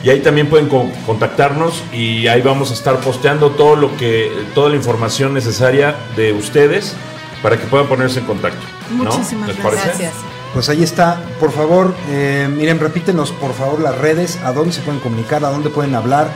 Y 0.03 0.11
ahí 0.11 0.21
también 0.21 0.49
pueden 0.49 0.69
co- 0.69 0.91
contactarnos 1.07 1.83
y 1.93 2.27
ahí 2.27 2.43
vamos 2.43 2.71
a 2.71 2.75
estar 2.75 2.97
posteando 2.99 3.51
todo 3.53 3.77
lo 3.77 3.97
que, 3.97 4.33
toda 4.55 4.69
la 4.71 4.77
información 4.77 5.33
necesaria 5.33 5.95
de 6.17 6.33
ustedes 6.33 6.95
para 7.43 7.57
que 7.57 7.67
puedan 7.67 7.87
ponerse 7.87 8.19
en 8.21 8.27
contacto. 8.27 8.61
¿no? 8.91 9.05
Muchísimas 9.05 9.49
¿Les 9.49 9.57
gracias. 9.59 9.83
parece? 9.85 10.03
Gracias. 10.05 10.13
Pues 10.53 10.69
ahí 10.69 10.83
está. 10.83 11.23
Por 11.41 11.51
favor, 11.53 11.95
eh, 12.11 12.47
miren, 12.55 12.79
repítenos 12.79 13.31
por 13.31 13.55
favor 13.55 13.81
las 13.81 13.97
redes, 13.97 14.39
a 14.45 14.53
dónde 14.53 14.73
se 14.73 14.83
pueden 14.83 15.01
comunicar, 15.01 15.45
a 15.45 15.51
dónde 15.51 15.71
pueden 15.71 15.95
hablar. 15.95 16.29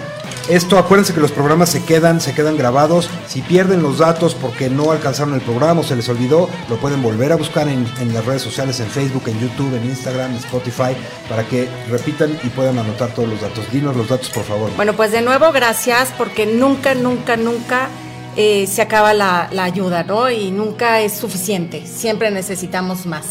Esto, 0.48 0.78
acuérdense 0.78 1.12
que 1.12 1.18
los 1.18 1.32
programas 1.32 1.70
se 1.70 1.84
quedan, 1.84 2.20
se 2.20 2.32
quedan 2.32 2.56
grabados. 2.56 3.10
Si 3.26 3.42
pierden 3.42 3.82
los 3.82 3.98
datos 3.98 4.36
porque 4.36 4.70
no 4.70 4.92
alcanzaron 4.92 5.34
el 5.34 5.40
programa 5.40 5.80
o 5.80 5.82
se 5.82 5.96
les 5.96 6.08
olvidó, 6.08 6.48
lo 6.70 6.76
pueden 6.76 7.02
volver 7.02 7.32
a 7.32 7.36
buscar 7.36 7.66
en, 7.66 7.84
las 8.14 8.24
redes 8.24 8.42
sociales, 8.42 8.78
en 8.78 8.86
Facebook, 8.86 9.24
en 9.26 9.40
YouTube, 9.40 9.74
en 9.74 9.84
Instagram, 9.84 10.30
en 10.30 10.36
Spotify, 10.36 10.96
para 11.28 11.42
que 11.48 11.68
repitan 11.90 12.38
y 12.44 12.48
puedan 12.50 12.78
anotar 12.78 13.12
todos 13.12 13.28
los 13.28 13.40
datos. 13.40 13.64
Dinos 13.72 13.96
los 13.96 14.08
datos, 14.08 14.30
por 14.30 14.44
favor. 14.44 14.70
Bueno, 14.76 14.92
pues 14.92 15.10
de 15.10 15.20
nuevo, 15.20 15.50
gracias, 15.50 16.14
porque 16.16 16.46
nunca, 16.46 16.94
nunca, 16.94 17.36
nunca 17.36 17.88
eh, 18.36 18.68
se 18.68 18.82
acaba 18.82 19.14
la, 19.14 19.48
la 19.50 19.64
ayuda, 19.64 20.04
¿no? 20.04 20.30
Y 20.30 20.52
nunca 20.52 21.00
es 21.00 21.14
suficiente. 21.14 21.84
Siempre 21.88 22.30
necesitamos 22.30 23.04
más. 23.04 23.26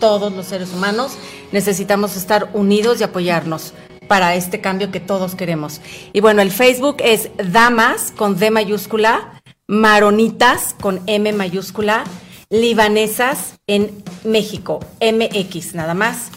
Todos 0.00 0.34
los 0.34 0.44
seres 0.44 0.74
humanos 0.74 1.12
necesitamos 1.50 2.14
estar 2.14 2.50
unidos 2.52 3.00
y 3.00 3.04
apoyarnos 3.04 3.72
para 4.08 4.34
este 4.34 4.60
cambio 4.60 4.90
que 4.90 5.00
todos 5.00 5.34
queremos. 5.34 5.80
Y 6.12 6.20
bueno, 6.20 6.42
el 6.42 6.50
Facebook 6.50 6.96
es 7.00 7.28
Damas 7.36 8.12
con 8.16 8.38
D 8.38 8.50
mayúscula, 8.50 9.40
Maronitas 9.66 10.74
con 10.80 11.00
M 11.06 11.32
mayúscula, 11.34 12.04
Libanesas 12.50 13.58
en 13.66 14.02
México, 14.24 14.80
MX 15.00 15.74
nada 15.74 15.94
más. 15.94 16.30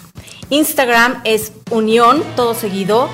Instagram 0.49 1.21
es 1.23 1.53
Unión, 1.69 2.21
todo 2.35 2.53
seguido, 2.53 3.07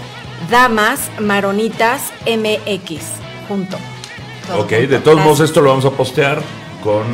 Damas 0.49 1.11
Maronitas 1.19 2.11
MX, 2.25 3.03
junto. 3.47 3.77
Todo 4.47 4.61
Ok, 4.63 4.71
junto. 4.71 4.87
de 4.87 4.99
todos 4.99 5.19
modos 5.19 5.39
esto 5.41 5.61
lo 5.61 5.69
vamos 5.69 5.85
a 5.85 5.91
postear 5.91 6.41
con 6.83 7.05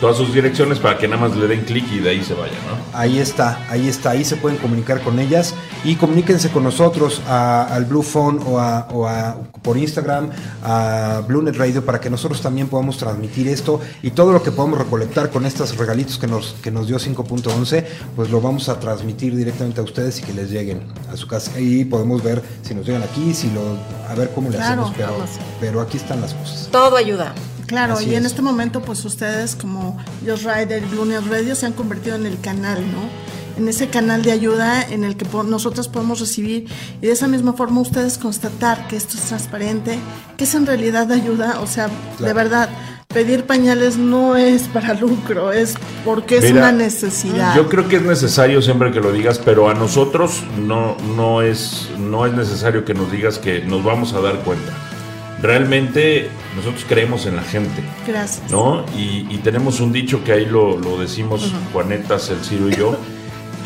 todas 0.00 0.16
sus 0.16 0.32
direcciones 0.34 0.78
para 0.78 0.98
que 0.98 1.08
nada 1.08 1.22
más 1.28 1.36
le 1.36 1.46
den 1.48 1.62
clic 1.64 1.84
y 1.92 1.98
de 2.00 2.10
ahí 2.10 2.22
se 2.22 2.34
vaya, 2.34 2.52
¿no? 2.68 2.98
Ahí 2.98 3.18
está, 3.18 3.66
ahí 3.70 3.88
está, 3.88 4.10
ahí 4.10 4.24
se 4.24 4.36
pueden 4.36 4.58
comunicar 4.58 5.00
con 5.00 5.18
ellas 5.18 5.54
y 5.84 5.96
comuníquense 5.96 6.50
con 6.50 6.64
nosotros 6.64 7.20
a- 7.28 7.64
al 7.74 7.84
Blue 7.86 8.02
Phone 8.02 8.40
o, 8.46 8.58
a, 8.58 8.88
o 8.92 9.06
a- 9.06 9.36
por 9.62 9.76
Instagram, 9.78 10.30
a 10.62 11.22
BlueNet 11.26 11.56
Radio 11.56 11.84
para 11.84 12.00
que 12.00 12.08
nosotros 12.10 12.40
también 12.40 12.68
podamos 12.68 12.98
transmitir 12.98 13.48
esto 13.48 13.80
y 14.02 14.10
todo 14.10 14.32
lo 14.32 14.42
que 14.42 14.52
podamos 14.52 14.78
recolectar 14.78 15.30
con 15.30 15.44
estos 15.46 15.76
regalitos 15.76 16.18
que 16.18 16.26
nos, 16.26 16.54
que 16.62 16.70
nos 16.70 16.86
dio 16.86 16.98
5.11, 16.98 17.84
pues 18.14 18.30
lo 18.30 18.40
vamos 18.40 18.68
a 18.68 18.78
transmitir 18.78 19.34
directamente 19.34 19.80
a 19.80 19.84
ustedes 19.84 20.18
y 20.20 20.22
que 20.22 20.32
les 20.34 20.50
lleguen 20.50 20.82
a 21.12 21.16
su 21.16 21.26
casa 21.26 21.58
y 21.58 21.84
podemos 21.84 22.22
ver 22.22 22.42
si 22.62 22.74
nos 22.74 22.86
llegan 22.86 23.02
aquí, 23.02 23.34
si 23.34 23.50
lo, 23.50 23.62
a 24.08 24.14
ver 24.14 24.30
cómo 24.34 24.50
le 24.50 24.56
Claro, 24.56 24.82
hacemos, 24.82 24.92
pero, 24.96 25.12
vamos. 25.12 25.30
pero 25.60 25.80
aquí 25.80 25.96
están 25.96 26.20
las 26.20 26.34
cosas. 26.34 26.68
Todo 26.70 26.96
ayuda. 26.96 27.32
Claro, 27.66 27.94
Así 27.94 28.10
y 28.10 28.14
en 28.14 28.24
es. 28.24 28.32
este 28.32 28.42
momento, 28.42 28.80
pues 28.82 29.04
ustedes 29.04 29.56
como 29.56 29.98
Just 30.26 30.44
Rider 30.44 30.82
y 30.82 30.86
Blue 30.86 31.06
Radio 31.28 31.54
se 31.54 31.66
han 31.66 31.72
convertido 31.72 32.16
en 32.16 32.26
el 32.26 32.40
canal, 32.40 32.80
¿no? 32.92 33.08
En 33.58 33.68
ese 33.68 33.88
canal 33.88 34.22
de 34.22 34.32
ayuda 34.32 34.82
en 34.82 35.02
el 35.02 35.16
que 35.16 35.24
po- 35.24 35.42
nosotros 35.42 35.88
podemos 35.88 36.20
recibir 36.20 36.68
y 37.00 37.06
de 37.06 37.12
esa 37.12 37.26
misma 37.26 37.54
forma 37.54 37.80
ustedes 37.80 38.18
constatar 38.18 38.86
que 38.86 38.96
esto 38.96 39.16
es 39.16 39.24
transparente, 39.24 39.98
que 40.36 40.44
es 40.44 40.54
en 40.54 40.66
realidad 40.66 41.10
ayuda, 41.10 41.60
o 41.60 41.66
sea, 41.66 41.88
de 42.18 42.32
verdad, 42.34 42.68
pedir 43.08 43.44
pañales 43.44 43.96
no 43.96 44.36
es 44.36 44.64
para 44.68 44.92
lucro, 44.92 45.52
es 45.52 45.74
porque 46.04 46.36
es 46.36 46.42
Mira, 46.44 46.56
una 46.68 46.72
necesidad. 46.72 47.56
Yo 47.56 47.66
creo 47.70 47.88
que 47.88 47.96
es 47.96 48.02
necesario 48.02 48.60
siempre 48.60 48.92
que 48.92 49.00
lo 49.00 49.10
digas, 49.10 49.40
pero 49.42 49.70
a 49.70 49.74
nosotros 49.74 50.42
no, 50.58 50.96
no, 51.16 51.40
es, 51.40 51.88
no 51.98 52.26
es 52.26 52.34
necesario 52.34 52.84
que 52.84 52.92
nos 52.92 53.10
digas 53.10 53.38
que 53.38 53.62
nos 53.62 53.82
vamos 53.82 54.12
a 54.12 54.20
dar 54.20 54.40
cuenta. 54.40 54.70
Realmente 55.42 56.30
nosotros 56.56 56.84
creemos 56.88 57.26
en 57.26 57.36
la 57.36 57.42
gente, 57.42 57.82
Gracias. 58.06 58.50
¿no? 58.50 58.84
Y, 58.96 59.26
y 59.30 59.40
tenemos 59.42 59.80
un 59.80 59.92
dicho 59.92 60.24
que 60.24 60.32
ahí 60.32 60.46
lo, 60.46 60.78
lo 60.78 60.98
decimos 60.98 61.52
Juanetas, 61.72 62.30
el 62.30 62.42
Ciro 62.42 62.70
y 62.70 62.74
yo, 62.74 62.96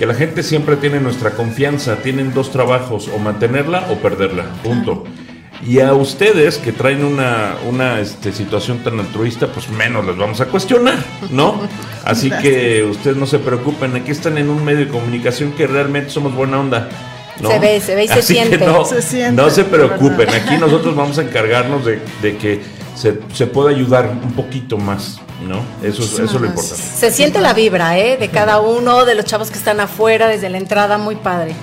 que 0.00 0.06
la 0.06 0.14
gente 0.14 0.42
siempre 0.42 0.76
tiene 0.76 0.98
nuestra 0.98 1.32
confianza, 1.32 1.96
tienen 1.96 2.32
dos 2.32 2.50
trabajos, 2.50 3.08
o 3.08 3.18
mantenerla 3.18 3.86
o 3.90 3.96
perderla, 3.96 4.46
punto. 4.64 5.04
Y 5.66 5.80
a 5.80 5.92
ustedes 5.92 6.56
que 6.56 6.72
traen 6.72 7.04
una, 7.04 7.56
una 7.68 8.00
este, 8.00 8.32
situación 8.32 8.78
tan 8.78 8.98
altruista, 8.98 9.48
pues 9.48 9.68
menos 9.68 10.06
les 10.06 10.16
vamos 10.16 10.40
a 10.40 10.46
cuestionar, 10.46 10.96
¿no? 11.30 11.60
Así 12.04 12.30
que 12.30 12.82
ustedes 12.82 13.18
no 13.18 13.26
se 13.26 13.38
preocupen, 13.38 13.94
aquí 13.94 14.10
están 14.10 14.38
en 14.38 14.48
un 14.48 14.64
medio 14.64 14.86
de 14.86 14.88
comunicación 14.88 15.52
que 15.52 15.66
realmente 15.66 16.08
somos 16.08 16.34
buena 16.34 16.58
onda. 16.58 16.88
¿No? 17.40 17.50
Se 17.50 17.58
ve, 17.58 17.80
se 17.80 17.94
ve 17.94 18.04
y 18.04 18.08
se 18.08 18.14
Así 18.14 18.34
siente. 18.34 18.58
no, 18.58 18.84
Se 18.84 19.02
siente, 19.02 19.42
no 19.42 19.50
se 19.50 19.64
de 19.64 19.70
preocupen, 19.70 20.28
aquí 20.30 20.56
nosotros 20.58 20.94
vamos 20.94 21.18
a 21.18 21.22
encargarnos 21.22 21.84
de, 21.84 22.00
de 22.22 22.36
que 22.36 22.60
se, 22.94 23.18
se 23.32 23.46
pueda 23.46 23.70
ayudar 23.70 24.08
un 24.22 24.32
poquito 24.32 24.76
más, 24.76 25.18
¿no? 25.46 25.60
Eso, 25.86 26.02
es- 26.02 26.12
eso 26.12 26.24
es 26.24 26.32
lo 26.32 26.46
importante. 26.46 26.82
Se 26.82 27.10
siente 27.10 27.40
la 27.40 27.52
vibra, 27.54 27.98
¿eh? 27.98 28.16
De 28.18 28.28
cada 28.28 28.60
uno, 28.60 29.04
de 29.04 29.14
los 29.14 29.24
chavos 29.24 29.50
que 29.50 29.58
están 29.58 29.80
afuera, 29.80 30.28
desde 30.28 30.48
la 30.50 30.58
entrada, 30.58 30.98
muy 30.98 31.16
padre. 31.16 31.54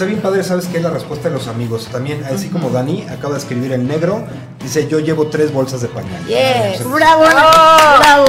Está 0.00 0.08
bien 0.08 0.22
padre, 0.22 0.42
¿sabes 0.42 0.64
qué? 0.64 0.80
La 0.80 0.88
respuesta 0.88 1.28
de 1.28 1.34
los 1.34 1.46
amigos. 1.46 1.86
También, 1.92 2.24
así 2.24 2.48
como 2.48 2.70
Dani 2.70 3.04
acaba 3.10 3.34
de 3.34 3.40
escribir 3.40 3.70
el 3.72 3.86
negro, 3.86 4.24
dice, 4.62 4.88
yo 4.88 4.98
llevo 4.98 5.26
tres 5.26 5.52
bolsas 5.52 5.82
de 5.82 5.88
pañal. 5.88 6.24
Yes. 6.24 6.80
Eso, 6.80 6.88
¡Bravo! 6.88 7.24
¡Oh! 7.24 7.98
¡Bravo! 7.98 8.24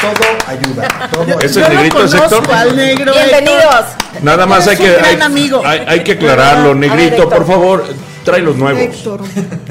todo 0.00 0.26
ayuda, 0.46 0.88
todo 1.12 1.22
ayuda. 1.24 1.36
¿Es 1.42 1.54
el 1.58 1.68
negrito 1.74 2.04
Héctor? 2.06 2.50
al 2.54 2.74
negro. 2.74 3.12
Bienvenidos. 3.12 3.84
Nada 4.22 4.46
más 4.46 4.66
hay 4.66 4.78
que, 4.78 4.96
hay, 4.96 5.20
amigo. 5.20 5.60
hay- 5.62 5.84
hay 5.86 6.02
que 6.04 6.12
aclararlo, 6.12 6.68
ver, 6.68 6.76
negrito, 6.78 7.24
Héctor. 7.24 7.28
por 7.28 7.46
favor, 7.46 7.84
trae 8.24 8.40
los 8.40 8.56
nuevos. 8.56 8.80
Héctor. 8.80 9.20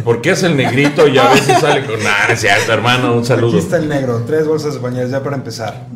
Porque 0.03 0.29
es 0.29 0.43
el 0.43 0.55
negrito 0.55 1.07
y 1.07 1.17
a 1.17 1.29
veces 1.29 1.59
sale 1.59 1.83
con... 1.83 1.95
Nah, 2.03 2.27
es 2.31 2.41
cierto, 2.41 2.73
hermano, 2.73 3.13
un 3.13 3.19
Aquí 3.21 3.27
saludo. 3.27 3.57
está 3.57 3.77
el 3.77 3.89
negro, 3.89 4.23
tres 4.27 4.45
bolsas 4.45 4.75
de 4.75 4.81
pañales 4.81 5.09
ya 5.09 5.23
para 5.23 5.35
empezar. 5.35 5.87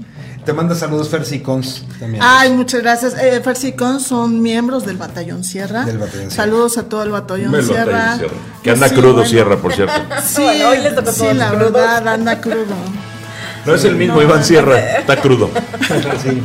Te 0.46 0.52
manda 0.52 0.76
saludos 0.76 1.10
Fersi 1.10 1.40
Cons 1.40 1.86
también. 2.00 2.22
Ay, 2.26 2.52
muchas 2.52 2.82
gracias. 2.82 3.16
Eh, 3.18 3.40
Fersicon 3.42 4.00
son 4.02 4.42
miembros 4.42 4.86
del 4.86 4.98
Batallón 4.98 5.44
Sierra. 5.44 5.86
Del 5.86 5.98
Batallón 5.98 6.30
Sierra. 6.30 6.36
Saludos 6.36 6.78
a 6.78 6.84
todo 6.84 7.04
el 7.04 7.12
Batallón 7.12 7.64
Sierra. 7.64 8.20
Que 8.62 8.72
anda 8.72 8.90
Sí, 8.90 8.96
crudo 8.96 9.14
bueno. 9.14 9.30
Sierra, 9.30 9.58
por 9.58 9.74
cierto. 9.74 9.94
Sí, 10.26 10.42
Bueno, 10.44 10.70
hoy 10.70 10.78
les 10.82 10.96
tocó 10.96 11.12
sí, 11.12 11.26
la 11.34 11.50
crudos. 11.52 11.72
verdad, 11.74 12.08
anda 12.10 12.42
crudo. 12.42 12.76
No 13.66 13.76
es 13.76 13.86
el 13.86 13.96
mismo 13.96 14.22
Iván 14.22 14.44
Sierra, 14.44 14.78
está 15.00 15.22
crudo. 15.22 15.50
Sí, 16.22 16.44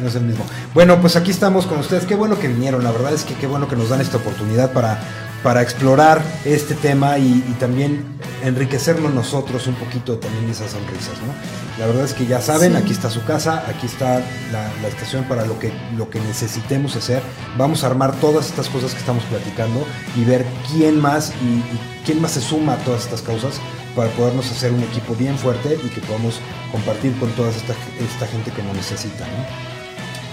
no 0.00 0.08
es 0.08 0.14
el 0.14 0.22
mismo. 0.22 0.44
Bueno, 0.74 1.00
pues 1.00 1.16
aquí 1.16 1.30
estamos 1.30 1.66
con 1.66 1.78
ustedes. 1.78 2.04
Qué 2.04 2.14
bueno 2.14 2.38
que 2.38 2.48
vinieron. 2.48 2.84
La 2.84 2.90
verdad 2.92 3.12
es 3.14 3.24
que 3.24 3.34
qué 3.34 3.46
bueno 3.46 3.68
que 3.68 3.76
nos 3.76 3.88
dan 3.88 4.00
esta 4.00 4.18
oportunidad 4.18 4.72
para, 4.72 4.98
para 5.42 5.62
explorar 5.62 6.22
este 6.44 6.74
tema 6.74 7.18
y, 7.18 7.44
y 7.48 7.56
también 7.58 8.04
enriquecernos 8.42 9.12
nosotros 9.14 9.66
un 9.66 9.74
poquito 9.74 10.18
también 10.18 10.46
de 10.46 10.52
esas 10.52 10.70
sonrisas, 10.72 11.14
¿no? 11.26 11.69
La 11.80 11.86
verdad 11.86 12.04
es 12.04 12.12
que 12.12 12.26
ya 12.26 12.42
saben, 12.42 12.76
aquí 12.76 12.92
está 12.92 13.08
su 13.08 13.24
casa, 13.24 13.64
aquí 13.66 13.86
está 13.86 14.20
la, 14.52 14.70
la 14.82 14.88
estación 14.88 15.24
para 15.24 15.46
lo 15.46 15.58
que, 15.58 15.72
lo 15.96 16.10
que 16.10 16.20
necesitemos 16.20 16.94
hacer. 16.94 17.22
Vamos 17.56 17.82
a 17.82 17.86
armar 17.86 18.14
todas 18.16 18.48
estas 18.50 18.68
cosas 18.68 18.92
que 18.92 18.98
estamos 18.98 19.24
platicando 19.24 19.86
y 20.14 20.24
ver 20.24 20.44
quién 20.70 21.00
más 21.00 21.32
y, 21.42 21.46
y 21.46 21.80
quién 22.04 22.20
más 22.20 22.32
se 22.32 22.42
suma 22.42 22.74
a 22.74 22.76
todas 22.84 23.04
estas 23.04 23.22
causas 23.22 23.62
para 23.96 24.10
podernos 24.10 24.50
hacer 24.50 24.72
un 24.72 24.82
equipo 24.82 25.14
bien 25.14 25.38
fuerte 25.38 25.78
y 25.82 25.88
que 25.88 26.02
podamos 26.02 26.38
compartir 26.70 27.18
con 27.18 27.30
toda 27.30 27.48
esta, 27.48 27.74
esta 27.98 28.26
gente 28.26 28.50
que 28.50 28.62
nos 28.62 28.76
necesita. 28.76 29.26
¿no? 29.26 29.79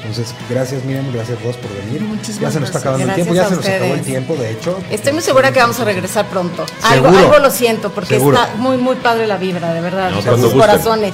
Entonces, 0.02 0.34
gracias 0.50 0.84
Miriam, 0.86 1.12
gracias 1.12 1.42
Ross 1.44 1.58
por 1.58 1.74
venir. 1.76 2.02
Muchísimas 2.02 2.40
ya 2.40 2.52
se 2.52 2.60
nos 2.60 2.70
está 2.70 2.80
gracias. 2.80 2.84
acabando 2.84 3.04
el 3.04 3.08
Gracias 3.08 3.26
tiempo, 3.28 3.34
ya 3.36 3.50
se 3.50 3.56
nos 3.56 3.68
acabó 3.68 3.94
el 3.94 4.02
tiempo, 4.02 4.36
de 4.36 4.52
hecho. 4.52 4.80
Estoy 4.92 5.14
muy 5.14 5.22
segura 5.22 5.52
que 5.52 5.60
vamos 5.60 5.80
a 5.80 5.86
regresar 5.86 6.28
pronto. 6.28 6.66
Algo, 6.84 7.08
algo 7.08 7.40
lo 7.40 7.50
siento, 7.52 7.92
porque 7.92 8.16
Seguro. 8.16 8.38
está 8.38 8.56
muy, 8.56 8.78
muy 8.78 8.96
padre 8.96 9.28
la 9.28 9.38
vibra, 9.38 9.74
de 9.74 9.82
verdad. 9.82 10.12
No, 10.12 10.22
sus 10.22 10.40
gusten. 10.42 10.60
corazones. 10.60 11.14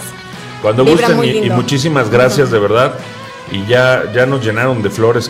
Cuando 0.61 0.83
Vibra 0.85 1.07
gusten 1.07 1.17
muy 1.17 1.29
y, 1.45 1.49
muchísimas 1.49 2.09
gracias 2.09 2.51
de 2.51 2.59
verdad. 2.59 2.93
Y 3.51 3.65
ya, 3.65 4.03
ya 4.13 4.25
nos 4.25 4.43
llenaron 4.43 4.81
de 4.81 4.89
flores 4.89 5.29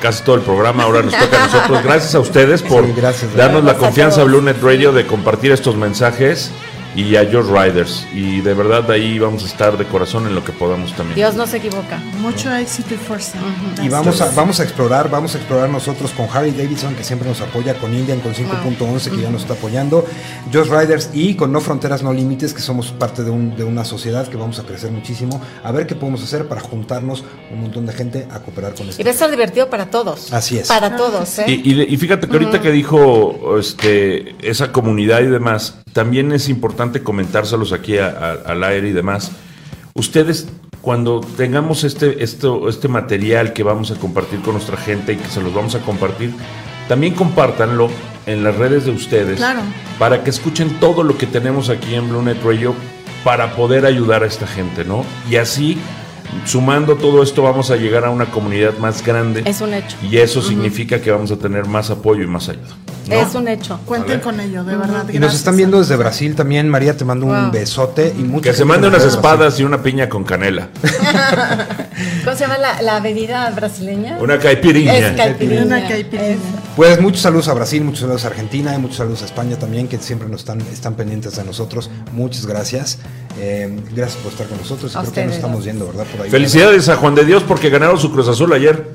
casi 0.00 0.22
todo 0.22 0.36
el 0.36 0.42
programa, 0.42 0.82
ahora 0.82 1.02
nos 1.02 1.14
toca 1.16 1.44
a 1.44 1.46
nosotros. 1.46 1.82
Gracias 1.82 2.14
a 2.14 2.20
ustedes 2.20 2.62
por 2.62 2.84
Sí, 2.84 2.92
gracias, 2.94 3.32
de 3.32 3.38
darnos 3.38 3.64
la 3.64 3.74
confianza 3.74 4.20
a 4.20 4.24
Blue 4.24 4.42
Net 4.42 4.56
Radio 4.62 4.92
de 4.92 5.06
compartir 5.06 5.50
estos 5.52 5.76
mensajes 5.76 6.50
y 6.94 7.16
a 7.16 7.24
George 7.26 7.50
Riders. 7.52 8.06
Y 8.14 8.40
de 8.40 8.54
verdad 8.54 8.90
ahí 8.90 9.18
vamos 9.18 9.42
a 9.44 9.46
estar 9.46 9.76
de 9.76 9.84
corazón 9.84 10.26
en 10.26 10.34
lo 10.34 10.44
que 10.44 10.52
podamos 10.52 10.92
también. 10.94 11.16
Dios 11.16 11.34
no 11.34 11.46
se 11.46 11.56
equivoca. 11.58 11.98
Mucho 12.20 12.54
éxito 12.54 12.94
y 12.94 12.96
fuerza. 12.96 13.38
Y 13.82 13.88
vamos 13.88 14.20
a, 14.20 14.30
vamos 14.32 14.60
a 14.60 14.62
explorar, 14.64 15.10
vamos 15.10 15.34
a 15.34 15.38
explorar 15.38 15.68
nosotros 15.68 16.12
con 16.12 16.26
Harry 16.32 16.50
Davidson, 16.52 16.94
que 16.94 17.04
siempre 17.04 17.28
nos 17.28 17.40
apoya, 17.40 17.74
con 17.74 17.92
Indian, 17.94 18.20
con 18.20 18.32
5.11, 18.34 19.10
que 19.10 19.22
ya 19.22 19.30
nos 19.30 19.42
está 19.42 19.54
apoyando, 19.54 20.04
Just 20.52 20.70
Riders 20.70 21.10
y 21.12 21.34
con 21.34 21.52
No 21.52 21.60
Fronteras, 21.60 22.02
No 22.02 22.12
Límites, 22.12 22.54
que 22.54 22.60
somos 22.60 22.92
parte 22.92 23.22
de, 23.24 23.30
un- 23.30 23.56
de 23.56 23.64
una 23.64 23.84
sociedad 23.84 24.26
que 24.28 24.36
vamos 24.36 24.58
a 24.58 24.62
crecer 24.64 24.90
muchísimo, 24.90 25.40
a 25.62 25.72
ver 25.72 25.86
qué 25.86 25.94
podemos 25.94 26.22
hacer 26.22 26.46
para 26.48 26.60
juntarnos 26.60 27.24
un 27.52 27.60
montón 27.62 27.86
de 27.86 27.92
gente 27.92 28.26
a 28.30 28.40
cooperar 28.40 28.74
con 28.74 28.86
Y 28.86 28.90
esto. 28.90 29.02
va 29.04 29.10
a 29.10 29.12
estar 29.12 29.30
divertido 29.30 29.68
para 29.70 29.86
todos. 29.90 30.32
Así 30.32 30.58
es. 30.58 30.68
Para 30.68 30.96
todos, 30.96 31.38
¿eh? 31.40 31.44
Y, 31.48 31.72
y- 31.72 31.82
y 31.94 31.96
fíjate 31.96 32.26
que 32.28 32.32
ahorita 32.32 32.60
que 32.60 32.70
dijo 32.70 33.58
este, 33.58 34.34
esa 34.48 34.72
comunidad 34.72 35.20
y 35.20 35.26
demás, 35.26 35.78
también 35.94 36.30
es 36.32 36.50
importante 36.50 37.02
comentárselos 37.02 37.72
aquí 37.72 37.96
a- 37.96 38.08
a- 38.08 38.50
al 38.52 38.62
aire 38.64 38.88
y 38.88 38.92
demás. 38.92 39.32
Ustedes, 39.94 40.48
cuando 40.82 41.20
tengamos 41.36 41.84
este, 41.84 42.22
esto, 42.22 42.68
este 42.68 42.88
material 42.88 43.54
que 43.54 43.62
vamos 43.62 43.90
a 43.90 43.94
compartir 43.94 44.40
con 44.42 44.52
nuestra 44.54 44.76
gente 44.76 45.14
y 45.14 45.16
que 45.16 45.28
se 45.28 45.40
los 45.40 45.54
vamos 45.54 45.74
a 45.74 45.80
compartir, 45.80 46.34
también 46.88 47.14
compártanlo 47.14 47.88
en 48.26 48.42
las 48.44 48.56
redes 48.56 48.84
de 48.84 48.90
ustedes 48.90 49.36
Claro. 49.38 49.60
para 49.98 50.22
que 50.22 50.30
escuchen 50.30 50.68
todo 50.80 51.02
lo 51.02 51.16
que 51.16 51.26
tenemos 51.26 51.70
aquí 51.70 51.94
en 51.94 52.08
Blue 52.10 52.22
Net 52.22 52.38
Radio 52.44 52.74
para 53.22 53.54
poder 53.56 53.86
ayudar 53.86 54.22
a 54.22 54.26
esta 54.26 54.46
gente, 54.46 54.84
¿no? 54.84 55.04
Y 55.30 55.36
así 55.36 55.78
sumando 56.44 56.96
todo 56.96 57.22
esto 57.22 57.42
vamos 57.42 57.70
a 57.70 57.76
llegar 57.76 58.04
a 58.04 58.10
una 58.10 58.26
comunidad 58.26 58.76
más 58.78 59.04
grande. 59.04 59.42
Es 59.46 59.60
un 59.60 59.72
hecho. 59.72 59.96
Y 60.10 60.16
eso 60.18 60.42
significa 60.42 61.00
que 61.00 61.10
vamos 61.10 61.30
a 61.30 61.36
tener 61.36 61.66
más 61.66 61.90
apoyo 61.90 62.22
y 62.22 62.26
más 62.26 62.48
ayuda. 62.48 62.74
¿No? 63.08 63.14
Es 63.14 63.34
un 63.34 63.48
hecho. 63.48 63.80
Cuenten 63.84 64.20
con 64.20 64.38
ello, 64.40 64.64
de 64.64 64.76
verdad. 64.76 65.06
Y 65.12 65.18
nos 65.18 65.34
están 65.34 65.56
viendo 65.56 65.78
desde 65.78 65.96
Brasil 65.96 66.34
también. 66.34 66.68
María, 66.68 66.96
te 66.96 67.04
mando 67.04 67.26
un 67.26 67.32
Wow. 67.42 67.50
besote 67.52 68.14
y 68.18 68.22
mucha 68.22 68.50
Que 68.50 68.56
se 68.56 68.64
mande 68.64 68.88
unas 68.88 69.04
espadas 69.04 69.58
y 69.60 69.64
una 69.64 69.82
piña 69.82 70.08
con 70.08 70.24
canela. 70.24 70.68
¿Cómo 72.24 72.36
se 72.36 72.42
llama 72.42 72.58
la, 72.58 72.82
la 72.82 73.00
bebida 73.00 73.50
brasileña? 73.50 74.18
Una 74.20 74.38
caipirinha. 74.38 74.96
Es 74.96 75.16
caipirinha. 75.16 75.62
Una 75.64 75.86
caipirinha. 75.88 76.28
Es- 76.30 76.38
Pues 76.76 77.00
muchos 77.00 77.20
saludos 77.20 77.48
a 77.48 77.54
Brasil, 77.54 77.84
muchos 77.84 78.00
saludos 78.00 78.24
a 78.24 78.28
Argentina 78.28 78.74
y 78.74 78.78
muchos 78.78 78.96
saludos 78.96 79.22
a 79.22 79.26
España 79.26 79.56
también, 79.58 79.86
que 79.88 79.98
siempre 79.98 80.28
nos 80.28 80.40
están, 80.40 80.60
están 80.72 80.94
pendientes 80.94 81.36
de 81.36 81.44
nosotros. 81.44 81.90
Muchas 82.12 82.46
gracias. 82.46 82.98
Eh, 83.38 83.78
gracias 83.94 84.22
por 84.22 84.32
estar 84.32 84.46
con 84.46 84.58
nosotros. 84.58 84.92
Y 84.94 84.98
A 84.98 85.00
creo 85.02 85.12
que 85.12 85.24
nos 85.26 85.34
estamos 85.36 85.64
yendo, 85.64 85.86
¿verdad? 85.86 86.04
Por 86.06 86.22
ahí. 86.24 86.30
Felicidades 86.30 86.88
a 86.88 86.96
Juan 86.96 87.14
de 87.14 87.24
Dios 87.24 87.42
porque 87.46 87.68
ganaron 87.70 87.98
su 87.98 88.10
Cruz 88.12 88.28
Azul 88.28 88.52
ayer. 88.52 88.90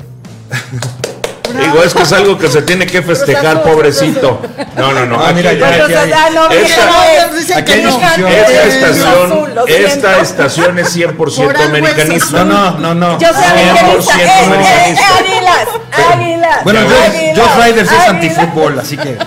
Digo, 1.60 1.84
es 1.84 1.94
que 1.94 2.04
es 2.04 2.12
algo 2.14 2.38
que 2.38 2.48
se 2.48 2.62
tiene 2.62 2.86
que 2.86 3.02
festejar, 3.02 3.64
pobrecito. 3.64 4.40
No, 4.76 4.92
no, 4.94 5.06
no. 5.06 5.20
Ah, 5.20 5.26
aquí- 5.30 5.36
mira, 5.36 5.54
ya, 5.54 5.68
aquí 5.68 5.94
hay- 5.94 6.12
ah, 6.12 6.30
no, 6.34 6.50
mira, 6.50 6.62
Esta- 6.62 7.58
Aquí 7.58 7.74
no. 7.84 8.00
Esta 8.28 8.64
estación, 8.66 9.32
Azul, 9.32 9.50
esta 9.68 10.20
estación 10.20 10.80
es 10.80 10.90
100% 10.90 11.16
Por 11.48 11.56
algo 11.58 11.62
es 11.64 11.70
americanista. 11.70 12.44
No, 12.44 12.72
no, 12.72 12.78
no, 12.80 12.96
no. 12.96 13.20
Yo 13.20 13.28
soy 13.34 13.44
americanista. 13.44 14.14
100% 14.14 14.20
Eh, 14.20 14.26
eh, 14.26 14.44
americanista. 14.46 15.18
águilas, 15.18 15.68
águilas. 16.14 16.64
Bueno, 16.64 16.80
Ya 17.36 17.66
Riders 17.66 17.92
es 17.92 18.08
antifútbol, 18.10 18.80
así 18.80 18.98
que. 18.98 19.18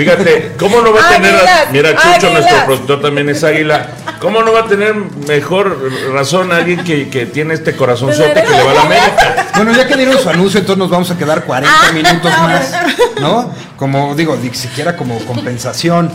Fíjate, 0.00 0.52
¿cómo 0.58 0.80
no 0.80 0.92
va 0.94 1.06
a 1.06 1.12
tener. 1.12 1.34
Águilas, 1.34 1.66
Mira, 1.72 1.90
Chucho, 1.94 2.08
águilas. 2.08 2.32
nuestro 2.32 2.64
productor 2.64 3.00
también 3.02 3.28
es 3.28 3.44
águila. 3.44 3.88
¿Cómo 4.18 4.42
no 4.42 4.52
va 4.52 4.60
a 4.60 4.66
tener 4.66 4.94
mejor 4.94 5.78
razón 6.12 6.52
alguien 6.52 6.82
que, 6.84 7.08
que 7.10 7.26
tiene 7.26 7.52
este 7.54 7.76
corazonzote 7.76 8.42
que 8.42 8.48
le 8.50 8.62
va 8.62 8.70
a 8.70 8.74
la 8.74 8.82
América? 8.82 9.46
Bueno, 9.60 9.72
ya 9.76 9.86
que 9.86 9.94
dieron 9.94 10.18
su 10.18 10.30
anuncio, 10.30 10.58
entonces 10.60 10.78
nos 10.78 10.88
vamos 10.88 11.10
a 11.10 11.18
quedar 11.18 11.44
40 11.44 11.70
Ah. 11.70 11.92
minutos 11.92 12.32
más, 12.38 12.72
¿no? 13.20 13.52
Como 13.76 14.14
digo, 14.14 14.38
ni 14.42 14.54
siquiera 14.54 14.96
como 14.96 15.18
compensación. 15.26 16.10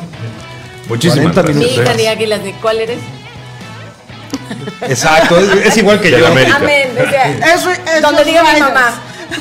Muchísimas 0.88 1.32
40 1.34 1.42
gracias. 1.44 1.58
Mi 1.58 1.72
minutos. 1.78 1.98
de 1.98 2.10
águilas, 2.10 2.44
¿de 2.44 2.52
cuál 2.54 2.80
eres? 2.80 2.98
Exacto, 4.82 5.38
es, 5.40 5.68
es 5.68 5.78
igual 5.78 6.00
que 6.00 6.10
De 6.10 6.18
yo. 6.18 6.24
la 6.24 6.30
América. 6.30 6.56
Amén. 6.58 6.90
o 7.06 7.10
sea, 7.10 7.54
Es, 7.54 7.66
es 7.96 8.02
Donde 8.02 8.24
diga 8.24 8.44
mi 8.52 8.60
mamá. 8.60 8.90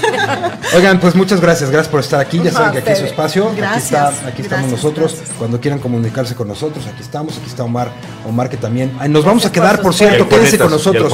Oigan, 0.77 0.99
pues 1.01 1.15
muchas 1.15 1.41
gracias, 1.41 1.71
gracias 1.71 1.91
por 1.91 2.01
estar 2.01 2.21
aquí. 2.21 2.41
Ya 2.43 2.51
saben 2.53 2.73
que 2.73 2.79
aquí 2.79 2.91
es 2.91 2.99
su 2.99 3.05
espacio. 3.07 3.49
aquí 3.49 3.57
Gracias, 3.59 4.15
está, 4.15 4.29
aquí 4.29 4.43
estamos 4.43 4.71
nosotros. 4.71 5.13
gracias. 5.17 5.37
Cuando 5.39 5.61
quieran 5.61 5.79
comunicarse 5.79 6.35
con 6.35 6.49
nosotros, 6.49 6.87
aquí 6.87 7.03
estamos. 7.03 7.37
Aquí 7.39 7.47
está 7.49 7.63
Omar, 7.65 7.91
Omar 8.29 8.49
que 8.51 8.57
también. 8.57 8.93
Ay, 8.99 9.09
nos 9.09 9.25
vamos 9.25 9.45
a 9.47 9.53
quedar, 9.53 9.81
por 9.81 9.95
cierto, 9.95 10.25
el 10.25 10.29
quédense 10.29 10.59
con 10.59 10.71
nosotros. 10.71 11.13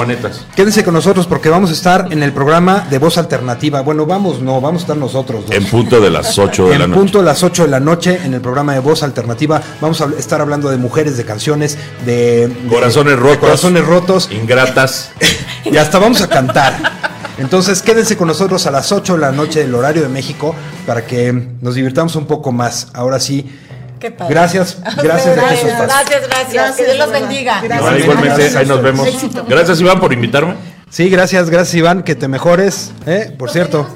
Quédense 0.55 0.85
con 0.85 0.95
nosotros 0.95 1.27
porque 1.27 1.49
vamos 1.49 1.71
a 1.71 1.73
estar 1.73 2.09
en 2.11 2.23
el 2.23 2.33
programa 2.33 2.87
de 2.89 2.99
Voz 2.99 3.19
Alternativa. 3.19 3.81
Bueno, 3.83 4.07
vamos, 4.07 4.41
no, 4.41 4.61
vamos 4.61 4.83
a 4.83 4.85
estar 4.85 4.97
nosotros. 4.97 5.47
dos. 5.47 5.55
En 5.55 5.65
punto 5.67 6.01
de 6.01 6.11
las 6.11 6.39
8 6.39 6.69
de 6.69 6.79
la 6.79 6.85
En 6.85 6.91
noche. 6.91 7.01
punto 7.01 7.19
de 7.19 7.25
las 7.25 7.43
8 7.43 7.65
de 7.65 7.69
la 7.71 7.81
noche 7.81 8.21
en 8.25 8.35
el 8.35 8.41
programa 8.41 8.73
de 8.75 8.81
Voz 8.81 9.03
Alternativa 9.03 9.61
vamos 9.81 10.01
a 10.01 10.09
estar 10.19 10.41
hablando 10.41 10.71
de 10.71 10.77
mujeres, 10.77 11.17
de 11.17 11.25
canciones, 11.25 11.77
de, 12.05 12.49
de- 12.49 12.69
Corazones 12.69 13.15
de 13.15 13.21
rotos. 13.21 13.39
corazones 13.39 13.85
rotos 13.85 14.29
Ingratas. 14.31 15.11
y 15.65 15.77
hasta 15.77 15.99
vamos 15.99 16.21
a 16.23 16.29
cantar. 16.29 17.10
Entonces 17.41 17.83
quédense 17.83 18.17
con 18.17 18.29
nosotros 18.29 18.67
a 18.67 18.71
las 18.71 18.93
8 18.93 19.15
de 19.15 19.19
la 19.19 19.33
noche 19.33 19.61
del 19.61 19.75
horario 19.75 20.03
de 20.03 20.09
México 20.09 20.55
para 20.87 21.05
que 21.07 21.33
nos 21.61 21.75
divirtamos 21.75 22.15
un 22.17 22.27
poco 22.27 22.53
más. 22.53 22.89
Ahora 22.95 23.19
sí, 23.19 23.51
Qué 23.99 24.11
padre. 24.11 24.35
gracias, 24.35 24.79
gracias 25.03 25.37
de 25.37 25.43
que 25.43 25.55
eso 25.55 25.67
Gracias, 25.67 26.29
gracias, 26.29 26.53
gracias. 26.53 26.77
Que 26.77 26.85
Dios 26.85 26.99
los 26.99 27.11
bendiga. 27.11 27.61
Gracias. 27.63 27.91
No, 27.91 27.99
igualmente, 27.99 28.59
ahí 28.59 28.67
nos 28.67 28.83
vemos. 28.83 29.07
Éxito. 29.07 29.45
Gracias, 29.49 29.81
Iván, 29.81 29.99
por 30.01 30.13
invitarme. 30.13 30.55
Sí, 30.91 31.09
gracias, 31.09 31.49
gracias 31.51 31.75
Iván, 31.77 32.03
que 32.03 32.15
te 32.15 32.27
mejores, 32.29 32.93
¿eh? 33.07 33.35
por 33.39 33.51
cierto. 33.51 33.87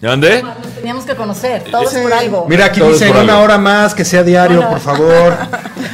¿Dónde? 0.00 0.42
Nos 0.42 0.56
teníamos 0.76 1.04
que 1.04 1.16
conocer, 1.16 1.64
todos 1.70 1.90
Sí. 1.90 1.98
por 2.02 2.12
algo. 2.12 2.46
Mira, 2.48 2.66
aquí 2.66 2.80
Todo 2.80 2.90
es 2.90 3.00
dicen 3.00 3.12
por 3.14 3.22
una 3.24 3.32
algo. 3.34 3.44
hora 3.44 3.58
más, 3.58 3.94
que 3.94 4.04
sea 4.04 4.22
diario, 4.22 4.56
Bueno. 4.58 4.70
por 4.70 4.80
favor. 4.80 5.36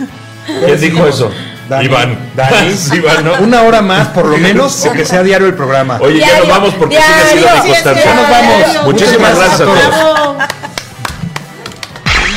¿Quién 0.67 0.81
dijo 0.81 1.07
eso? 1.07 1.31
Dani. 1.73 1.85
Iván. 1.87 2.19
Dani. 2.37 2.73
Sí, 2.77 2.97
Iván, 2.97 3.25
¿no? 3.25 3.35
Una 3.41 3.63
hora 3.63 3.83
más, 3.83 4.09
por 4.09 4.27
lo 4.27 4.37
menos, 4.37 4.87
que 4.93 5.05
sea 5.05 5.23
diario 5.23 5.47
el 5.47 5.55
programa. 5.55 5.99
Oye, 6.01 6.19
ya 6.21 6.27
nos 6.27 6.35
Diario, 6.35 6.55
vamos 6.55 6.75
porque 6.75 6.97
sí 6.97 7.03
ha 7.03 7.27
sido 7.29 7.41
diario, 7.43 7.63
mi 7.63 7.69
constancia. 7.71 8.05
Ya 8.05 8.15
nos 8.15 8.31
vamos. 8.31 8.85
Muchísimas 8.85 9.37
gracias 9.37 9.61
a 9.61 9.65
gracias 9.65 9.95
a 9.95 10.15
todos. 10.15 10.37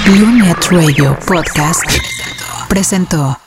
BlueNet 0.06 0.72
Radio 0.72 1.18
Podcast 1.26 1.84
presentó. 2.70 3.45